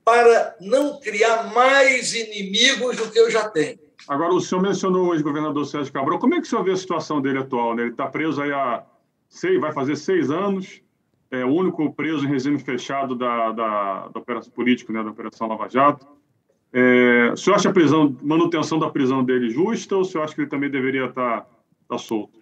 para 0.03 0.55
não 0.61 0.99
criar 0.99 1.51
mais 1.53 2.13
inimigos 2.13 2.97
do 2.97 3.09
que 3.09 3.19
eu 3.19 3.29
já 3.31 3.49
tenho. 3.49 3.79
Agora, 4.07 4.33
o 4.33 4.41
senhor 4.41 4.61
mencionou 4.61 5.07
o 5.07 5.13
ex-governador 5.13 5.65
Sérgio 5.65 5.91
Cabral. 5.91 6.19
Como 6.19 6.35
é 6.35 6.41
que 6.41 6.45
o 6.45 6.49
senhor 6.49 6.63
vê 6.63 6.71
a 6.71 6.77
situação 6.77 7.19
dele 7.19 7.39
atual? 7.39 7.75
Né? 7.75 7.83
Ele 7.83 7.91
está 7.91 8.05
preso 8.05 8.41
aí 8.41 8.51
há 8.51 8.83
seis, 9.27 9.59
vai 9.59 9.73
fazer 9.73 9.95
seis 9.95 10.29
anos, 10.29 10.79
é 11.31 11.43
o 11.43 11.49
único 11.49 11.91
preso 11.91 12.25
em 12.25 12.29
regime 12.29 12.59
fechado 12.59 13.15
da, 13.15 13.51
da, 13.51 14.07
da 14.09 14.19
operação 14.19 14.51
política, 14.51 14.93
né, 14.93 15.03
da 15.03 15.09
Operação 15.09 15.47
Lava 15.47 15.67
Jato. 15.67 16.05
É, 16.71 17.31
o 17.33 17.37
senhor 17.37 17.55
acha 17.55 17.69
a 17.69 17.73
prisão, 17.73 18.15
manutenção 18.21 18.77
da 18.77 18.89
prisão 18.89 19.23
dele 19.23 19.49
justa 19.49 19.95
ou 19.95 20.01
o 20.01 20.05
senhor 20.05 20.23
acha 20.23 20.35
que 20.35 20.41
ele 20.41 20.49
também 20.49 20.69
deveria 20.69 21.05
estar, 21.05 21.41
tá, 21.41 21.47
estar 21.81 21.95
tá 21.95 21.97
solto? 21.97 22.39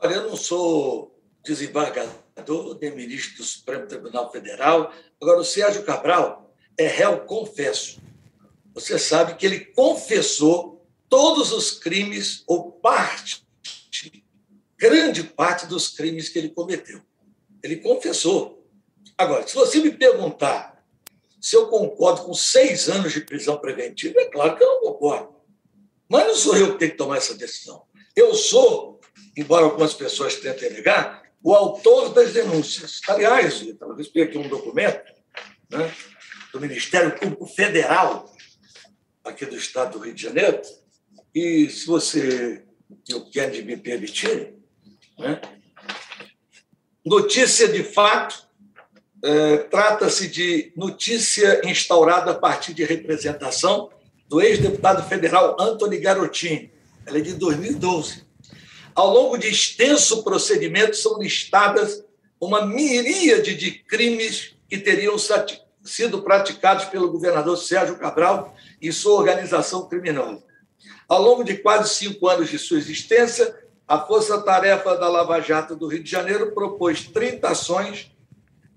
Olha, 0.00 0.14
eu 0.14 0.28
não 0.28 0.36
sou 0.36 1.18
desembargador 1.44 2.12
nem 2.80 2.94
ministro 2.94 3.38
do 3.38 3.44
Supremo 3.44 3.86
Tribunal 3.86 4.30
Federal. 4.30 4.92
Agora, 5.20 5.40
o 5.40 5.44
Sérgio 5.44 5.82
Cabral 5.82 6.54
é 6.78 6.86
réu 6.86 7.20
confesso. 7.20 8.00
Você 8.74 8.98
sabe 8.98 9.34
que 9.34 9.46
ele 9.46 9.60
confessou 9.66 10.86
todos 11.08 11.52
os 11.52 11.72
crimes, 11.72 12.44
ou 12.46 12.70
parte, 12.72 13.44
grande 14.78 15.24
parte 15.24 15.66
dos 15.66 15.88
crimes 15.88 16.28
que 16.28 16.38
ele 16.38 16.50
cometeu. 16.50 17.02
Ele 17.62 17.76
confessou. 17.76 18.66
Agora, 19.18 19.46
se 19.46 19.54
você 19.54 19.80
me 19.80 19.90
perguntar 19.90 20.70
se 21.40 21.56
eu 21.56 21.68
concordo 21.68 22.22
com 22.22 22.34
seis 22.34 22.88
anos 22.88 23.12
de 23.12 23.22
prisão 23.22 23.56
preventiva, 23.58 24.20
é 24.20 24.26
claro 24.26 24.56
que 24.56 24.62
eu 24.62 24.68
não 24.68 24.80
concordo. 24.80 25.34
Mas 26.08 26.26
não 26.26 26.34
sou 26.34 26.56
eu 26.56 26.72
que 26.72 26.78
tenho 26.78 26.90
que 26.90 26.96
tomar 26.98 27.16
essa 27.16 27.34
decisão. 27.34 27.82
Eu 28.14 28.34
sou, 28.34 29.00
embora 29.36 29.64
algumas 29.64 29.94
pessoas 29.94 30.36
tentem 30.36 30.70
negar, 30.70 31.22
o 31.42 31.54
autor 31.54 32.12
das 32.12 32.32
denúncias. 32.32 33.00
Aliás, 33.08 33.62
eu 33.62 33.94
recebi 33.94 34.22
aqui 34.22 34.38
um 34.38 34.48
documento 34.48 35.12
né, 35.70 35.92
do 36.52 36.60
Ministério 36.60 37.18
Público 37.18 37.46
Federal, 37.46 38.34
aqui 39.24 39.46
do 39.46 39.56
Estado 39.56 39.98
do 39.98 40.04
Rio 40.04 40.14
de 40.14 40.22
Janeiro, 40.22 40.60
e 41.34 41.68
se 41.70 41.86
você 41.86 42.64
eu 43.08 43.24
quer 43.30 43.50
me 43.64 43.76
permitir, 43.76 44.54
né, 45.18 45.40
notícia 47.04 47.68
de 47.68 47.82
fato 47.82 48.48
é, 49.22 49.58
trata-se 49.58 50.28
de 50.28 50.72
notícia 50.76 51.60
instaurada 51.68 52.32
a 52.32 52.38
partir 52.38 52.72
de 52.72 52.84
representação 52.84 53.90
do 54.26 54.40
ex-deputado 54.40 55.06
federal 55.08 55.56
Antony 55.60 55.98
Garotinho. 55.98 56.70
Ela 57.04 57.18
é 57.18 57.20
de 57.20 57.34
2012. 57.34 58.24
Ao 58.94 59.10
longo 59.10 59.38
de 59.38 59.48
extenso 59.48 60.22
procedimento, 60.22 60.96
são 60.96 61.18
listadas 61.18 62.04
uma 62.40 62.64
miríade 62.66 63.54
de 63.54 63.70
crimes 63.70 64.56
que 64.68 64.78
teriam 64.78 65.16
sido 65.84 66.22
praticados 66.22 66.86
pelo 66.86 67.10
governador 67.10 67.56
Sérgio 67.56 67.98
Cabral 67.98 68.54
e 68.80 68.92
sua 68.92 69.18
organização 69.18 69.88
criminosa. 69.88 70.42
Ao 71.08 71.20
longo 71.20 71.44
de 71.44 71.56
quase 71.58 71.92
cinco 71.94 72.28
anos 72.28 72.48
de 72.48 72.58
sua 72.58 72.78
existência, 72.78 73.54
a 73.86 73.98
Força 73.98 74.40
Tarefa 74.40 74.96
da 74.96 75.08
Lava 75.08 75.40
Jato 75.40 75.74
do 75.74 75.88
Rio 75.88 76.02
de 76.02 76.10
Janeiro 76.10 76.52
propôs 76.52 77.06
30 77.08 77.48
ações 77.48 78.10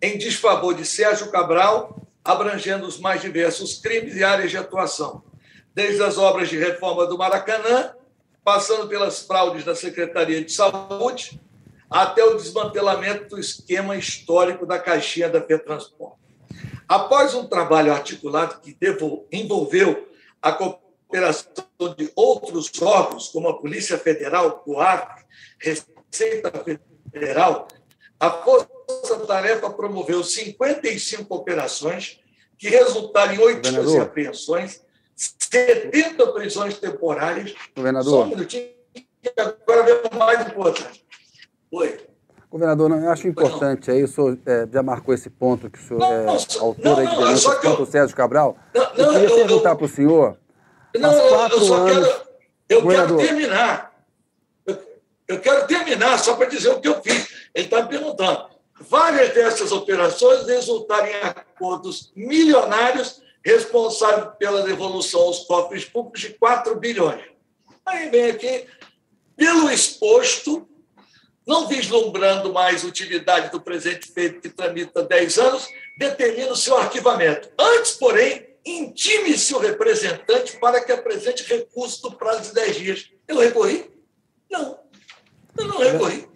em 0.01 0.17
desfavor 0.17 0.73
de 0.73 0.85
Sérgio 0.85 1.31
Cabral, 1.31 2.01
abrangendo 2.25 2.87
os 2.87 2.99
mais 2.99 3.21
diversos 3.21 3.79
crimes 3.79 4.15
e 4.15 4.23
áreas 4.23 4.49
de 4.49 4.57
atuação, 4.57 5.23
desde 5.73 6.01
as 6.03 6.17
obras 6.17 6.49
de 6.49 6.57
reforma 6.57 7.05
do 7.05 7.17
Maracanã, 7.17 7.93
passando 8.43 8.87
pelas 8.87 9.21
fraudes 9.21 9.63
da 9.63 9.75
Secretaria 9.75 10.43
de 10.43 10.51
Saúde, 10.51 11.39
até 11.89 12.23
o 12.23 12.35
desmantelamento 12.35 13.29
do 13.29 13.39
esquema 13.39 13.95
histórico 13.95 14.65
da 14.65 14.79
caixinha 14.79 15.29
da 15.29 15.39
Petransport. 15.39 16.17
Após 16.87 17.33
um 17.33 17.47
trabalho 17.47 17.93
articulado 17.93 18.59
que 18.59 18.77
envolveu 19.31 20.09
a 20.41 20.51
cooperação 20.51 21.53
de 21.97 22.11
outros 22.15 22.69
órgãos, 22.81 23.29
como 23.29 23.47
a 23.47 23.59
Polícia 23.59 23.97
Federal, 23.97 24.59
COAF, 24.59 25.23
Receita 25.59 26.51
Federal, 27.11 27.67
a 28.19 28.29
Força 28.29 29.19
Tarefa 29.27 29.69
promoveu 29.69 30.23
55 30.23 31.33
operações 31.33 32.19
que 32.57 32.69
resultaram 32.69 33.33
em 33.33 33.39
800 33.39 33.95
apreensões, 33.97 34.81
70 35.15 36.27
prisões 36.27 36.77
temporárias. 36.77 37.53
Governador. 37.75 38.11
Só 38.11 38.23
um 38.23 38.29
minutinho, 38.29 38.69
agora 39.37 39.83
vem 39.83 40.19
mais 40.19 40.47
importante. 40.47 41.05
Oi. 41.71 41.99
Governador, 42.53 42.91
eu 42.91 43.09
acho 43.09 43.27
importante 43.27 43.89
aí, 43.89 44.03
o 44.03 44.07
senhor 44.07 44.37
é, 44.45 44.67
já 44.71 44.83
marcou 44.83 45.11
esse 45.11 45.27
ponto 45.27 45.71
que 45.71 45.79
o 45.79 45.81
senhor 45.81 45.99
não, 45.99 46.11
é 46.11 46.27
autor 46.59 46.75
não, 46.83 46.99
aí 46.99 47.07
de 47.07 47.15
denúncia 47.15 47.55
contra 47.55 47.81
o 47.81 47.85
Sérgio 47.85 48.15
Cabral. 48.15 48.55
Não, 48.75 48.83
eu 48.83 49.11
queria 49.11 49.29
eu, 49.29 49.35
perguntar 49.35 49.75
para 49.75 49.85
o 49.85 49.89
senhor. 49.89 50.37
Não, 50.95 51.11
eu, 51.11 51.59
só 51.61 51.75
anos, 51.87 52.07
quero. 52.07 52.21
Eu 52.69 52.87
quero 52.87 53.17
terminar. 53.17 54.05
Eu, 54.67 54.77
eu 55.27 55.39
quero 55.39 55.65
terminar 55.65 56.19
só 56.19 56.35
para 56.35 56.47
dizer 56.47 56.69
o 56.69 56.79
que 56.79 56.87
eu 56.87 57.01
fiz. 57.01 57.27
Ele 57.55 57.65
está 57.65 57.81
me 57.81 57.89
perguntando. 57.89 58.45
Várias 58.81 59.33
dessas 59.33 59.71
operações 59.71 60.45
resultaram 60.45 61.07
em 61.07 61.21
acordos 61.23 62.11
milionários 62.15 63.22
responsáveis 63.45 64.35
pela 64.39 64.63
devolução 64.63 65.21
aos 65.21 65.39
cofres 65.39 65.85
públicos 65.85 66.21
de 66.21 66.29
4 66.29 66.75
bilhões. 66.79 67.21
Aí 67.85 68.09
vem 68.09 68.31
aqui, 68.31 68.65
pelo 69.35 69.69
exposto, 69.69 70.67
não 71.45 71.67
vislumbrando 71.67 72.53
mais 72.53 72.83
utilidade 72.83 73.51
do 73.51 73.59
presente 73.59 74.11
feito 74.11 74.41
que 74.41 74.49
tramita 74.49 75.03
10 75.03 75.37
anos, 75.37 75.67
determina 75.97 76.51
o 76.51 76.55
seu 76.55 76.77
arquivamento. 76.77 77.49
Antes, 77.59 77.91
porém, 77.91 78.47
intime-se 78.65 79.53
o 79.53 79.59
representante 79.59 80.57
para 80.57 80.81
que 80.81 80.91
apresente 80.91 81.43
recurso 81.43 82.01
do 82.03 82.15
prazo 82.15 82.49
de 82.49 82.53
10 82.53 82.75
dias. 82.77 83.09
Eu 83.27 83.37
recorri? 83.39 83.91
Não. 84.49 84.79
Eu 85.57 85.67
não 85.67 85.77
recorri. 85.77 86.32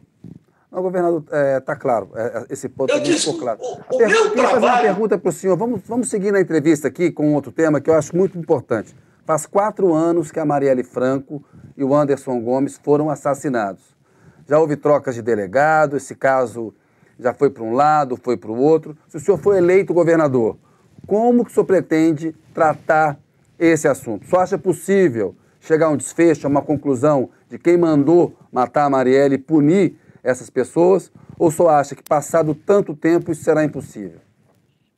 Não, 0.77 0.83
governador, 0.83 1.23
está 1.23 1.37
é, 1.37 1.59
tá 1.59 1.75
claro. 1.75 2.11
É, 2.13 2.21
é, 2.21 2.45
esse 2.51 2.69
ponto 2.69 2.93
eu 2.93 2.99
disse, 2.99 3.21
ficou 3.21 3.39
claro. 3.39 3.59
O, 3.59 3.95
o 3.95 3.97
meu 3.97 4.29
trabalho... 4.29 4.49
fazer 4.51 4.65
uma 4.67 4.77
pergunta 4.77 5.17
para 5.17 5.29
o 5.29 5.31
senhor. 5.31 5.57
Vamos, 5.57 5.81
vamos 5.87 6.07
seguir 6.07 6.31
na 6.31 6.39
entrevista 6.39 6.87
aqui 6.87 7.09
com 7.09 7.33
outro 7.33 7.51
tema 7.51 7.81
que 7.81 7.89
eu 7.89 7.95
acho 7.95 8.15
muito 8.15 8.37
importante. 8.37 8.95
Faz 9.25 9.47
quatro 9.47 9.91
anos 9.91 10.31
que 10.31 10.39
a 10.39 10.45
Marielle 10.45 10.83
Franco 10.83 11.43
e 11.75 11.83
o 11.83 11.95
Anderson 11.95 12.39
Gomes 12.41 12.79
foram 12.83 13.09
assassinados. 13.09 13.81
Já 14.47 14.59
houve 14.59 14.75
trocas 14.75 15.15
de 15.15 15.23
delegado, 15.23 15.97
esse 15.97 16.13
caso 16.13 16.71
já 17.19 17.33
foi 17.33 17.49
para 17.49 17.63
um 17.63 17.73
lado, 17.73 18.15
foi 18.15 18.37
para 18.37 18.51
o 18.51 18.55
outro. 18.55 18.95
Se 19.07 19.17
o 19.17 19.19
senhor 19.19 19.39
foi 19.39 19.57
eleito 19.57 19.95
governador, 19.95 20.57
como 21.07 21.43
que 21.43 21.49
o 21.49 21.53
senhor 21.55 21.65
pretende 21.65 22.35
tratar 22.53 23.17
esse 23.57 23.87
assunto? 23.87 24.27
Só 24.27 24.41
acha 24.41 24.59
possível 24.59 25.35
chegar 25.59 25.87
a 25.87 25.89
um 25.89 25.97
desfecho, 25.97 26.45
a 26.45 26.49
uma 26.51 26.61
conclusão 26.61 27.31
de 27.49 27.57
quem 27.57 27.77
mandou 27.77 28.35
matar 28.51 28.85
a 28.85 28.89
Marielle 28.91 29.35
e 29.35 29.39
punir 29.39 29.97
essas 30.27 30.49
pessoas? 30.49 31.11
Ou 31.39 31.49
só 31.49 31.69
acha 31.69 31.95
que, 31.95 32.03
passado 32.03 32.53
tanto 32.53 32.95
tempo, 32.95 33.31
isso 33.31 33.43
será 33.43 33.63
impossível? 33.63 34.19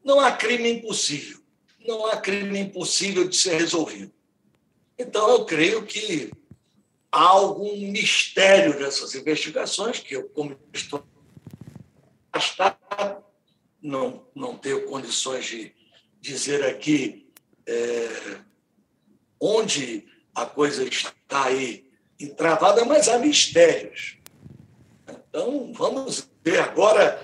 Não 0.03 0.19
há 0.19 0.31
crime 0.31 0.71
impossível. 0.71 1.39
Não 1.87 2.07
há 2.07 2.17
crime 2.17 2.59
impossível 2.59 3.27
de 3.27 3.35
ser 3.35 3.57
resolvido. 3.57 4.11
Então, 4.97 5.29
eu 5.29 5.45
creio 5.45 5.83
que 5.83 6.31
há 7.11 7.21
algum 7.21 7.77
mistério 7.91 8.79
nessas 8.79 9.13
investigações, 9.15 9.99
que 9.99 10.15
eu, 10.15 10.23
como 10.29 10.57
estou 10.73 11.03
afastado, 12.33 13.23
não, 13.81 14.25
não 14.35 14.57
tenho 14.57 14.85
condições 14.85 15.45
de 15.45 15.73
dizer 16.19 16.65
aqui 16.65 17.29
é, 17.65 18.39
onde 19.39 20.05
a 20.35 20.45
coisa 20.45 20.83
está 20.83 21.45
aí 21.45 21.89
entravada, 22.19 22.83
mas 22.83 23.07
há 23.07 23.17
mistérios. 23.17 24.18
Então, 25.29 25.71
vamos 25.73 26.29
ver. 26.43 26.59
Agora 26.59 27.23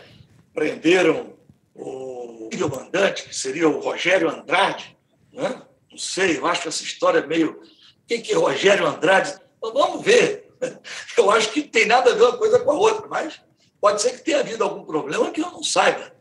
prenderam 0.53 1.33
o 1.73 2.49
filho 2.51 2.69
mandante, 2.69 3.23
que 3.23 3.35
seria 3.35 3.67
o 3.67 3.79
Rogério 3.79 4.29
Andrade. 4.29 4.95
Né? 5.33 5.61
Não 5.91 5.97
sei, 5.97 6.37
eu 6.37 6.47
acho 6.47 6.61
que 6.61 6.67
essa 6.67 6.83
história 6.83 7.19
é 7.19 7.27
meio. 7.27 7.61
O 7.61 8.05
que 8.07 8.31
é 8.31 8.35
Rogério 8.35 8.87
Andrade? 8.87 9.37
Vamos 9.61 10.03
ver. 10.03 10.53
Eu 11.17 11.31
acho 11.31 11.51
que 11.51 11.61
tem 11.61 11.85
nada 11.85 12.11
a 12.11 12.15
ver 12.15 12.23
uma 12.23 12.37
coisa 12.37 12.59
com 12.59 12.71
a 12.71 12.75
outra, 12.75 13.07
mas 13.07 13.41
pode 13.81 14.01
ser 14.01 14.11
que 14.11 14.23
tenha 14.23 14.39
havido 14.39 14.63
algum 14.63 14.85
problema 14.85 15.31
que 15.31 15.41
eu 15.41 15.51
não 15.51 15.63
saiba. 15.63 16.13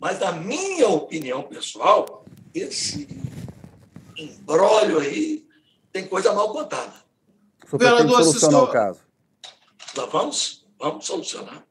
Mas, 0.00 0.18
na 0.18 0.32
minha 0.32 0.88
opinião 0.88 1.42
pessoal, 1.42 2.24
esse 2.54 3.08
embrólio 4.16 4.98
aí 4.98 5.46
tem 5.92 6.06
coisa 6.06 6.32
mal 6.32 6.52
contada. 6.52 6.94
O 7.70 7.78
senhor 7.78 8.24
solucionar 8.24 8.62
o 8.62 8.68
caso. 8.68 9.00
Nós 9.96 10.10
vamos, 10.10 10.61
vamos 10.82 11.06
solucionar. 11.06 11.64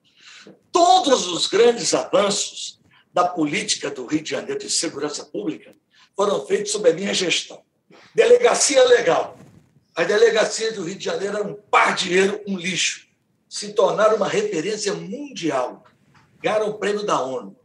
Todos 0.72 1.28
os 1.28 1.48
grandes 1.48 1.94
avanços 1.94 2.80
da 3.14 3.28
política 3.28 3.92
do 3.92 4.06
Rio 4.06 4.24
de 4.24 4.32
Janeiro 4.32 4.60
de 4.60 4.70
segurança 4.70 5.26
pública 5.26 5.76
foram 6.16 6.46
feitos 6.46 6.72
sob 6.72 6.90
a 6.90 6.94
minha 6.94 7.14
gestão. 7.14 7.62
Delegacia 8.16 8.84
legal. 8.86 9.38
As 9.94 10.08
delegacias 10.08 10.74
do 10.76 10.84
Rio 10.84 10.96
de 10.98 11.04
Janeiro 11.04 11.38
eram 11.38 11.52
um 11.52 11.56
par 11.56 11.94
de 11.94 12.06
dinheiro, 12.06 12.42
um 12.48 12.58
lixo. 12.58 13.08
Se 13.50 13.74
tornaram 13.74 14.16
uma 14.16 14.28
referência 14.28 14.94
mundial. 14.94 15.84
Ganharam 16.42 16.70
o 16.70 16.80
prêmio 16.80 17.06
da 17.06 17.22
ONU 17.22 17.62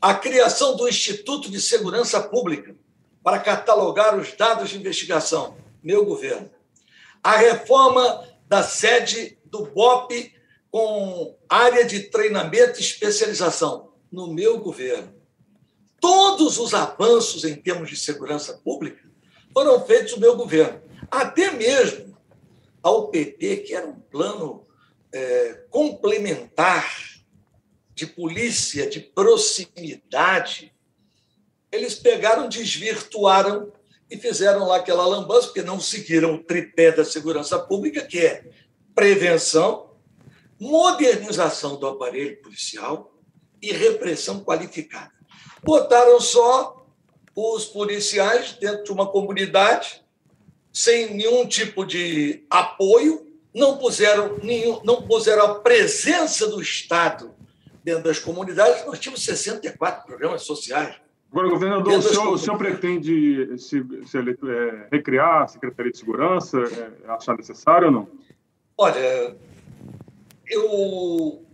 a 0.00 0.14
criação 0.14 0.76
do 0.76 0.88
Instituto 0.88 1.50
de 1.50 1.60
Segurança 1.60 2.20
Pública, 2.22 2.74
para 3.22 3.38
catalogar 3.38 4.16
os 4.16 4.32
dados 4.32 4.70
de 4.70 4.78
investigação, 4.78 5.58
meu 5.82 6.06
governo. 6.06 6.50
A 7.22 7.36
reforma 7.36 8.26
da 8.48 8.62
sede 8.62 9.38
do 9.44 9.66
BOP 9.66 10.32
com 10.70 11.36
área 11.48 11.84
de 11.84 12.00
treinamento 12.04 12.78
e 12.78 12.82
especialização, 12.82 13.92
no 14.10 14.32
meu 14.32 14.58
governo. 14.58 15.14
Todos 16.00 16.58
os 16.58 16.74
avanços 16.74 17.44
em 17.44 17.54
termos 17.54 17.90
de 17.90 17.96
segurança 17.96 18.54
pública 18.64 19.02
foram 19.52 19.84
feitos 19.84 20.12
no 20.12 20.20
meu 20.20 20.36
governo. 20.36 20.80
Até 21.10 21.50
mesmo 21.50 22.16
a 22.82 22.90
UPP, 22.90 23.58
que 23.58 23.74
era 23.74 23.86
um 23.86 24.00
plano 24.00 24.66
é, 25.12 25.64
complementar 25.68 26.88
de 27.94 28.06
polícia, 28.06 28.88
de 28.88 29.00
proximidade, 29.00 30.72
eles 31.70 31.94
pegaram, 31.94 32.48
desvirtuaram 32.48 33.72
e 34.10 34.16
fizeram 34.16 34.66
lá 34.66 34.76
aquela 34.76 35.06
lambança, 35.06 35.48
porque 35.48 35.62
não 35.62 35.78
seguiram 35.78 36.34
o 36.34 36.42
tripé 36.42 36.90
da 36.90 37.04
segurança 37.04 37.58
pública, 37.58 38.04
que 38.04 38.18
é 38.18 38.44
prevenção, 38.94 39.89
modernização 40.60 41.76
do 41.76 41.86
aparelho 41.86 42.40
policial 42.42 43.12
e 43.62 43.72
repressão 43.72 44.44
qualificada. 44.44 45.10
Botaram 45.64 46.20
só 46.20 46.86
os 47.34 47.64
policiais 47.64 48.52
dentro 48.60 48.84
de 48.84 48.92
uma 48.92 49.06
comunidade, 49.06 50.04
sem 50.72 51.14
nenhum 51.14 51.46
tipo 51.46 51.84
de 51.84 52.44
apoio, 52.50 53.26
não 53.54 53.78
puseram, 53.78 54.38
nenhum, 54.42 54.80
não 54.84 55.02
puseram 55.02 55.44
a 55.46 55.54
presença 55.60 56.46
do 56.46 56.60
Estado 56.60 57.34
dentro 57.82 58.04
das 58.04 58.18
comunidades. 58.18 58.84
Nós 58.86 58.98
tínhamos 58.98 59.24
64 59.24 60.04
programas 60.04 60.42
sociais 60.42 60.96
Agora, 61.30 61.48
governador, 61.48 61.92
o 61.94 62.02
senhor, 62.02 62.32
o 62.32 62.38
senhor, 62.38 62.58
pretende 62.58 63.56
se, 63.56 63.86
se 64.04 64.18
é, 64.18 64.88
recriar 64.90 65.42
a 65.42 65.46
Secretaria 65.46 65.92
de 65.92 65.98
Segurança? 65.98 66.58
É, 66.58 67.10
achar 67.10 67.36
necessário 67.36 67.86
ou 67.86 67.92
não? 67.92 68.08
Olha, 68.76 69.36
eu 70.50 71.46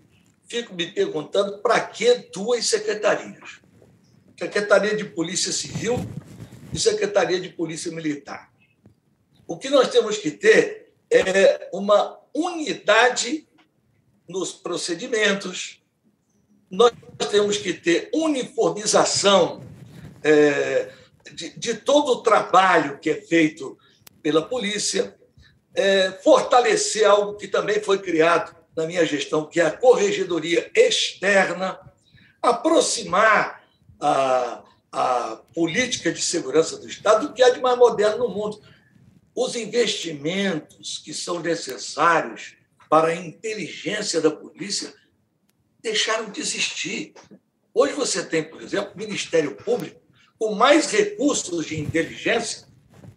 fico 0.49 0.75
me 0.75 0.91
perguntando 0.91 1.59
para 1.59 1.79
que 1.81 2.15
duas 2.33 2.67
secretarias? 2.67 3.61
Secretaria 4.39 4.97
de 4.97 5.05
Polícia 5.05 5.53
Civil 5.53 5.97
e 6.73 6.79
Secretaria 6.79 7.41
de 7.41 7.51
Polícia 7.51 7.93
Militar. 7.93 8.53
O 9.47 9.57
que 9.57 9.71
nós 9.71 9.89
temos 9.89 10.19
que 10.19 10.31
ter 10.31 10.93
é 11.11 11.69
uma 11.73 12.19
unidade 12.35 13.47
nos 14.29 14.53
procedimentos, 14.53 15.81
nós 16.71 16.93
temos 17.31 17.59
que 17.59 17.73
ter 17.73 18.11
uniformização 18.13 19.65
é, 20.23 20.91
de, 21.33 21.51
de, 21.57 21.75
todo 21.75 22.11
o 22.13 22.23
trabalho 22.23 22.99
que 22.99 23.09
é 23.09 23.21
feito 23.21 23.79
pela 24.21 24.43
polícia, 24.43 25.17
é, 25.75 26.11
fortalecer 26.11 27.05
algo 27.05 27.37
que 27.37 27.47
também 27.47 27.81
foi 27.81 27.99
criado 27.99 28.56
na 28.77 28.87
minha 28.87 29.05
gestão, 29.07 29.47
que 29.47 29.61
é 29.61 29.67
a 29.67 29.77
corregedoria 29.77 30.71
externa, 30.75 31.81
aproximar 32.43 33.65
a, 33.99 34.63
a 34.93 35.37
política 35.55 36.13
de 36.13 36.23
segurança 36.23 36.77
do 36.79 36.87
Estado 36.87 37.29
do 37.29 37.35
que 37.35 37.43
é 37.43 37.51
de 37.51 37.61
mais 37.61 37.79
moderno 37.79 38.29
no 38.29 38.35
mundo. 38.35 38.61
Os 39.35 39.57
investimentos 39.57 40.99
que 40.99 41.15
são 41.15 41.41
necessários 41.41 42.57
para 42.89 43.09
a 43.09 43.17
inteligência 43.17 44.21
da 44.21 44.31
polícia 44.31 44.93
deixaram 45.83 46.31
de 46.31 46.41
existir. 46.41 47.15
Hoje 47.73 47.95
você 47.95 48.25
tem, 48.25 48.45
por 48.45 48.63
exemplo, 48.63 48.93
o 48.95 48.99
Ministério 48.99 49.57
Público 49.57 50.01
com 50.39 50.55
mais 50.55 50.91
recursos 50.91 51.67
de 51.67 51.81
inteligência 51.81 52.67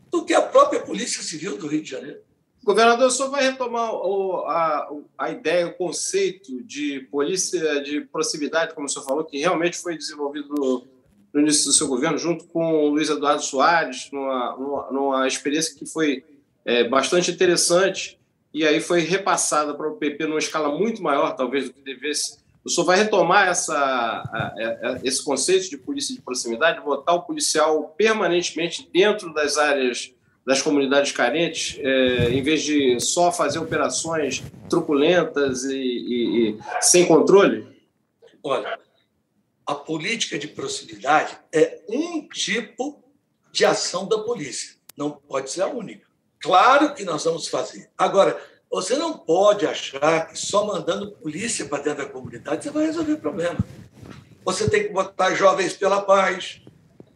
do 0.10 0.26
que 0.26 0.34
a 0.34 0.41
própria 0.41 0.82
Polícia 0.82 1.22
Civil 1.22 1.57
do 1.57 1.68
Rio 1.68 1.84
de 1.84 1.89
Janeiro. 1.89 2.22
Governador, 2.64 3.07
o 3.07 3.12
senhor 3.12 3.30
vai 3.30 3.43
retomar 3.43 3.93
o, 3.93 4.45
a, 4.45 4.89
a 5.18 5.32
ideia, 5.32 5.68
o 5.68 5.74
conceito 5.74 6.62
de 6.64 6.99
polícia 7.12 7.82
de 7.82 8.01
proximidade, 8.01 8.74
como 8.74 8.86
o 8.86 8.89
senhor 8.89 9.05
falou, 9.05 9.24
que 9.24 9.38
realmente 9.38 9.78
foi 9.78 9.97
desenvolvido 9.97 10.49
no, 10.53 11.39
início 11.39 11.66
do 11.66 11.74
seu 11.74 11.88
governo, 11.88 12.18
junto 12.18 12.45
com 12.45 12.84
o 12.84 12.89
Luiz 12.89 13.10
Eduardo 13.10 13.41
Soares, 13.41 14.10
numa, 14.12 14.55
numa, 14.57 14.91
numa 14.91 15.28
experiência 15.28 15.74
que 15.74 15.86
foi 15.86 16.24
é, 16.66 16.88
bastante 16.88 17.32
interessante, 17.32 18.20
e 18.53 18.66
aí 18.66 18.82
foi 18.82 19.01
repassada 19.01 19.74
para 19.74 19.88
o 19.88 19.95
PP 19.95 20.26
numa 20.26 20.39
escala 20.39 20.78
muito 20.78 21.01
maior, 21.01 21.36
talvez, 21.36 21.66
do 21.66 21.74
que 21.74 21.82
devesse. 21.82 22.39
O 22.64 22.70
senhor 22.70 22.86
vai 22.86 22.97
retomar 22.97 23.47
essa, 23.47 24.51
esse 25.03 25.24
conceito 25.24 25.70
de 25.70 25.78
polícia 25.78 26.14
de 26.14 26.22
proximidade, 26.22 26.82
botar 26.82 27.14
o 27.14 27.22
policial 27.22 27.95
permanentemente 27.97 28.89
dentro 28.91 29.34
das 29.34 29.57
áreas 29.57 30.14
das 30.50 30.64
comunidades 30.64 31.12
carentes, 31.12 31.78
é, 31.80 32.32
em 32.32 32.41
vez 32.41 32.64
de 32.64 33.00
só 33.00 33.32
fazer 33.32 33.60
operações 33.60 34.41
truculentas 34.68 35.64
e, 35.64 35.78
e, 35.78 36.50
e 36.50 36.60
sem 36.82 37.06
controle? 37.06 37.68
Olha, 38.41 38.80
a 39.64 39.76
política 39.76 40.39
de 40.39 40.47
proximidade 40.47 41.38
é 41.54 41.82
um 41.88 42.28
tipo 42.28 43.00
de 43.52 43.64
ação 43.64 44.08
da 44.08 44.18
polícia, 44.18 44.76
não 44.97 45.12
pode 45.12 45.52
ser 45.52 45.62
a 45.62 45.68
única. 45.68 46.08
Claro 46.39 46.95
que 46.95 47.04
nós 47.04 47.24
vamos 47.26 47.47
fazer. 47.47 47.88
Agora, 47.95 48.41
você 48.72 48.95
não 48.95 49.16
pode 49.16 49.68
achar 49.68 50.30
que 50.30 50.36
só 50.36 50.66
mandando 50.66 51.12
polícia 51.12 51.66
para 51.66 51.84
dentro 51.84 52.06
da 52.06 52.10
comunidade 52.12 52.64
você 52.64 52.72
vai 52.72 52.88
resolver 52.88 53.14
o 53.14 53.20
problema. 53.20 53.60
Você 54.43 54.68
tem 54.68 54.88
que 54.88 54.89
botar 54.89 55.36
jovens 55.36 55.74
pela 55.74 56.02
paz, 56.02 56.60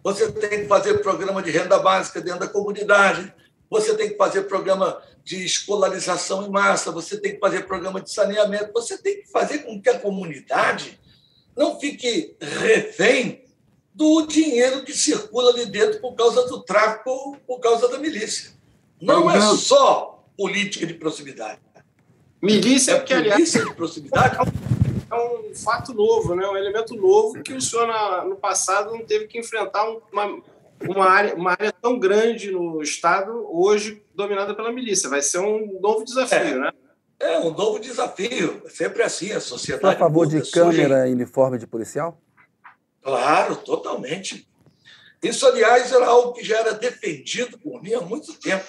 você 0.04 0.32
tem 0.32 0.62
que 0.62 0.68
fazer 0.68 0.98
programa 1.00 1.42
de 1.42 1.50
renda 1.50 1.80
básica 1.80 2.20
dentro 2.20 2.42
da 2.42 2.48
comunidade, 2.48 3.34
você 3.70 3.96
tem 3.96 4.10
que 4.10 4.18
fazer 4.18 4.44
programa 4.44 5.02
de 5.24 5.46
escolarização 5.46 6.46
em 6.46 6.50
massa, 6.50 6.92
você 6.92 7.18
tem 7.18 7.34
que 7.34 7.40
fazer 7.40 7.66
programa 7.66 8.02
de 8.02 8.12
saneamento, 8.12 8.74
você 8.74 8.98
tem 8.98 9.22
que 9.22 9.32
fazer 9.32 9.60
com 9.60 9.82
que 9.82 9.90
a 9.90 9.98
comunidade 9.98 11.00
não 11.56 11.80
fique 11.80 12.36
refém 12.40 13.46
do 13.94 14.26
dinheiro 14.26 14.84
que 14.84 14.92
circula 14.92 15.52
ali 15.52 15.66
dentro 15.68 16.02
por 16.02 16.14
causa 16.16 16.46
do 16.48 16.62
tráfico, 16.64 17.38
por 17.48 17.60
causa 17.60 17.88
da 17.88 17.98
milícia. 17.98 18.52
Não 19.02 19.30
é 19.30 19.40
só 19.56 20.26
política 20.38 20.86
de 20.86 20.96
proximidade. 20.96 21.60
Milícia, 22.42 22.94
é 22.94 23.00
que, 23.00 23.14
aliás, 23.14 23.38
milícia 23.38 23.64
de 23.64 23.74
proximidade 23.74 24.36
é 25.14 25.50
um 25.52 25.56
fato 25.56 25.94
novo, 25.94 26.36
né? 26.36 26.48
um 26.48 26.58
elemento 26.58 26.96
novo 26.96 27.42
que 27.42 27.54
o 27.54 27.62
senhor 27.62 27.88
no 28.26 28.36
passado 28.36 28.92
não 28.92 29.06
teve 29.06 29.28
que 29.28 29.40
enfrentar 29.40 29.88
uma, 30.12 30.42
uma, 30.82 31.06
área, 31.06 31.36
uma 31.36 31.52
área 31.52 31.72
tão 31.72 32.00
grande 32.00 32.52
no 32.52 32.82
Estado, 32.82 33.32
hoje 33.50 34.04
dominada 34.14 34.54
pela 34.56 34.72
milícia. 34.72 35.10
Vai 35.10 35.22
ser 35.22 35.40
um 35.40 35.80
novo 35.82 36.04
desafio, 36.04 36.38
é, 36.38 36.60
né? 36.60 36.72
É 37.20 37.40
um 37.40 37.52
novo 37.52 37.80
desafio. 37.80 38.62
É 38.66 38.70
sempre 38.70 39.04
assim, 39.04 39.32
a 39.32 39.40
sociedade. 39.40 39.96
Você 39.96 40.04
a 40.04 40.08
favor 40.08 40.28
de 40.28 40.52
câmera 40.52 41.08
e 41.08 41.14
uniforme 41.14 41.58
de 41.58 41.68
policial? 41.68 42.20
Claro, 43.02 43.56
totalmente. 43.58 44.48
Isso, 45.22 45.46
aliás, 45.46 45.92
era 45.92 46.06
algo 46.06 46.34
que 46.34 46.44
já 46.44 46.60
era 46.60 46.74
defendido 46.74 47.58
por 47.58 47.82
mim 47.82 47.94
há 47.94 48.02
muito 48.02 48.34
tempo. 48.40 48.66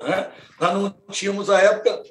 Né? 0.00 0.32
Nós 0.60 0.74
não 0.74 0.94
tínhamos, 1.10 1.48
à 1.48 1.60
época, 1.60 2.02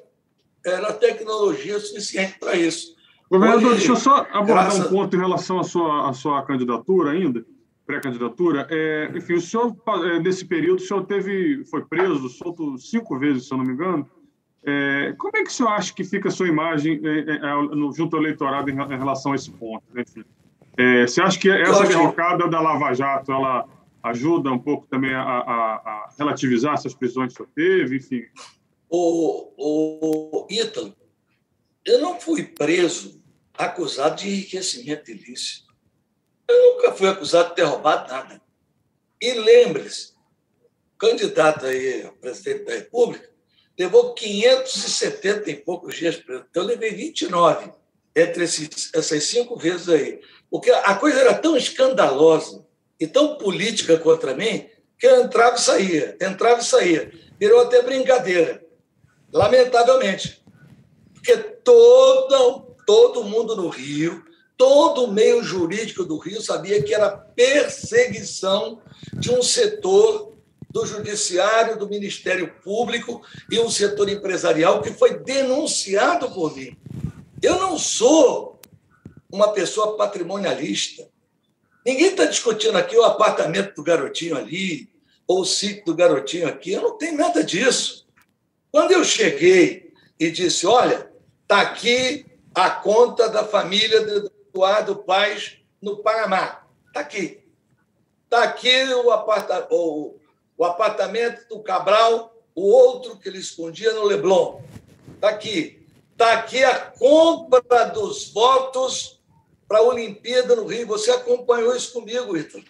era 0.64 0.92
tecnologia 0.94 1.78
suficiente 1.78 2.38
para 2.38 2.54
isso. 2.54 2.96
Governador, 3.32 3.64
Hoje, 3.64 3.76
deixa 3.76 3.92
eu 3.92 3.96
só 3.96 4.26
abordar 4.30 4.66
graças... 4.66 4.86
um 4.86 4.90
ponto 4.90 5.16
em 5.16 5.18
relação 5.18 5.58
à 5.58 5.64
sua, 5.64 6.10
à 6.10 6.12
sua 6.12 6.42
candidatura 6.42 7.12
ainda, 7.12 7.42
pré-candidatura. 7.86 8.66
É, 8.68 9.10
enfim, 9.16 9.32
o 9.32 9.40
senhor, 9.40 9.74
é, 10.04 10.20
nesse 10.20 10.44
período, 10.44 10.80
o 10.80 10.82
senhor 10.82 11.06
teve, 11.06 11.64
foi 11.64 11.82
preso, 11.82 12.28
solto 12.28 12.76
cinco 12.76 13.18
vezes, 13.18 13.48
se 13.48 13.54
eu 13.54 13.56
não 13.56 13.64
me 13.64 13.72
engano. 13.72 14.06
É, 14.62 15.14
como 15.16 15.34
é 15.34 15.42
que 15.42 15.48
o 15.48 15.52
senhor 15.52 15.70
acha 15.70 15.94
que 15.94 16.04
fica 16.04 16.28
a 16.28 16.30
sua 16.30 16.46
imagem 16.46 17.00
é, 17.02 17.20
é, 17.20 17.36
é 17.36 17.92
junto 17.96 18.16
ao 18.16 18.22
eleitorado 18.22 18.68
em, 18.68 18.74
relação 18.74 19.32
a 19.32 19.34
esse 19.34 19.50
ponto? 19.50 19.82
Enfim, 19.96 20.24
você 21.08 21.22
acha 21.22 21.38
que 21.38 21.48
essa 21.48 21.86
derrocada 21.86 22.46
da 22.48 22.60
Lava 22.60 22.92
Jato, 22.92 23.32
ela 23.32 23.66
ajuda 24.02 24.52
um 24.52 24.58
pouco 24.58 24.86
também 24.88 25.14
a, 25.14 25.22
a, 25.22 25.74
a 25.76 26.08
relativizar 26.18 26.74
essas 26.74 26.94
prisões 26.94 27.32
que 27.32 27.42
você 27.42 27.48
teve, 27.54 27.96
enfim. 27.96 28.24
O, 28.90 29.48
o 29.56 30.46
Ítalo, 30.50 30.94
eu 31.86 31.98
não 32.02 32.20
fui 32.20 32.42
preso 32.42 33.21
acusado 33.54 34.16
de 34.16 34.28
enriquecimento 34.28 35.10
ilícito. 35.10 35.72
Eu 36.48 36.74
nunca 36.74 36.92
fui 36.92 37.08
acusado 37.08 37.50
de 37.50 37.56
ter 37.56 37.62
roubado 37.62 38.10
nada. 38.10 38.40
E 39.20 39.32
lembre-se, 39.34 40.12
candidato 40.98 41.66
aí 41.66 42.02
a 42.02 42.12
presidente 42.12 42.64
da 42.64 42.74
República 42.74 43.30
levou 43.78 44.14
570 44.14 45.50
e 45.50 45.56
poucos 45.56 45.96
dias 45.96 46.16
preso. 46.16 46.44
Então, 46.50 46.62
eu 46.62 46.68
levei 46.68 46.92
29 46.92 47.72
entre 48.14 48.44
esses, 48.44 48.90
essas 48.94 49.24
cinco 49.24 49.56
vezes 49.56 49.88
aí. 49.88 50.20
Porque 50.50 50.70
a 50.70 50.94
coisa 50.94 51.20
era 51.20 51.34
tão 51.34 51.56
escandalosa 51.56 52.66
e 53.00 53.06
tão 53.06 53.36
política 53.38 53.98
contra 53.98 54.34
mim 54.34 54.68
que 54.98 55.06
eu 55.06 55.22
entrava 55.22 55.56
e 55.56 55.60
saía, 55.60 56.16
entrava 56.20 56.60
e 56.60 56.64
saía. 56.64 57.10
Virou 57.40 57.60
até 57.60 57.82
brincadeira, 57.82 58.64
lamentavelmente. 59.32 60.44
Porque 61.14 61.36
todo, 61.36 62.71
todo 62.86 63.24
mundo 63.24 63.56
no 63.56 63.68
Rio 63.68 64.22
Todo 64.56 65.06
o 65.06 65.12
meio 65.12 65.42
jurídico 65.42 66.04
do 66.04 66.18
Rio 66.18 66.40
sabia 66.40 66.80
que 66.80 66.94
era 66.94 67.10
perseguição 67.10 68.80
de 69.12 69.28
um 69.32 69.42
setor 69.42 70.36
do 70.70 70.86
Judiciário, 70.86 71.76
do 71.76 71.88
Ministério 71.88 72.54
Público 72.62 73.22
e 73.50 73.58
um 73.58 73.68
setor 73.68 74.08
empresarial 74.08 74.80
que 74.80 74.92
foi 74.92 75.18
denunciado 75.18 76.30
por 76.30 76.56
mim. 76.56 76.76
Eu 77.42 77.58
não 77.58 77.76
sou 77.76 78.60
uma 79.32 79.52
pessoa 79.52 79.96
patrimonialista. 79.96 81.08
Ninguém 81.84 82.10
está 82.10 82.26
discutindo 82.26 82.78
aqui 82.78 82.96
o 82.96 83.02
apartamento 83.02 83.74
do 83.74 83.82
garotinho 83.82 84.36
ali, 84.36 84.88
ou 85.26 85.40
o 85.40 85.44
sítio 85.44 85.86
do 85.86 85.94
garotinho 85.96 86.46
aqui. 86.46 86.70
Eu 86.70 86.82
não 86.82 86.96
tenho 86.96 87.16
nada 87.16 87.42
disso. 87.42 88.06
Quando 88.70 88.92
eu 88.92 89.04
cheguei 89.04 89.92
e 90.20 90.30
disse: 90.30 90.68
olha, 90.68 91.10
está 91.42 91.62
aqui 91.62 92.26
a 92.54 92.70
conta 92.70 93.28
da 93.28 93.44
família 93.44 94.04
do 94.04 94.32
Eduardo 94.50 94.96
Paz 94.96 95.58
no 95.80 95.98
Panamá. 95.98 96.62
Está 96.88 97.00
aqui. 97.00 97.42
Está 98.24 98.44
aqui 98.44 98.84
o, 98.94 99.10
aparta 99.10 99.66
o, 99.70 100.16
o 100.56 100.64
apartamento 100.64 101.46
do 101.48 101.62
Cabral, 101.62 102.34
o 102.54 102.62
outro 102.62 103.16
que 103.16 103.28
ele 103.28 103.38
escondia 103.38 103.92
no 103.94 104.04
Leblon. 104.04 104.60
Está 105.14 105.30
aqui. 105.30 105.86
Está 106.12 106.34
aqui 106.34 106.62
a 106.62 106.78
compra 106.78 107.86
dos 107.86 108.32
votos 108.32 109.22
para 109.66 109.78
a 109.78 109.82
Olimpíada 109.82 110.54
no 110.54 110.66
Rio. 110.66 110.86
Você 110.86 111.10
acompanhou 111.10 111.74
isso 111.74 111.92
comigo, 111.92 112.36
Ítalo. 112.36 112.64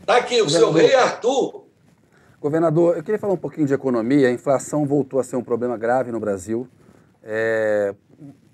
Está 0.00 0.16
aqui, 0.16 0.40
o 0.40 0.48
seu 0.48 0.70
rei 0.70 0.94
Arthur. 0.94 1.64
Governador, 2.40 2.96
eu 2.96 3.02
queria 3.02 3.18
falar 3.18 3.32
um 3.32 3.38
pouquinho 3.38 3.66
de 3.66 3.74
economia. 3.74 4.28
A 4.28 4.32
inflação 4.32 4.86
voltou 4.86 5.18
a 5.18 5.24
ser 5.24 5.36
um 5.36 5.42
problema 5.42 5.76
grave 5.76 6.12
no 6.12 6.20
Brasil. 6.20 6.68
É, 7.22 7.94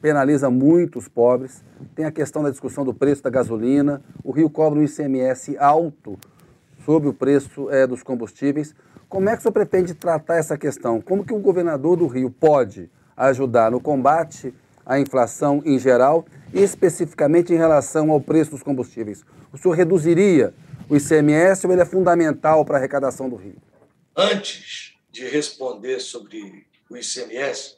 penaliza 0.00 0.50
muito 0.50 0.98
os 0.98 1.08
pobres. 1.08 1.62
Tem 1.94 2.04
a 2.04 2.10
questão 2.10 2.42
da 2.42 2.50
discussão 2.50 2.84
do 2.84 2.94
preço 2.94 3.22
da 3.22 3.30
gasolina. 3.30 4.02
O 4.24 4.32
Rio 4.32 4.48
cobra 4.48 4.78
um 4.78 4.82
ICMS 4.82 5.56
alto 5.58 6.18
sobre 6.84 7.08
o 7.08 7.14
preço 7.14 7.70
é, 7.70 7.86
dos 7.86 8.02
combustíveis. 8.02 8.74
Como 9.08 9.28
é 9.28 9.32
que 9.32 9.40
o 9.40 9.42
senhor 9.42 9.52
pretende 9.52 9.94
tratar 9.94 10.36
essa 10.36 10.56
questão? 10.56 11.00
Como 11.00 11.24
que 11.24 11.34
o 11.34 11.38
governador 11.38 11.96
do 11.96 12.06
Rio 12.06 12.30
pode 12.30 12.90
ajudar 13.16 13.70
no 13.70 13.80
combate 13.80 14.54
à 14.86 14.98
inflação 14.98 15.62
em 15.64 15.78
geral 15.78 16.24
e 16.54 16.62
especificamente 16.62 17.52
em 17.52 17.56
relação 17.56 18.10
ao 18.10 18.20
preço 18.20 18.52
dos 18.52 18.62
combustíveis? 18.62 19.24
O 19.52 19.58
senhor 19.58 19.74
reduziria 19.74 20.54
o 20.88 20.96
ICMS 20.96 21.66
ou 21.66 21.72
ele 21.72 21.82
é 21.82 21.84
fundamental 21.84 22.64
para 22.64 22.76
a 22.76 22.78
arrecadação 22.78 23.28
do 23.28 23.36
Rio? 23.36 23.56
Antes 24.16 24.94
de 25.10 25.28
responder 25.28 26.00
sobre 26.00 26.66
o 26.88 26.96
ICMS, 26.96 27.76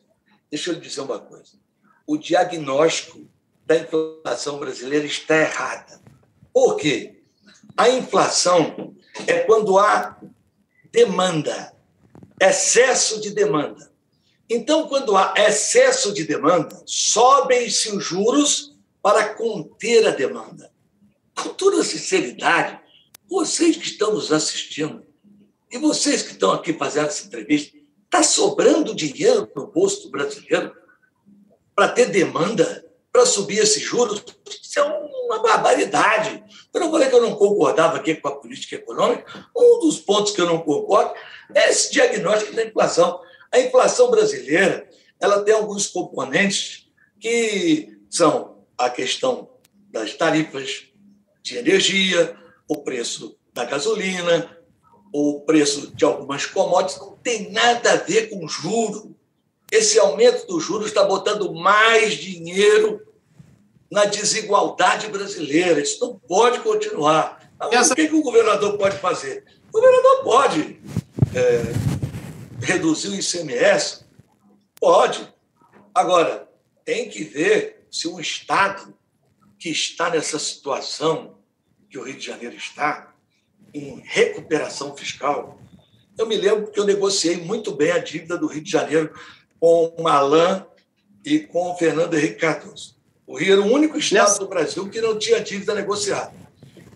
deixa 0.50 0.70
eu 0.70 0.80
dizer 0.80 1.00
uma 1.00 1.18
coisa. 1.18 1.61
O 2.06 2.16
diagnóstico 2.16 3.26
da 3.66 3.76
inflação 3.76 4.58
brasileira 4.58 5.06
está 5.06 5.36
errada. 5.36 6.00
Por 6.52 6.76
quê? 6.76 7.22
A 7.76 7.88
inflação 7.88 8.94
é 9.26 9.40
quando 9.40 9.78
há 9.78 10.18
demanda, 10.90 11.74
excesso 12.40 13.20
de 13.20 13.30
demanda. 13.30 13.90
Então, 14.48 14.86
quando 14.86 15.16
há 15.16 15.32
excesso 15.38 16.12
de 16.12 16.24
demanda, 16.24 16.82
sobem-se 16.84 17.96
os 17.96 18.04
juros 18.04 18.76
para 19.00 19.30
conter 19.34 20.06
a 20.06 20.10
demanda. 20.10 20.70
Com 21.34 21.48
toda 21.50 21.82
sinceridade, 21.82 22.78
vocês 23.28 23.76
que 23.76 23.86
estão 23.86 24.12
nos 24.12 24.30
assistindo 24.30 25.02
e 25.70 25.78
vocês 25.78 26.20
que 26.22 26.32
estão 26.32 26.52
aqui 26.52 26.74
fazendo 26.74 27.06
essa 27.06 27.26
entrevista, 27.26 27.78
está 28.04 28.22
sobrando 28.22 28.94
dinheiro 28.94 29.50
no 29.56 29.68
bolso 29.68 30.10
brasileiro 30.10 30.76
para 31.74 31.88
ter 31.88 32.06
demanda, 32.06 32.84
para 33.12 33.26
subir 33.26 33.58
esses 33.58 33.82
juros? 33.82 34.22
Isso 34.48 34.78
é 34.78 34.82
uma 34.82 35.40
barbaridade. 35.40 36.42
Eu 36.72 36.80
não 36.80 36.90
falei 36.90 37.08
que 37.08 37.14
eu 37.14 37.22
não 37.22 37.34
concordava 37.36 37.96
aqui 37.96 38.14
com 38.14 38.28
a 38.28 38.36
política 38.36 38.76
econômica. 38.76 39.46
Um 39.56 39.80
dos 39.80 39.98
pontos 39.98 40.32
que 40.32 40.40
eu 40.40 40.46
não 40.46 40.58
concordo 40.58 41.14
é 41.54 41.70
esse 41.70 41.92
diagnóstico 41.92 42.54
da 42.54 42.64
inflação. 42.64 43.20
A 43.50 43.58
inflação 43.60 44.10
brasileira 44.10 44.88
ela 45.20 45.44
tem 45.44 45.54
alguns 45.54 45.86
componentes 45.86 46.88
que 47.20 47.96
são 48.10 48.64
a 48.76 48.90
questão 48.90 49.48
das 49.90 50.14
tarifas 50.14 50.88
de 51.42 51.56
energia, 51.56 52.36
o 52.66 52.78
preço 52.78 53.38
da 53.52 53.64
gasolina, 53.64 54.58
o 55.12 55.40
preço 55.40 55.94
de 55.94 56.04
algumas 56.04 56.46
commodities, 56.46 56.98
não 56.98 57.16
tem 57.18 57.52
nada 57.52 57.92
a 57.92 57.96
ver 57.96 58.30
com 58.30 58.48
juro. 58.48 59.14
Esse 59.72 59.98
aumento 59.98 60.46
dos 60.46 60.62
juros 60.62 60.88
está 60.88 61.02
botando 61.02 61.54
mais 61.54 62.12
dinheiro 62.12 63.00
na 63.90 64.04
desigualdade 64.04 65.08
brasileira. 65.08 65.80
Isso 65.80 65.98
não 65.98 66.18
pode 66.18 66.60
continuar. 66.60 67.50
Essa... 67.70 67.94
O 67.94 67.96
que, 67.96 68.06
que 68.06 68.14
o 68.14 68.22
governador 68.22 68.76
pode 68.76 68.98
fazer? 68.98 69.46
O 69.68 69.72
governador 69.72 70.24
pode 70.24 70.78
é, 71.34 71.62
reduzir 72.60 73.08
o 73.08 73.14
ICMS? 73.14 74.04
Pode. 74.78 75.26
Agora, 75.94 76.46
tem 76.84 77.08
que 77.08 77.24
ver 77.24 77.86
se 77.90 78.06
o 78.06 78.20
Estado 78.20 78.94
que 79.58 79.70
está 79.70 80.10
nessa 80.10 80.38
situação 80.38 81.38
que 81.88 81.98
o 81.98 82.02
Rio 82.02 82.18
de 82.18 82.26
Janeiro 82.26 82.56
está, 82.56 83.14
em 83.72 84.02
recuperação 84.04 84.94
fiscal. 84.94 85.58
Eu 86.18 86.26
me 86.26 86.36
lembro 86.36 86.70
que 86.70 86.78
eu 86.78 86.84
negociei 86.84 87.38
muito 87.38 87.72
bem 87.72 87.90
a 87.90 87.98
dívida 87.98 88.36
do 88.36 88.46
Rio 88.46 88.62
de 88.62 88.70
Janeiro 88.70 89.14
com 89.62 89.94
o 89.96 90.02
Malan 90.02 90.66
e 91.24 91.38
com 91.38 91.70
o 91.70 91.76
Fernando 91.76 92.14
Henrique 92.14 92.40
Cardoso. 92.40 92.96
O 93.24 93.38
Rio 93.38 93.52
era 93.52 93.62
o 93.62 93.72
único 93.72 93.96
estado 93.96 94.40
do 94.40 94.48
Brasil 94.48 94.90
que 94.90 95.00
não 95.00 95.16
tinha 95.16 95.38
dívida 95.38 95.72
negociada. 95.72 96.34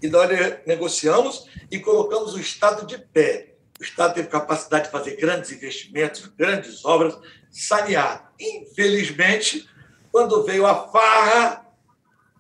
E 0.03 0.09
nós 0.09 0.29
negociamos 0.67 1.47
e 1.71 1.79
colocamos 1.79 2.35
o 2.35 2.41
Estado 2.41 2.85
de 2.85 2.99
pé. 2.99 3.55
O 3.79 3.85
Estado 3.85 4.15
teve 4.15 4.27
capacidade 4.27 4.87
de 4.87 4.91
fazer 4.91 5.15
grandes 5.15 5.53
investimentos, 5.53 6.27
grandes 6.37 6.85
obras, 6.85 7.17
sanear. 7.53 8.33
Infelizmente, 8.41 9.71
quando 10.11 10.43
veio 10.43 10.67
a 10.67 10.89
farra 10.89 11.65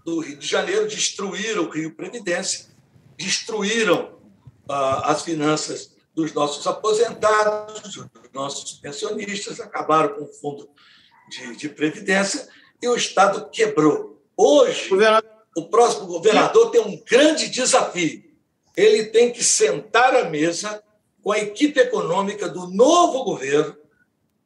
do 0.04 0.18
Rio 0.18 0.38
de 0.38 0.46
Janeiro, 0.46 0.88
destruíram 0.88 1.66
o 1.66 1.70
Rio 1.70 1.94
Previdência, 1.94 2.66
destruíram 3.16 4.18
ah, 4.68 5.12
as 5.12 5.22
finanças 5.22 5.94
dos 6.16 6.32
nossos 6.32 6.66
aposentados, 6.66 7.80
dos 7.80 7.96
nossos 8.36 8.74
pensionistas, 8.74 9.58
acabaram 9.58 10.14
com 10.14 10.24
o 10.24 10.28
fundo 10.28 10.68
de, 11.30 11.56
de 11.56 11.68
previdência 11.70 12.46
e 12.80 12.86
o 12.86 12.94
Estado 12.94 13.48
quebrou. 13.50 14.22
Hoje, 14.36 14.90
o 15.56 15.68
próximo 15.68 16.06
governador 16.06 16.70
tem 16.70 16.82
um 16.82 17.02
grande 17.02 17.48
desafio. 17.48 18.22
Ele 18.76 19.06
tem 19.06 19.32
que 19.32 19.42
sentar 19.42 20.14
à 20.14 20.28
mesa 20.28 20.82
com 21.22 21.32
a 21.32 21.38
equipe 21.38 21.80
econômica 21.80 22.46
do 22.46 22.68
novo 22.68 23.24
governo 23.24 23.74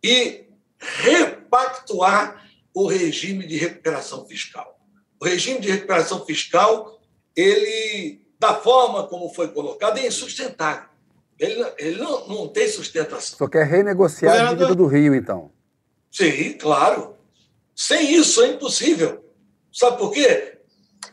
e 0.02 0.46
repactuar 0.78 2.48
o 2.72 2.86
regime 2.86 3.44
de 3.44 3.56
recuperação 3.56 4.24
fiscal. 4.26 4.78
O 5.20 5.24
regime 5.24 5.60
de 5.60 5.70
recuperação 5.70 6.24
fiscal, 6.24 7.00
ele 7.36 8.24
da 8.38 8.54
forma 8.54 9.06
como 9.06 9.34
foi 9.34 9.48
colocado, 9.48 9.98
é 9.98 10.06
insustentável. 10.06 10.89
Ele, 11.40 11.72
ele 11.78 11.96
não, 11.96 12.28
não 12.28 12.48
tem 12.48 12.68
sustentação. 12.68 13.38
Só 13.38 13.48
quer 13.48 13.66
renegociar 13.66 14.32
Governador... 14.32 14.54
a 14.54 14.68
dívida 14.68 14.74
do 14.74 14.86
Rio, 14.86 15.14
então. 15.14 15.50
Sim, 16.12 16.52
claro. 16.52 17.16
Sem 17.74 18.14
isso 18.14 18.42
é 18.42 18.48
impossível. 18.48 19.24
Sabe 19.72 19.96
por 19.96 20.12
quê? 20.12 20.58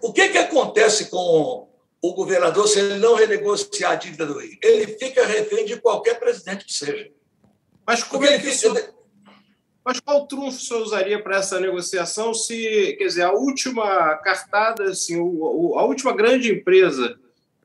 O 0.01 0.11
que, 0.11 0.27
que 0.27 0.37
acontece 0.37 1.09
com 1.09 1.69
o 2.01 2.13
governador 2.13 2.67
se 2.67 2.77
ele 2.77 2.95
não 2.95 3.15
renegociar 3.15 3.93
a 3.93 3.95
dívida 3.95 4.25
do 4.25 4.37
Rio? 4.37 4.57
Ele 4.61 4.87
fica 4.97 5.25
refém 5.25 5.65
de 5.65 5.79
qualquer 5.79 6.19
presidente 6.19 6.65
que 6.65 6.73
seja. 6.73 7.09
Mas 7.85 8.03
como 8.03 8.23
Porque 8.23 8.33
é 8.33 8.39
que 8.39 8.49
isso... 8.49 8.73
Mas 9.85 10.01
qual 10.01 10.27
trunfo 10.27 10.57
o 10.57 10.59
senhor 10.59 10.81
usaria 10.81 11.23
para 11.23 11.37
essa 11.37 11.61
negociação 11.61 12.33
se, 12.33 12.97
quer 12.97 13.05
dizer, 13.05 13.21
a 13.21 13.31
última 13.31 14.17
cartada, 14.17 14.83
assim, 14.83 15.17
o, 15.17 15.79
a 15.79 15.85
última 15.85 16.13
grande 16.13 16.51
empresa 16.51 17.17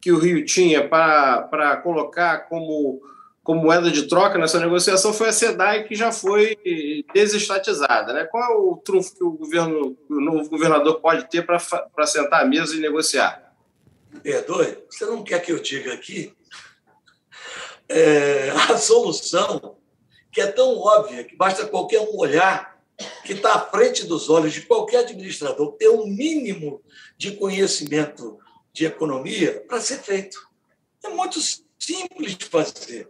que 0.03 0.11
o 0.11 0.19
Rio 0.19 0.45
tinha 0.45 0.89
para, 0.89 1.77
colocar 1.77 2.49
como, 2.49 3.01
como 3.45 3.63
moeda 3.63 3.89
de 3.89 4.09
troca 4.09 4.37
nessa 4.37 4.59
negociação 4.59 5.13
foi 5.13 5.29
a 5.29 5.33
SEDAI, 5.33 5.85
que 5.85 5.95
já 5.95 6.11
foi 6.11 6.59
desestatizada. 7.15 8.13
Né? 8.13 8.25
Qual 8.25 8.43
é 8.43 8.57
o 8.57 8.77
trunfo 8.85 9.15
que 9.15 9.23
o, 9.23 9.31
governo, 9.31 9.97
o 10.11 10.21
novo 10.21 10.51
governador 10.51 11.01
pode 11.01 11.31
ter 11.31 11.47
para, 11.47 11.61
sentar 12.05 12.43
à 12.43 12.45
mesa 12.45 12.75
e 12.75 12.81
negociar? 12.81 13.55
Perdoe, 14.25 14.77
você 14.91 15.07
não 15.07 15.23
quer 15.23 15.41
que 15.41 15.53
eu 15.53 15.61
diga 15.61 15.95
aqui? 15.95 16.35
É, 17.89 18.51
a 18.71 18.77
solução 18.77 19.77
que 20.33 20.41
é 20.41 20.47
tão 20.49 20.79
óbvia 20.79 21.23
que 21.23 21.37
basta 21.37 21.65
qualquer 21.67 22.01
um 22.01 22.17
olhar 22.19 22.77
que 23.25 23.35
está 23.35 23.55
à 23.55 23.61
frente 23.61 24.05
dos 24.05 24.29
olhos 24.29 24.53
de 24.53 24.63
qualquer 24.63 25.01
administrador 25.01 25.73
ter 25.73 25.89
um 25.91 26.07
mínimo 26.07 26.83
de 27.17 27.33
conhecimento 27.33 28.42
de 28.73 28.87
economia 28.87 29.65
para 29.69 29.81
ser 29.81 29.99
feito. 29.99 30.39
É 31.05 31.09
muito 31.09 31.39
simples 31.79 32.37
de 32.37 32.45
fazer. 32.47 33.09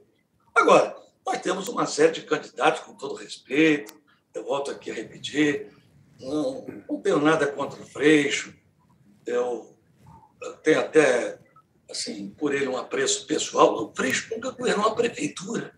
Agora, 0.55 0.97
nós 1.25 1.41
temos 1.41 1.69
uma 1.69 1.87
série 1.87 2.13
de 2.13 2.23
candidatos, 2.23 2.81
com 2.81 2.95
todo 2.95 3.15
respeito, 3.15 3.95
eu 4.35 4.45
volto 4.45 4.71
aqui 4.71 4.91
a 4.91 4.95
repetir, 4.95 5.71
não, 6.21 6.67
não 6.89 7.01
tenho 7.01 7.21
nada 7.21 7.47
contra 7.47 7.81
o 7.81 7.87
Freixo, 7.87 8.55
eu 9.27 9.77
tenho 10.63 10.81
até, 10.81 11.39
assim, 11.91 12.31
por 12.31 12.55
ele 12.55 12.67
um 12.67 12.77
apreço 12.77 13.27
pessoal. 13.27 13.85
O 13.85 13.95
Freixo 13.95 14.35
nunca 14.35 14.51
governou 14.51 14.87
uma 14.87 14.97
prefeitura. 14.97 15.75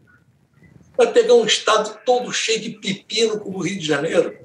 Vai 0.96 1.12
pegar 1.12 1.34
um 1.34 1.44
estado 1.44 2.00
todo 2.04 2.32
cheio 2.32 2.60
de 2.60 2.70
pepino 2.70 3.40
como 3.40 3.58
o 3.58 3.62
Rio 3.62 3.78
de 3.78 3.86
Janeiro. 3.86 4.38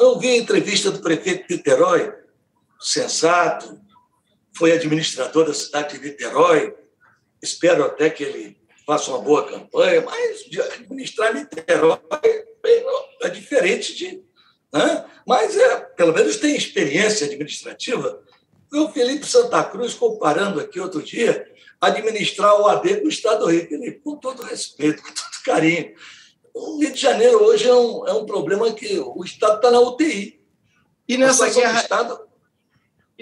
Eu 0.00 0.18
vi 0.18 0.28
a 0.28 0.36
entrevista 0.36 0.90
do 0.90 1.00
prefeito 1.00 1.48
de 1.48 1.56
Niterói, 1.56 2.14
sensato, 2.80 3.80
foi 4.56 4.72
administrador 4.72 5.46
da 5.46 5.54
cidade 5.54 5.98
de 5.98 6.04
Niterói. 6.04 6.74
Espero 7.42 7.84
até 7.84 8.10
que 8.10 8.22
ele 8.22 8.56
faça 8.86 9.10
uma 9.10 9.20
boa 9.20 9.46
campanha, 9.48 10.02
mas 10.02 10.44
administrar 10.74 11.34
Niterói 11.34 11.98
é 13.22 13.28
diferente 13.28 13.94
de. 13.94 14.22
Né? 14.72 15.04
Mas, 15.26 15.56
é, 15.56 15.80
pelo 15.80 16.12
menos, 16.12 16.36
tem 16.36 16.56
experiência 16.56 17.26
administrativa. 17.26 18.22
O 18.72 18.88
Felipe 18.88 19.26
Santa 19.26 19.62
Cruz, 19.64 19.94
comparando 19.94 20.60
aqui 20.60 20.80
outro 20.80 21.02
dia, 21.02 21.46
administrar 21.80 22.58
o 22.60 22.66
AD 22.66 23.00
com 23.00 23.06
o 23.06 23.10
Estado 23.10 23.40
do 23.40 23.50
Rio. 23.50 23.68
Felipe, 23.68 24.00
com 24.00 24.16
todo 24.16 24.42
respeito, 24.42 25.02
com 25.02 25.08
todo 25.08 25.44
carinho. 25.44 25.94
O 26.54 26.78
Rio 26.78 26.92
de 26.92 27.00
Janeiro 27.00 27.42
hoje 27.44 27.68
é 27.68 27.74
um, 27.74 28.06
é 28.06 28.12
um 28.12 28.24
problema 28.24 28.72
que 28.72 28.98
o 28.98 29.22
Estado 29.24 29.56
está 29.56 29.70
na 29.70 29.80
UTI. 29.80 30.40
E 31.08 31.16
nessa 31.16 31.50
guerra. 31.50 31.80
Estado... 31.80 32.31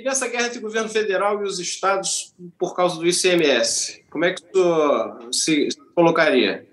E 0.01 0.03
nessa 0.03 0.27
guerra 0.29 0.47
entre 0.47 0.61
o 0.61 0.63
governo 0.63 0.89
federal 0.89 1.43
e 1.43 1.47
os 1.47 1.59
estados 1.59 2.35
por 2.59 2.75
causa 2.75 2.97
do 2.97 3.07
ICMS, 3.07 4.03
como 4.09 4.25
é 4.25 4.33
que 4.33 4.43
tu 4.45 5.31
se 5.31 5.69
colocaria? 5.95 6.67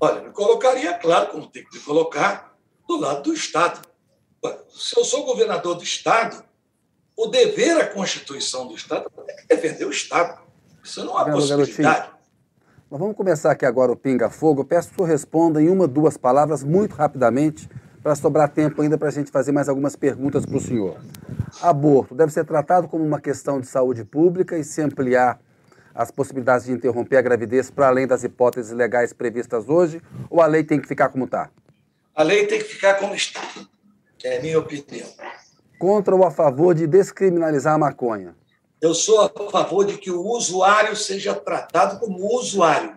Olha, 0.00 0.22
me 0.22 0.30
colocaria, 0.30 0.94
claro, 0.94 1.28
como 1.28 1.46
tem 1.46 1.64
que 1.64 1.78
colocar, 1.78 2.52
do 2.88 2.98
lado 2.98 3.22
do 3.22 3.32
Estado. 3.32 3.80
Se 4.70 4.98
eu 4.98 5.04
sou 5.04 5.24
governador 5.24 5.76
do 5.76 5.84
Estado, 5.84 6.42
o 7.16 7.28
dever 7.28 7.80
à 7.80 7.86
Constituição 7.86 8.66
do 8.66 8.74
Estado 8.74 9.08
é 9.48 9.54
defender 9.54 9.84
o 9.84 9.90
Estado. 9.90 10.42
Isso 10.82 11.04
não 11.04 11.20
é 11.20 11.30
possibilidade. 11.30 12.10
Nós 12.90 12.98
vamos 12.98 13.14
começar 13.14 13.52
aqui 13.52 13.66
agora 13.66 13.92
o 13.92 13.96
Pinga 13.96 14.30
Fogo. 14.30 14.62
Eu 14.62 14.64
peço 14.64 14.88
que 14.88 14.94
o 14.94 14.96
senhor 14.96 15.08
responda 15.08 15.62
em 15.62 15.68
uma, 15.68 15.86
duas 15.86 16.16
palavras, 16.16 16.64
muito 16.64 16.96
rapidamente, 16.96 17.68
para 18.02 18.14
sobrar 18.14 18.48
tempo 18.48 18.80
ainda 18.82 18.96
para 18.96 19.08
a 19.08 19.12
gente 19.12 19.30
fazer 19.30 19.52
mais 19.52 19.68
algumas 19.68 19.96
perguntas 19.96 20.46
para 20.46 20.56
o 20.56 20.60
senhor. 20.60 20.98
Aborto 21.60 22.14
deve 22.14 22.32
ser 22.32 22.44
tratado 22.44 22.88
como 22.88 23.04
uma 23.04 23.20
questão 23.20 23.60
de 23.60 23.66
saúde 23.66 24.04
pública 24.04 24.56
e 24.56 24.64
se 24.64 24.80
ampliar 24.80 25.40
as 25.94 26.10
possibilidades 26.10 26.66
de 26.66 26.72
interromper 26.72 27.16
a 27.16 27.22
gravidez 27.22 27.70
para 27.70 27.88
além 27.88 28.06
das 28.06 28.22
hipóteses 28.22 28.70
legais 28.70 29.12
previstas 29.12 29.68
hoje, 29.68 30.00
ou 30.30 30.40
a 30.40 30.46
lei 30.46 30.62
tem 30.62 30.80
que 30.80 30.86
ficar 30.86 31.08
como 31.08 31.24
está? 31.24 31.50
A 32.14 32.22
lei 32.22 32.46
tem 32.46 32.58
que 32.58 32.66
ficar 32.66 32.94
como 32.94 33.14
está. 33.14 33.40
É 34.22 34.38
a 34.38 34.42
minha 34.42 34.58
opinião. 34.58 35.08
Contra 35.78 36.14
ou 36.14 36.24
a 36.24 36.30
favor 36.30 36.74
de 36.74 36.86
descriminalizar 36.86 37.74
a 37.74 37.78
maconha? 37.78 38.34
Eu 38.80 38.94
sou 38.94 39.20
a 39.22 39.50
favor 39.50 39.84
de 39.84 39.98
que 39.98 40.10
o 40.10 40.20
usuário 40.22 40.94
seja 40.94 41.34
tratado 41.34 41.98
como 41.98 42.32
usuário, 42.36 42.96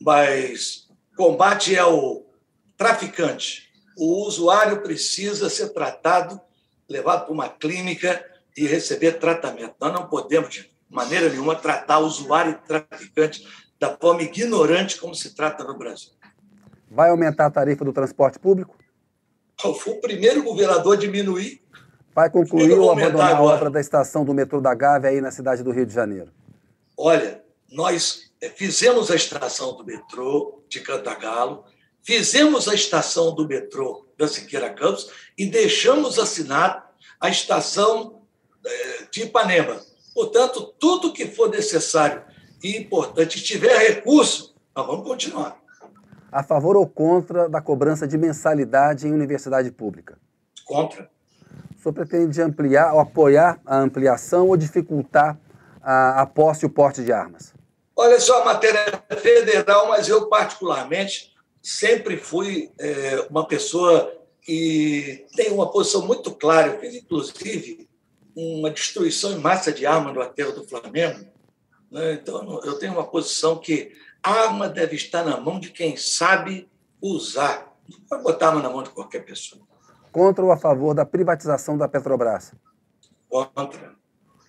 mas 0.00 0.88
combate 1.16 1.74
é 1.74 1.84
o 1.84 2.24
traficante. 2.76 3.69
O 4.00 4.26
usuário 4.26 4.80
precisa 4.80 5.50
ser 5.50 5.68
tratado, 5.74 6.40
levado 6.88 7.26
para 7.26 7.34
uma 7.34 7.48
clínica 7.50 8.24
e 8.56 8.66
receber 8.66 9.18
tratamento. 9.18 9.74
Nós 9.78 9.92
não 9.92 10.08
podemos, 10.08 10.48
de 10.48 10.70
maneira 10.88 11.28
nenhuma, 11.28 11.54
tratar 11.54 11.98
o 11.98 12.06
usuário 12.06 12.52
e 12.52 12.66
traficante 12.66 13.46
da 13.78 13.94
forma 13.94 14.22
ignorante 14.22 14.98
como 14.98 15.14
se 15.14 15.34
trata 15.34 15.64
no 15.64 15.76
Brasil. 15.76 16.12
Vai 16.90 17.10
aumentar 17.10 17.44
a 17.44 17.50
tarifa 17.50 17.84
do 17.84 17.92
transporte 17.92 18.38
público? 18.38 18.74
Eu 19.62 19.74
fui 19.74 19.92
o 19.92 20.00
primeiro 20.00 20.42
governador 20.42 20.96
a 20.96 20.98
diminuir 20.98 21.60
Vai 22.14 22.28
concluir 22.28 22.72
ou 22.72 22.90
abandonar 22.90 23.36
a 23.36 23.42
obra 23.42 23.70
da 23.70 23.80
estação 23.80 24.24
do 24.24 24.34
metrô 24.34 24.60
da 24.60 24.74
Gávea 24.74 25.10
aí 25.10 25.20
na 25.20 25.30
cidade 25.30 25.62
do 25.62 25.70
Rio 25.70 25.86
de 25.86 25.94
Janeiro? 25.94 26.32
Olha, 26.96 27.42
nós 27.70 28.32
eh, 28.40 28.48
fizemos 28.48 29.10
a 29.10 29.14
estação 29.14 29.76
do 29.76 29.84
metrô 29.84 30.62
de 30.68 30.80
Cantagalo, 30.80 31.64
fizemos 32.02 32.68
a 32.68 32.74
estação 32.74 33.34
do 33.34 33.46
metrô 33.46 34.06
da 34.18 34.28
Siqueira 34.28 34.70
Campos 34.70 35.10
e 35.36 35.46
deixamos 35.46 36.18
assinado 36.18 36.82
a 37.20 37.28
estação 37.28 38.22
eh, 38.64 39.04
de 39.10 39.22
Ipanema. 39.22 39.80
Portanto, 40.14 40.74
tudo 40.78 41.12
que 41.12 41.26
for 41.26 41.48
necessário 41.48 42.22
e 42.62 42.76
importante, 42.76 43.42
tiver 43.42 43.76
recurso, 43.78 44.54
nós 44.74 44.86
vamos 44.86 45.06
continuar. 45.06 45.58
A 46.30 46.42
favor 46.42 46.76
ou 46.76 46.86
contra 46.86 47.48
da 47.48 47.60
cobrança 47.60 48.06
de 48.06 48.16
mensalidade 48.16 49.06
em 49.06 49.12
universidade 49.12 49.70
pública? 49.70 50.18
Contra. 50.64 51.10
O 51.76 51.82
senhor 51.82 51.94
pretende 51.94 52.40
ampliar 52.42 52.92
ou 52.92 53.00
apoiar 53.00 53.58
a 53.64 53.78
ampliação 53.78 54.48
ou 54.48 54.56
dificultar 54.56 55.38
a, 55.82 56.20
a 56.20 56.26
posse 56.26 56.64
e 56.64 56.66
o 56.66 56.70
porte 56.70 57.02
de 57.02 57.12
armas? 57.12 57.54
Olha 57.96 58.20
só, 58.20 58.42
a 58.42 58.44
matéria 58.44 59.02
é 59.08 59.16
federal, 59.16 59.88
mas 59.88 60.08
eu, 60.08 60.28
particularmente, 60.28 61.29
sempre 61.62 62.16
fui 62.16 62.70
é, 62.78 63.26
uma 63.30 63.46
pessoa 63.46 64.16
que 64.42 65.26
tem 65.36 65.52
uma 65.52 65.70
posição 65.70 66.06
muito 66.06 66.34
clara. 66.34 66.72
Eu 66.72 66.80
fiz, 66.80 66.94
inclusive, 66.94 67.88
uma 68.34 68.70
destruição 68.70 69.32
em 69.32 69.38
massa 69.38 69.72
de 69.72 69.86
arma 69.86 70.12
no 70.12 70.20
aterro 70.20 70.52
do 70.52 70.66
Flamengo. 70.66 71.26
Né? 71.90 72.14
Então, 72.14 72.60
eu 72.64 72.78
tenho 72.78 72.92
uma 72.92 73.06
posição 73.06 73.58
que 73.58 73.92
a 74.22 74.30
arma 74.30 74.68
deve 74.68 74.96
estar 74.96 75.24
na 75.24 75.40
mão 75.40 75.60
de 75.60 75.70
quem 75.70 75.96
sabe 75.96 76.68
usar. 77.00 77.74
Não 77.88 78.00
pode 78.00 78.22
botar 78.22 78.48
arma 78.48 78.62
na 78.62 78.70
mão 78.70 78.82
de 78.82 78.90
qualquer 78.90 79.24
pessoa. 79.24 79.62
Contra 80.12 80.44
ou 80.44 80.50
a 80.50 80.56
favor 80.56 80.94
da 80.94 81.04
privatização 81.04 81.76
da 81.76 81.88
Petrobras? 81.88 82.52
Contra. 83.28 83.94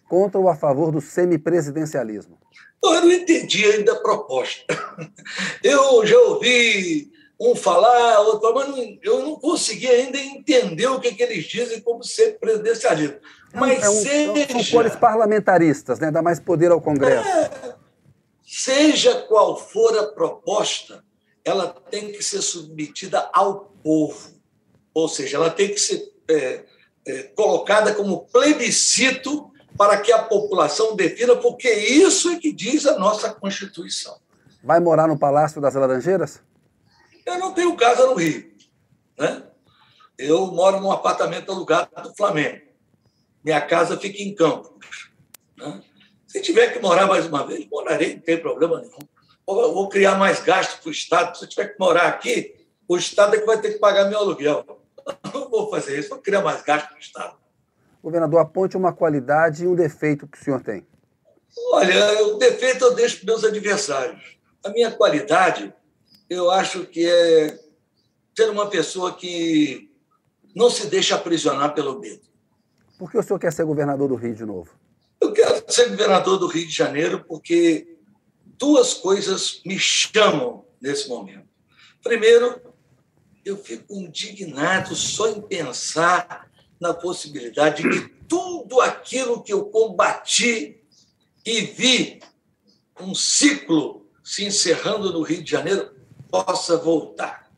Contra 0.07 0.39
ou 0.39 0.49
a 0.49 0.55
favor 0.55 0.91
do 0.91 0.99
semipresidencialismo? 0.99 2.40
Eu 2.83 3.01
não 3.01 3.11
entendi 3.11 3.65
ainda 3.65 3.93
a 3.93 3.99
proposta. 3.99 4.65
Eu 5.63 6.05
já 6.05 6.17
ouvi 6.19 7.11
um 7.39 7.55
falar, 7.55 8.19
outro 8.21 8.41
falar, 8.41 8.69
mas 8.69 8.99
eu 9.01 9.23
não 9.23 9.35
consegui 9.35 9.87
ainda 9.87 10.17
entender 10.17 10.87
o 10.87 10.99
que, 10.99 11.13
que 11.13 11.23
eles 11.23 11.45
dizem 11.45 11.81
como 11.81 12.03
semipresidencialismo. 12.03 13.17
Mas 13.53 13.83
é 13.83 13.89
um, 13.89 13.93
seja... 13.93 14.47
São 14.51 14.63
cores 14.65 14.95
parlamentaristas, 14.95 15.99
né? 15.99 16.11
dá 16.11 16.21
mais 16.21 16.39
poder 16.39 16.71
ao 16.71 16.79
Congresso. 16.79 17.27
É, 17.27 17.75
seja 18.45 19.21
qual 19.23 19.57
for 19.57 19.97
a 19.97 20.07
proposta, 20.07 21.03
ela 21.43 21.67
tem 21.67 22.11
que 22.11 22.23
ser 22.23 22.41
submetida 22.41 23.29
ao 23.33 23.71
povo. 23.83 24.39
Ou 24.93 25.07
seja, 25.07 25.37
ela 25.37 25.49
tem 25.49 25.69
que 25.69 25.79
ser 25.79 26.11
é, 26.29 26.63
é, 27.07 27.23
colocada 27.35 27.93
como 27.95 28.27
plebiscito 28.27 29.50
para 29.77 29.99
que 29.99 30.11
a 30.11 30.23
população 30.23 30.95
defina, 30.95 31.35
porque 31.35 31.71
isso 31.71 32.29
é 32.29 32.37
que 32.37 32.51
diz 32.51 32.85
a 32.85 32.97
nossa 32.97 33.33
Constituição. 33.33 34.17
Vai 34.63 34.79
morar 34.79 35.07
no 35.07 35.17
Palácio 35.17 35.59
das 35.59 35.73
Laranjeiras? 35.73 36.41
Eu 37.25 37.39
não 37.39 37.53
tenho 37.53 37.75
casa 37.75 38.05
no 38.05 38.15
Rio. 38.15 38.51
Né? 39.17 39.43
Eu 40.17 40.47
moro 40.47 40.79
num 40.79 40.91
apartamento 40.91 41.51
alugado 41.51 41.89
do 42.03 42.15
Flamengo. 42.15 42.61
Minha 43.43 43.61
casa 43.61 43.97
fica 43.97 44.21
em 44.21 44.35
Campos. 44.35 45.11
Né? 45.57 45.81
Se 46.27 46.41
tiver 46.41 46.71
que 46.71 46.79
morar 46.79 47.07
mais 47.07 47.25
uma 47.25 47.45
vez, 47.45 47.67
morarei, 47.69 48.15
não 48.15 48.21
tem 48.21 48.37
problema 48.37 48.79
nenhum. 48.79 48.99
Eu 49.47 49.73
vou 49.73 49.89
criar 49.89 50.15
mais 50.17 50.39
gasto 50.41 50.79
para 50.79 50.89
o 50.89 50.91
Estado. 50.91 51.37
Se 51.37 51.43
eu 51.43 51.49
tiver 51.49 51.67
que 51.69 51.79
morar 51.79 52.07
aqui, 52.07 52.55
o 52.87 52.97
Estado 52.97 53.35
é 53.35 53.39
que 53.39 53.45
vai 53.45 53.59
ter 53.59 53.73
que 53.73 53.79
pagar 53.79 54.09
meu 54.09 54.19
aluguel. 54.19 54.63
Não 55.33 55.49
vou 55.49 55.69
fazer 55.69 55.99
isso, 55.99 56.09
vou 56.09 56.19
criar 56.19 56.41
mais 56.41 56.61
gasto 56.61 56.91
no 56.91 56.99
Estado. 56.99 57.40
Governador, 58.03 58.39
aponte 58.41 58.75
uma 58.75 58.91
qualidade 58.91 59.63
e 59.63 59.67
um 59.67 59.75
defeito 59.75 60.27
que 60.27 60.37
o 60.37 60.43
senhor 60.43 60.61
tem. 60.61 60.85
Olha, 61.71 62.23
o 62.27 62.37
defeito 62.37 62.85
eu 62.85 62.95
deixo 62.95 63.17
para 63.17 63.33
meus 63.33 63.43
adversários. 63.43 64.37
A 64.63 64.69
minha 64.69 64.91
qualidade, 64.91 65.73
eu 66.29 66.49
acho 66.49 66.85
que 66.85 67.05
é 67.05 67.59
ser 68.35 68.49
uma 68.49 68.67
pessoa 68.69 69.13
que 69.13 69.91
não 70.55 70.69
se 70.69 70.87
deixa 70.87 71.15
aprisionar 71.15 71.73
pelo 71.73 71.99
medo. 71.99 72.21
Por 72.97 73.11
que 73.11 73.17
o 73.17 73.23
senhor 73.23 73.39
quer 73.39 73.51
ser 73.51 73.65
governador 73.65 74.07
do 74.07 74.15
Rio 74.15 74.33
de 74.33 74.45
novo? 74.45 74.71
Eu 75.19 75.33
quero 75.33 75.63
ser 75.71 75.89
governador 75.89 76.37
do 76.37 76.47
Rio 76.47 76.67
de 76.67 76.73
Janeiro 76.73 77.23
porque 77.27 77.97
duas 78.57 78.93
coisas 78.93 79.61
me 79.65 79.77
chamam 79.77 80.65
nesse 80.79 81.07
momento. 81.09 81.47
Primeiro, 82.03 82.59
eu 83.43 83.57
fico 83.57 83.93
indignado 83.93 84.95
só 84.95 85.29
em 85.29 85.41
pensar 85.41 86.50
na 86.81 86.95
possibilidade 86.95 87.83
de 87.83 88.07
tudo 88.27 88.81
aquilo 88.81 89.43
que 89.43 89.53
eu 89.53 89.65
combati 89.65 90.83
e 91.45 91.61
vi 91.61 92.19
um 92.99 93.13
ciclo 93.13 94.09
se 94.23 94.43
encerrando 94.43 95.13
no 95.13 95.21
Rio 95.21 95.43
de 95.43 95.51
Janeiro 95.51 95.91
possa 96.29 96.77
voltar. 96.77 97.51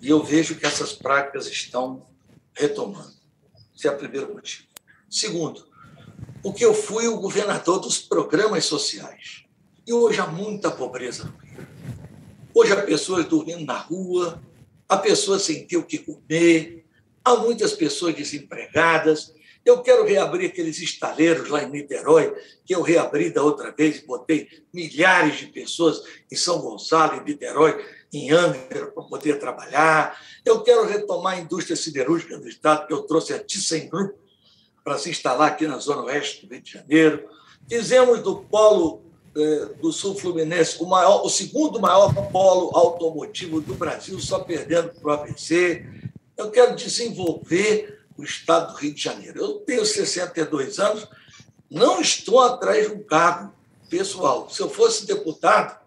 E 0.00 0.08
eu 0.08 0.22
vejo 0.22 0.54
que 0.54 0.64
essas 0.64 0.92
práticas 0.92 1.46
estão 1.48 2.06
retomando. 2.52 3.12
Esse 3.74 3.88
é 3.88 3.90
o 3.90 3.96
primeiro 3.96 4.32
motivo. 4.32 4.68
Segundo, 5.10 5.66
porque 6.42 6.64
eu 6.64 6.74
fui 6.74 7.08
o 7.08 7.18
governador 7.18 7.80
dos 7.80 7.98
programas 7.98 8.64
sociais. 8.64 9.44
E 9.86 9.92
hoje 9.92 10.20
há 10.20 10.26
muita 10.26 10.70
pobreza 10.70 11.24
no 11.24 11.36
Rio. 11.38 11.66
Hoje 12.54 12.72
há 12.72 12.82
pessoas 12.82 13.26
dormindo 13.26 13.64
na 13.64 13.78
rua, 13.78 14.40
a 14.88 14.96
pessoa 14.96 15.38
sem 15.38 15.66
ter 15.66 15.78
o 15.78 15.84
que 15.84 15.98
comer, 15.98 16.83
há 17.24 17.36
muitas 17.36 17.72
pessoas 17.72 18.14
desempregadas, 18.14 19.32
Eu 19.66 19.80
quero 19.80 20.04
reabrir 20.04 20.50
aqueles 20.50 20.78
estaleiros 20.78 21.48
lá 21.48 21.62
em 21.62 21.70
Niterói, 21.70 22.34
que 22.66 22.74
eu 22.74 22.82
reabri 22.82 23.30
da 23.30 23.42
outra 23.42 23.70
vez 23.70 23.96
e 23.96 24.06
botei 24.06 24.46
milhares 24.70 25.38
de 25.38 25.46
pessoas 25.46 26.02
em 26.30 26.36
São 26.36 26.60
Gonçalo, 26.60 27.18
em 27.18 27.24
Niterói, 27.24 27.82
em 28.12 28.30
Angra, 28.30 28.88
para 28.92 29.02
poder 29.04 29.38
trabalhar. 29.38 30.20
Eu 30.44 30.60
quero 30.62 30.86
retomar 30.86 31.38
a 31.38 31.40
indústria 31.40 31.76
siderúrgica 31.76 32.36
do 32.38 32.46
Estado, 32.46 32.86
que 32.86 32.92
eu 32.92 33.04
trouxe 33.04 33.32
a 33.32 33.38
ThyssenKrupp 33.38 34.14
para 34.84 34.98
se 34.98 35.08
instalar 35.08 35.52
aqui 35.52 35.66
na 35.66 35.78
Zona 35.78 36.02
Oeste 36.02 36.46
do 36.46 36.52
Rio 36.52 36.62
de 36.62 36.70
Janeiro. 36.70 37.26
Fizemos 37.66 38.20
do 38.20 38.42
polo 38.44 39.02
eh, 39.34 39.68
do 39.80 39.90
Sul 39.90 40.14
Fluminense 40.14 40.76
o, 40.80 40.86
maior, 40.86 41.24
o 41.24 41.30
segundo 41.30 41.80
maior 41.80 42.14
polo 42.30 42.70
automotivo 42.76 43.60
do 43.60 43.74
Brasil, 43.74 44.20
só 44.20 44.40
perdendo 44.40 44.90
para 44.90 45.08
o 45.08 45.10
ABC. 45.10 45.84
Eu 46.36 46.50
quero 46.50 46.74
desenvolver 46.74 48.00
o 48.16 48.24
estado 48.24 48.72
do 48.72 48.78
Rio 48.78 48.94
de 48.94 49.02
Janeiro. 49.02 49.40
Eu 49.40 49.54
tenho 49.60 49.84
62 49.84 50.78
anos, 50.78 51.06
não 51.70 52.00
estou 52.00 52.40
atrás 52.40 52.86
de 52.86 52.94
um 52.94 53.02
cargo 53.02 53.52
pessoal. 53.88 54.48
Se 54.50 54.60
eu 54.60 54.68
fosse 54.68 55.06
deputado, 55.06 55.80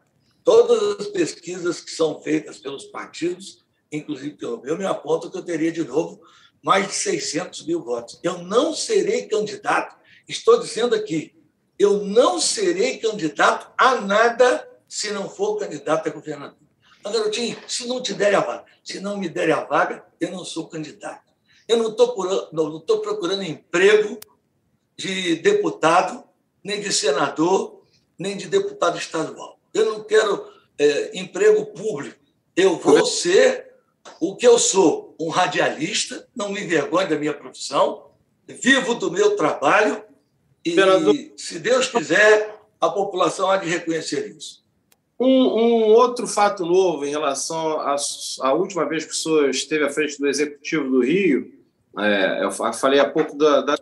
todas 0.43 0.99
as 0.99 1.07
pesquisas 1.07 1.81
que 1.81 1.91
são 1.91 2.21
feitas 2.21 2.57
pelos 2.57 2.85
partidos, 2.85 3.65
inclusive 3.91 4.35
pelo 4.35 4.61
meu, 4.61 4.77
me 4.77 4.85
apontam 4.85 5.29
que 5.29 5.37
eu 5.37 5.43
teria 5.43 5.71
de 5.71 5.83
novo 5.83 6.21
mais 6.63 6.87
de 6.87 6.93
600 6.93 7.65
mil 7.65 7.81
votos. 7.83 8.19
Eu 8.23 8.39
não 8.39 8.73
serei 8.73 9.27
candidato, 9.27 9.95
estou 10.27 10.59
dizendo 10.59 10.95
aqui, 10.95 11.35
eu 11.77 12.03
não 12.03 12.39
serei 12.39 12.97
candidato 12.97 13.71
a 13.77 14.01
nada 14.01 14.67
se 14.87 15.11
não 15.11 15.29
for 15.29 15.57
candidato 15.57 16.07
a 16.07 16.11
governador. 16.11 16.66
Mas, 17.07 17.15
garotinho, 17.15 17.57
se 17.67 17.87
não 17.87 18.01
te 18.01 18.13
derem 18.13 18.35
a 18.35 18.41
vaga, 18.41 18.65
se 18.83 18.99
não 18.99 19.17
me 19.17 19.29
derem 19.29 19.53
a 19.53 19.63
vaga, 19.63 20.03
eu 20.19 20.31
não 20.31 20.43
sou 20.43 20.67
candidato. 20.67 21.31
Eu 21.67 21.77
não 21.77 21.89
estou 21.89 22.99
procurando 22.99 23.43
emprego 23.43 24.19
de 24.97 25.35
deputado, 25.37 26.23
nem 26.63 26.81
de 26.81 26.91
senador, 26.91 27.81
nem 28.17 28.35
de 28.35 28.47
deputado 28.47 28.97
estadual. 28.97 29.59
Eu 29.73 29.85
não 29.85 30.03
quero 30.03 30.51
é, 30.77 31.17
emprego 31.17 31.65
público. 31.67 32.19
Eu 32.55 32.77
vou 32.77 33.05
ser 33.05 33.73
o 34.19 34.35
que 34.35 34.47
eu 34.47 34.57
sou, 34.57 35.15
um 35.19 35.29
radialista, 35.29 36.27
não 36.35 36.49
me 36.51 36.61
envergonho 36.61 37.09
da 37.09 37.17
minha 37.17 37.33
profissão, 37.33 38.11
vivo 38.47 38.95
do 38.95 39.11
meu 39.11 39.35
trabalho 39.35 40.03
e, 40.63 40.73
Senador... 40.73 41.15
se 41.37 41.59
Deus 41.59 41.87
quiser, 41.87 42.59
a 42.79 42.89
população 42.89 43.49
há 43.49 43.57
de 43.57 43.69
reconhecer 43.69 44.27
isso. 44.35 44.66
Um, 45.19 45.27
um, 45.27 45.83
outro 45.93 46.27
fato 46.27 46.65
novo 46.65 47.05
em 47.05 47.09
relação 47.09 47.79
à 47.79 48.53
última 48.53 48.85
vez 48.85 49.03
que 49.03 49.11
o 49.11 49.15
senhor 49.15 49.49
esteve 49.49 49.83
à 49.83 49.89
frente 49.89 50.19
do 50.19 50.27
Executivo 50.27 50.89
do 50.89 51.01
Rio, 51.01 51.51
é, 51.97 52.43
eu 52.43 52.51
falei 52.51 52.99
há 52.99 53.09
pouco 53.09 53.35
da, 53.35 53.61
da, 53.61 53.77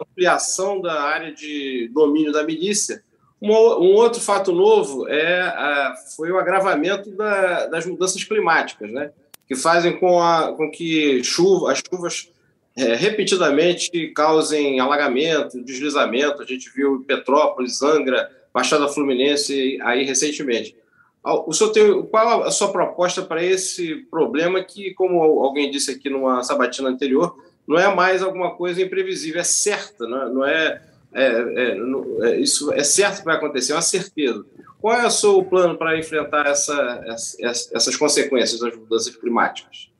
ampliação 0.00 0.80
da 0.80 1.00
área 1.00 1.32
de 1.32 1.88
domínio 1.94 2.32
da 2.32 2.42
milícia. 2.42 3.04
Um, 3.40 3.50
um 3.50 3.94
outro 3.94 4.20
fato 4.20 4.50
novo 4.50 5.08
é 5.08 5.40
a, 5.40 5.94
foi 6.16 6.32
o 6.32 6.38
agravamento 6.38 7.10
da, 7.12 7.66
das 7.66 7.86
mudanças 7.86 8.24
climáticas, 8.24 8.90
né? 8.90 9.12
que 9.46 9.54
fazem 9.54 9.98
com, 9.98 10.20
a, 10.20 10.52
com 10.54 10.70
que 10.70 11.22
chuva, 11.22 11.72
as 11.72 11.82
chuvas 11.86 12.30
é, 12.76 12.94
repetidamente 12.94 14.08
causem 14.08 14.80
alagamento, 14.80 15.62
deslizamento. 15.62 16.42
A 16.42 16.46
gente 16.46 16.70
viu 16.70 17.04
Petrópolis, 17.06 17.82
Angra, 17.82 18.30
Baixada 18.52 18.88
Fluminense 18.88 19.78
aí 19.82 20.04
recentemente. 20.04 20.76
O 21.24 21.52
senhor 21.52 21.70
tem, 21.70 22.02
qual 22.06 22.42
a 22.42 22.50
sua 22.50 22.72
proposta 22.72 23.22
para 23.22 23.44
esse 23.44 23.96
problema 24.10 24.62
que, 24.62 24.92
como 24.94 25.22
alguém 25.22 25.70
disse 25.70 25.92
aqui 25.92 26.10
numa 26.10 26.42
sabatina 26.42 26.88
anterior, 26.88 27.36
não 27.66 27.78
é 27.78 27.94
mais 27.94 28.22
alguma 28.22 28.56
coisa 28.56 28.82
imprevisível, 28.82 29.40
é 29.40 29.44
certa, 29.44 30.04
não 30.06 30.18
é, 30.20 30.32
não 30.32 30.44
é, 30.44 30.82
é, 31.14 31.78
é 32.22 32.40
isso 32.40 32.72
é 32.72 32.82
certo 32.82 33.20
que 33.20 33.24
vai 33.24 33.36
acontecer, 33.36 33.72
é 33.72 33.76
uma 33.76 33.82
certeza. 33.82 34.44
Qual 34.80 34.98
é 34.98 35.06
o 35.06 35.10
seu 35.10 35.44
plano 35.44 35.78
para 35.78 35.96
enfrentar 35.96 36.44
essa, 36.46 37.04
essa, 37.06 37.70
essas 37.72 37.96
consequências 37.96 38.58
das 38.58 38.76
mudanças 38.76 39.14
climáticas? 39.14 39.92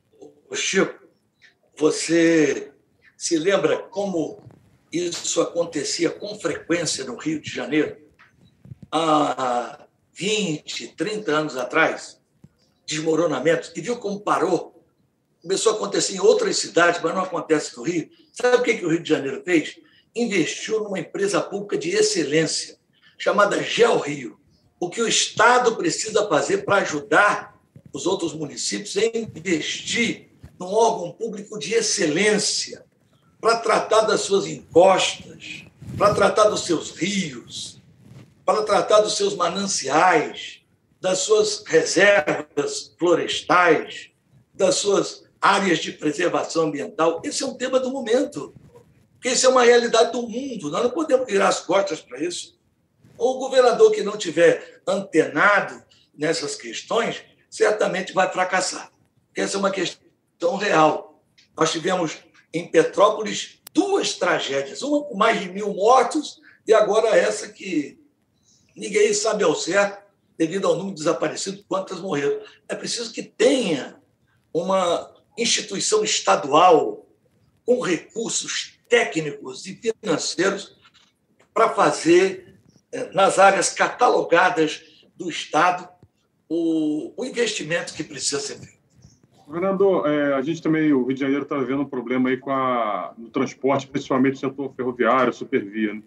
Chico, 0.53 0.93
você 1.77 2.71
se 3.17 3.37
lembra 3.37 3.77
como 3.77 4.43
isso 4.91 5.41
acontecia 5.41 6.09
com 6.09 6.37
frequência 6.37 7.05
no 7.05 7.15
Rio 7.15 7.39
de 7.39 7.49
Janeiro? 7.49 8.02
Há 8.95 9.87
20, 10.13 10.89
30 10.89 11.31
anos 11.31 11.57
atrás, 11.57 12.19
desmoronamentos, 12.85 13.71
e 13.75 13.81
viu 13.81 13.97
como 13.97 14.19
parou 14.19 14.73
começou 15.43 15.73
a 15.73 15.75
acontecer 15.75 16.15
em 16.15 16.21
outras 16.21 16.55
cidades, 16.55 17.01
mas 17.03 17.13
não 17.13 17.21
acontece 17.21 17.75
no 17.75 17.83
Rio. 17.83 18.09
Sabe 18.31 18.55
o 18.55 18.63
que, 18.63 18.85
o 18.85 18.89
Rio 18.89 19.03
de 19.03 19.09
Janeiro 19.09 19.43
fez? 19.43 19.77
Investiu 20.15 20.81
numa 20.81 20.99
empresa 20.99 21.41
pública 21.41 21.77
de 21.77 21.89
excelência, 21.89 22.77
chamada 23.17 23.61
Gel 23.61 23.99
Rio. 23.99 24.39
O 24.79 24.89
que 24.89 25.01
o 25.01 25.07
Estado 25.07 25.75
precisa 25.75 26.27
fazer 26.29 26.59
para 26.59 26.77
ajudar 26.77 27.59
os 27.91 28.07
outros 28.07 28.33
municípios 28.33 28.95
é 28.95 29.11
investir 29.17 30.29
num 30.57 30.73
órgão 30.73 31.11
público 31.11 31.59
de 31.59 31.73
excelência 31.73 32.85
para 33.41 33.57
tratar 33.57 34.01
das 34.01 34.21
suas 34.21 34.47
encostas, 34.47 35.65
para 35.97 36.13
tratar 36.13 36.45
dos 36.45 36.65
seus 36.65 36.91
rios, 36.91 37.81
para 38.45 38.63
tratar 38.63 39.01
dos 39.01 39.15
seus 39.15 39.35
mananciais, 39.35 40.61
das 40.99 41.19
suas 41.19 41.63
reservas 41.65 42.93
florestais, 42.97 44.09
das 44.53 44.75
suas 44.75 45.23
áreas 45.41 45.79
de 45.79 45.91
preservação 45.91 46.63
ambiental. 46.63 47.21
Esse 47.23 47.43
é 47.43 47.45
um 47.45 47.55
tema 47.55 47.79
do 47.79 47.91
momento, 47.91 48.53
porque 49.13 49.29
isso 49.29 49.45
é 49.45 49.49
uma 49.49 49.63
realidade 49.63 50.11
do 50.11 50.27
mundo. 50.27 50.69
Nós 50.69 50.83
não 50.83 50.89
podemos 50.91 51.25
virar 51.25 51.49
as 51.49 51.59
costas 51.59 52.01
para 52.01 52.23
isso. 52.23 52.57
O 53.17 53.37
governador 53.39 53.91
que 53.91 54.03
não 54.03 54.17
tiver 54.17 54.81
antenado 54.87 55.83
nessas 56.17 56.55
questões 56.55 57.23
certamente 57.49 58.13
vai 58.13 58.31
fracassar, 58.31 58.91
porque 59.27 59.41
essa 59.41 59.57
é 59.57 59.59
uma 59.59 59.71
questão 59.71 60.55
real. 60.57 61.21
Nós 61.55 61.71
tivemos 61.71 62.17
em 62.53 62.67
Petrópolis 62.67 63.59
duas 63.73 64.13
tragédias, 64.13 64.81
uma 64.81 65.03
com 65.03 65.15
mais 65.15 65.39
de 65.39 65.49
mil 65.49 65.73
mortos 65.73 66.39
e 66.65 66.73
agora 66.73 67.09
essa 67.09 67.49
que 67.49 68.02
ninguém 68.75 69.13
sabe 69.13 69.43
ao 69.43 69.55
certo, 69.55 70.03
devido 70.37 70.67
ao 70.67 70.75
número 70.75 70.95
de 70.95 71.01
desaparecidos, 71.01 71.63
quantas 71.67 71.99
morreram. 71.99 72.39
É 72.67 72.75
preciso 72.75 73.13
que 73.13 73.23
tenha 73.23 73.95
uma 74.53 75.11
instituição 75.37 76.03
estadual 76.03 77.07
com 77.65 77.79
recursos 77.81 78.79
técnicos 78.89 79.65
e 79.65 79.79
financeiros 80.01 80.77
para 81.53 81.69
fazer, 81.69 82.59
eh, 82.91 83.11
nas 83.13 83.39
áreas 83.39 83.69
catalogadas 83.69 84.81
do 85.15 85.29
Estado, 85.29 85.87
o, 86.49 87.13
o 87.15 87.25
investimento 87.25 87.93
que 87.93 88.03
precisa 88.03 88.39
ser 88.39 88.57
feito. 88.57 88.83
Governador, 89.45 90.07
é, 90.07 90.33
a 90.33 90.41
gente 90.41 90.61
também, 90.61 90.93
o 90.93 91.05
Rio 91.05 91.13
de 91.13 91.19
Janeiro 91.19 91.43
está 91.43 91.57
vendo 91.57 91.81
um 91.81 91.89
problema 91.89 92.29
aí 92.29 92.37
com 92.37 92.51
a, 92.51 93.13
no 93.17 93.29
transporte, 93.29 93.87
principalmente 93.87 94.33
no 94.33 94.49
setor 94.49 94.73
ferroviário, 94.75 95.33
supervia. 95.33 95.93
Né? 95.93 96.01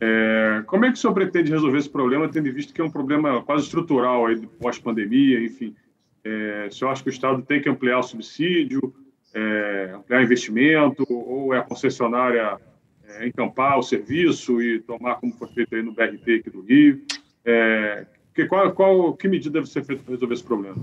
É, 0.00 0.62
como 0.66 0.86
é 0.86 0.88
que 0.88 0.94
o 0.94 1.00
senhor 1.00 1.12
pretende 1.12 1.50
resolver 1.50 1.76
esse 1.76 1.90
problema, 1.90 2.28
tendo 2.28 2.50
visto 2.52 2.72
que 2.72 2.80
é 2.80 2.84
um 2.84 2.90
problema 2.90 3.42
quase 3.42 3.64
estrutural 3.64 4.26
aí 4.26 4.46
pós-pandemia, 4.58 5.44
enfim? 5.44 5.76
É, 6.24 6.68
se 6.70 6.82
eu 6.82 6.88
acho 6.88 7.02
que 7.02 7.10
o 7.10 7.12
Estado 7.12 7.42
tem 7.42 7.60
que 7.60 7.68
ampliar 7.68 7.98
o 7.98 8.02
subsídio, 8.02 8.94
é, 9.34 9.92
ampliar 9.94 10.22
investimento, 10.22 11.04
ou 11.08 11.52
é 11.52 11.58
a 11.58 11.62
concessionária 11.62 12.58
é, 13.04 13.26
encampar 13.26 13.78
o 13.78 13.82
serviço 13.82 14.62
e 14.62 14.80
tomar 14.80 15.16
como 15.16 15.34
foi 15.34 15.48
feito 15.48 15.74
aí 15.74 15.82
no 15.82 15.92
BRT 15.92 16.40
aqui 16.40 16.50
do 16.50 16.62
Rio. 16.62 17.02
É, 17.44 18.06
que, 18.34 18.46
qual, 18.46 18.72
qual, 18.72 19.14
que 19.14 19.28
medida 19.28 19.52
deve 19.52 19.70
ser 19.70 19.84
feita 19.84 20.02
para 20.02 20.14
resolver 20.14 20.34
esse 20.34 20.44
problema? 20.44 20.76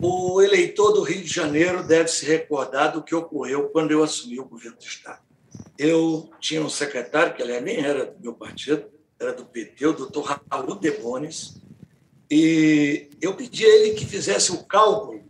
O 0.00 0.40
eleitor 0.40 0.92
do 0.92 1.02
Rio 1.02 1.22
de 1.22 1.32
Janeiro 1.32 1.82
deve 1.82 2.08
se 2.08 2.24
recordar 2.24 2.92
do 2.92 3.02
que 3.02 3.14
ocorreu 3.14 3.68
quando 3.70 3.90
eu 3.90 4.02
assumi 4.02 4.38
o 4.38 4.44
governo 4.44 4.78
do 4.78 4.84
Estado. 4.84 5.27
Eu 5.78 6.28
tinha 6.40 6.60
um 6.60 6.68
secretário, 6.68 7.34
que 7.34 7.42
aliás 7.42 7.62
nem 7.62 7.84
era 7.84 8.06
do 8.06 8.20
meu 8.20 8.34
partido, 8.34 8.90
era 9.18 9.32
do 9.32 9.46
PT, 9.46 9.86
o 9.86 9.92
doutor 9.92 10.40
Raul 10.50 10.74
Debones, 10.74 11.58
e 12.30 13.08
eu 13.20 13.34
pedi 13.34 13.64
a 13.64 13.68
ele 13.68 13.94
que 13.94 14.04
fizesse 14.04 14.52
o 14.52 14.64
cálculo 14.64 15.24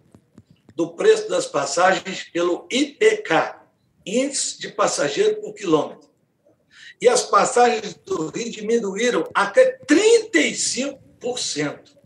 do 0.74 0.94
preço 0.94 1.28
das 1.28 1.46
passagens 1.46 2.24
pelo 2.24 2.66
IPK, 2.70 3.54
Índice 4.06 4.58
de 4.58 4.68
Passageiro 4.68 5.40
por 5.40 5.54
Quilômetro. 5.54 6.08
E 7.00 7.08
as 7.08 7.22
passagens 7.22 7.94
do 7.94 8.26
Rio 8.28 8.50
diminuíram 8.50 9.24
até 9.34 9.78
35%, 9.80 11.96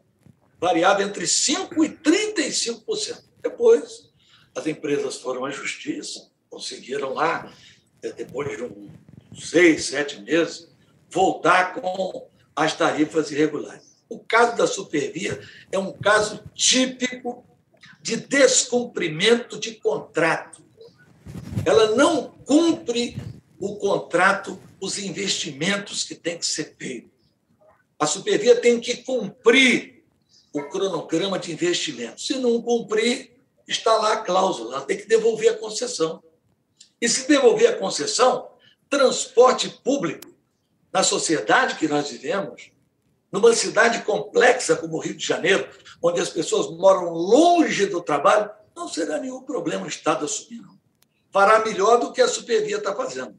variava 0.60 1.02
entre 1.02 1.24
5% 1.24 1.84
e 1.84 1.88
35%. 1.88 3.24
Depois, 3.42 4.12
as 4.54 4.66
empresas 4.66 5.16
foram 5.16 5.46
à 5.46 5.50
justiça, 5.50 6.30
conseguiram 6.50 7.14
lá, 7.14 7.50
depois 8.10 8.56
de 8.56 8.64
uns 8.64 9.50
seis, 9.50 9.86
sete 9.86 10.20
meses, 10.20 10.68
voltar 11.08 11.74
com 11.74 12.26
as 12.56 12.74
tarifas 12.74 13.30
irregulares. 13.30 13.92
O 14.08 14.18
caso 14.18 14.56
da 14.56 14.66
Supervia 14.66 15.40
é 15.70 15.78
um 15.78 15.92
caso 15.92 16.42
típico 16.54 17.44
de 18.02 18.16
descumprimento 18.16 19.58
de 19.58 19.76
contrato. 19.76 20.62
Ela 21.64 21.94
não 21.94 22.32
cumpre 22.44 23.16
o 23.58 23.76
contrato, 23.76 24.60
os 24.80 24.98
investimentos 24.98 26.02
que 26.02 26.16
tem 26.16 26.36
que 26.36 26.44
ser 26.44 26.74
feito. 26.76 27.10
A 27.98 28.06
supervia 28.06 28.56
tem 28.56 28.80
que 28.80 28.96
cumprir 28.96 30.02
o 30.52 30.64
cronograma 30.64 31.38
de 31.38 31.52
investimento. 31.52 32.20
Se 32.20 32.34
não 32.34 32.60
cumprir, 32.60 33.30
está 33.68 33.96
lá 33.96 34.14
a 34.14 34.16
cláusula, 34.16 34.74
ela 34.74 34.84
tem 34.84 34.96
que 34.96 35.06
devolver 35.06 35.52
a 35.52 35.56
concessão. 35.56 36.20
E 37.02 37.08
se 37.08 37.26
devolver 37.26 37.68
a 37.68 37.78
concessão, 37.78 38.48
transporte 38.88 39.68
público 39.68 40.32
na 40.92 41.02
sociedade 41.02 41.74
que 41.74 41.88
nós 41.88 42.08
vivemos, 42.08 42.70
numa 43.32 43.52
cidade 43.54 44.04
complexa 44.04 44.76
como 44.76 44.94
o 44.94 45.00
Rio 45.00 45.16
de 45.16 45.26
Janeiro, 45.26 45.68
onde 46.00 46.20
as 46.20 46.28
pessoas 46.28 46.70
moram 46.70 47.10
longe 47.10 47.86
do 47.86 48.00
trabalho, 48.00 48.48
não 48.76 48.86
será 48.86 49.18
nenhum 49.18 49.42
problema 49.42 49.84
o 49.84 49.88
Estado 49.88 50.24
assumir, 50.24 50.62
não. 50.62 50.78
Fará 51.32 51.58
melhor 51.64 51.98
do 51.98 52.12
que 52.12 52.22
a 52.22 52.28
Supervia 52.28 52.76
está 52.76 52.94
fazendo. 52.94 53.36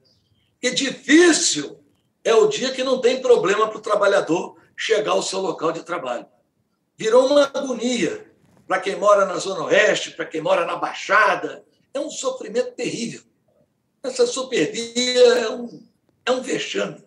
E 0.62 0.70
difícil 0.72 1.80
é 2.22 2.36
o 2.36 2.48
dia 2.48 2.72
que 2.72 2.84
não 2.84 3.00
tem 3.00 3.22
problema 3.22 3.70
para 3.70 3.78
o 3.78 3.82
trabalhador 3.82 4.58
chegar 4.76 5.12
ao 5.12 5.24
seu 5.24 5.40
local 5.40 5.72
de 5.72 5.84
trabalho. 5.84 6.26
Virou 6.98 7.28
uma 7.28 7.46
agonia 7.46 8.30
para 8.68 8.82
quem 8.82 8.98
mora 8.98 9.26
na 9.26 9.38
Zona 9.38 9.64
Oeste, 9.64 10.12
para 10.12 10.26
quem 10.26 10.42
mora 10.42 10.66
na 10.66 10.76
Baixada. 10.76 11.64
É 11.94 12.00
um 12.00 12.10
sofrimento 12.10 12.72
terrível. 12.72 13.24
Essa 14.04 14.28
supervia 14.28 15.40
é 15.40 15.50
um, 15.50 15.82
é 16.26 16.32
um 16.32 16.42
vexame. 16.42 16.98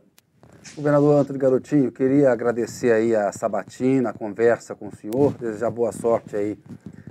Governador 0.75 1.21
Antônio 1.21 1.41
Garotinho, 1.41 1.93
queria 1.93 2.31
agradecer 2.31 2.91
aí 2.91 3.15
a 3.15 3.31
sabatina, 3.33 4.09
a 4.09 4.13
conversa 4.15 4.75
com 4.75 4.89
o 4.89 4.97
senhor, 4.97 5.35
desejar 5.35 5.71
boa 5.71 5.93
sorte 5.93 6.35
aí 6.35 6.59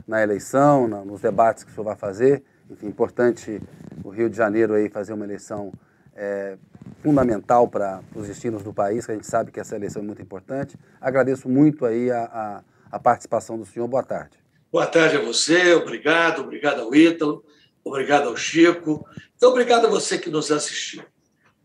na 0.08 0.24
eleição, 0.24 0.88
na, 0.88 1.06
nos 1.06 1.22
debates 1.22 1.64
que 1.64 1.70
o 1.70 1.74
senhor 1.74 1.84
vai 1.84 1.96
fazer. 1.96 2.44
Enfim, 2.68 2.88
importante 2.88 3.62
o 4.04 4.10
Rio 4.10 4.28
de 4.28 4.36
Janeiro 4.36 4.74
aí 4.74 4.90
fazer 4.90 5.14
uma 5.14 5.24
eleição 5.24 5.72
é, 6.16 6.58
fundamental 7.04 7.68
para 7.68 8.02
os 8.16 8.28
destinos 8.28 8.64
do 8.64 8.74
país, 8.74 9.06
que 9.06 9.12
a 9.12 9.16
gente 9.16 9.28
sabe 9.28 9.52
que 9.52 9.60
essa 9.60 9.76
eleição 9.76 10.02
é 10.02 10.06
muito 10.06 10.22
importante. 10.22 10.76
Agradeço 11.00 11.48
muito 11.48 11.86
aí 11.86 12.10
a, 12.10 12.24
a, 12.24 12.64
a 12.92 13.00
participação 13.00 13.56
do 13.56 13.66
senhor. 13.66 13.88
Boa 13.88 14.04
tarde. 14.04 14.40
Boa 14.72 14.88
tarde 14.88 15.16
a 15.18 15.22
você, 15.22 15.76
obrigado, 15.76 16.42
obrigado 16.42 16.82
ao 16.82 16.94
Ítalo, 16.94 17.46
obrigado 17.86 18.28
ao 18.28 18.36
Chico, 18.36 19.08
e 19.40 19.46
obrigado 19.46 19.86
a 19.86 19.90
você 19.90 20.18
que 20.18 20.30
nos 20.30 20.52
assistiu. 20.52 21.04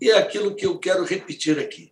E 0.01 0.11
é 0.11 0.19
aquilo 0.19 0.55
que 0.55 0.67
eu 0.67 0.79
quero 0.79 1.03
repetir 1.03 1.59
aqui. 1.59 1.91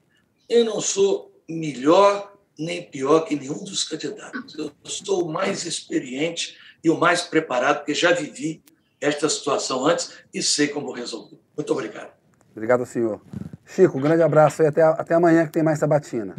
Eu 0.49 0.65
não 0.65 0.81
sou 0.81 1.33
melhor 1.49 2.33
nem 2.59 2.83
pior 2.83 3.21
que 3.21 3.35
nenhum 3.35 3.65
dos 3.65 3.85
candidatos. 3.85 4.57
Eu 4.57 4.73
sou 4.85 5.25
o 5.25 5.33
mais 5.33 5.65
experiente 5.65 6.57
e 6.83 6.91
o 6.91 6.99
mais 6.99 7.23
preparado, 7.23 7.79
porque 7.79 7.95
já 7.95 8.13
vivi 8.13 8.63
esta 9.01 9.29
situação 9.29 9.87
antes 9.87 10.13
e 10.33 10.43
sei 10.43 10.69
como 10.69 10.93
resolver. 10.93 11.39
Muito 11.57 11.73
obrigado. 11.73 12.13
Obrigado, 12.53 12.85
senhor. 12.85 13.21
Chico, 13.65 13.99
um 13.99 14.01
grande 14.01 14.23
abraço 14.23 14.63
e 14.63 14.67
até, 14.67 14.83
até 14.83 15.15
amanhã 15.15 15.47
que 15.47 15.53
tem 15.53 15.63
mais 15.63 15.79
sabatina. 15.79 16.35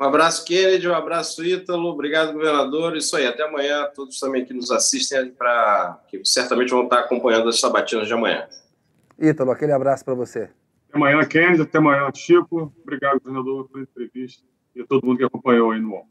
Um 0.00 0.04
abraço, 0.04 0.46
Kennedy, 0.46 0.88
um 0.88 0.94
abraço, 0.94 1.44
Ítalo. 1.44 1.90
Obrigado, 1.90 2.32
governador. 2.32 2.96
Isso 2.96 3.14
aí, 3.16 3.26
até 3.26 3.42
amanhã. 3.42 3.86
Todos 3.94 4.18
também 4.18 4.46
que 4.46 4.54
nos 4.54 4.70
assistem, 4.70 5.30
para 5.30 6.00
que 6.08 6.22
certamente 6.24 6.70
vão 6.70 6.84
estar 6.84 7.00
acompanhando 7.00 7.50
as 7.50 7.60
sabatinas 7.60 8.08
de 8.08 8.14
amanhã. 8.14 8.48
Ítalo, 9.18 9.50
aquele 9.50 9.72
abraço 9.72 10.02
para 10.02 10.14
você. 10.14 10.48
Até 10.88 10.96
amanhã, 10.96 11.22
Kennedy. 11.26 11.60
Até 11.60 11.76
amanhã, 11.76 12.10
Chico. 12.14 12.72
Obrigado, 12.80 13.20
governador, 13.20 13.68
pela 13.68 13.82
entrevista 13.84 14.42
e 14.74 14.80
a 14.80 14.86
todo 14.86 15.06
mundo 15.06 15.18
que 15.18 15.24
acompanhou 15.24 15.70
aí 15.70 15.80
no 15.80 15.90
UOL. 15.90 16.06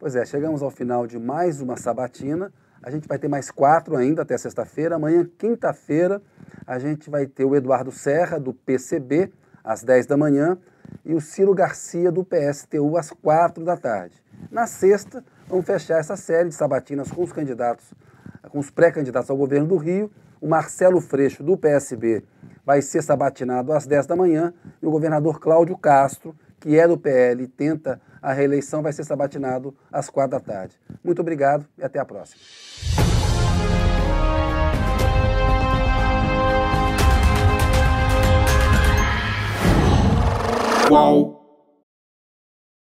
Pois 0.00 0.16
é, 0.16 0.26
chegamos 0.26 0.60
ao 0.60 0.70
final 0.72 1.06
de 1.06 1.16
mais 1.16 1.60
uma 1.60 1.76
sabatina. 1.76 2.52
A 2.82 2.90
gente 2.90 3.06
vai 3.06 3.20
ter 3.20 3.28
mais 3.28 3.52
quatro 3.52 3.94
ainda 3.94 4.22
até 4.22 4.36
sexta-feira. 4.36 4.96
Amanhã, 4.96 5.24
quinta-feira, 5.38 6.20
a 6.66 6.76
gente 6.80 7.08
vai 7.08 7.24
ter 7.26 7.44
o 7.44 7.54
Eduardo 7.54 7.92
Serra, 7.92 8.40
do 8.40 8.52
PCB, 8.52 9.32
às 9.62 9.84
10 9.84 10.06
da 10.06 10.16
manhã, 10.16 10.58
e 11.04 11.14
o 11.14 11.20
Ciro 11.20 11.54
Garcia, 11.54 12.10
do 12.10 12.24
PSTU, 12.24 12.96
às 12.96 13.10
4 13.10 13.64
da 13.64 13.76
tarde. 13.76 14.22
Na 14.50 14.66
sexta, 14.66 15.24
vamos 15.48 15.64
fechar 15.64 15.98
essa 15.98 16.16
série 16.16 16.48
de 16.48 16.54
sabatinas 16.54 17.10
com 17.10 17.22
os 17.22 17.32
candidatos, 17.32 17.92
com 18.50 18.58
os 18.58 18.70
pré-candidatos 18.70 19.30
ao 19.30 19.36
governo 19.36 19.68
do 19.68 19.76
Rio. 19.76 20.10
O 20.40 20.48
Marcelo 20.48 21.00
Freixo, 21.00 21.42
do 21.42 21.56
PSB, 21.56 22.24
vai 22.64 22.82
ser 22.82 23.02
sabatinado 23.02 23.72
às 23.72 23.86
10 23.86 24.06
da 24.06 24.16
manhã 24.16 24.52
e 24.82 24.86
o 24.86 24.90
governador 24.90 25.40
Cláudio 25.40 25.78
Castro, 25.78 26.34
que 26.58 26.78
é 26.78 26.86
do 26.86 26.98
PL 26.98 27.44
e 27.44 27.46
tenta 27.46 28.00
a 28.20 28.32
reeleição, 28.32 28.82
vai 28.82 28.92
ser 28.92 29.04
sabatinado 29.04 29.74
às 29.90 30.10
4 30.10 30.32
da 30.32 30.40
tarde. 30.40 30.76
Muito 31.02 31.20
obrigado 31.20 31.66
e 31.78 31.84
até 31.84 32.00
a 32.00 32.04
próxima. 32.04 32.40
Qual? 40.86 41.45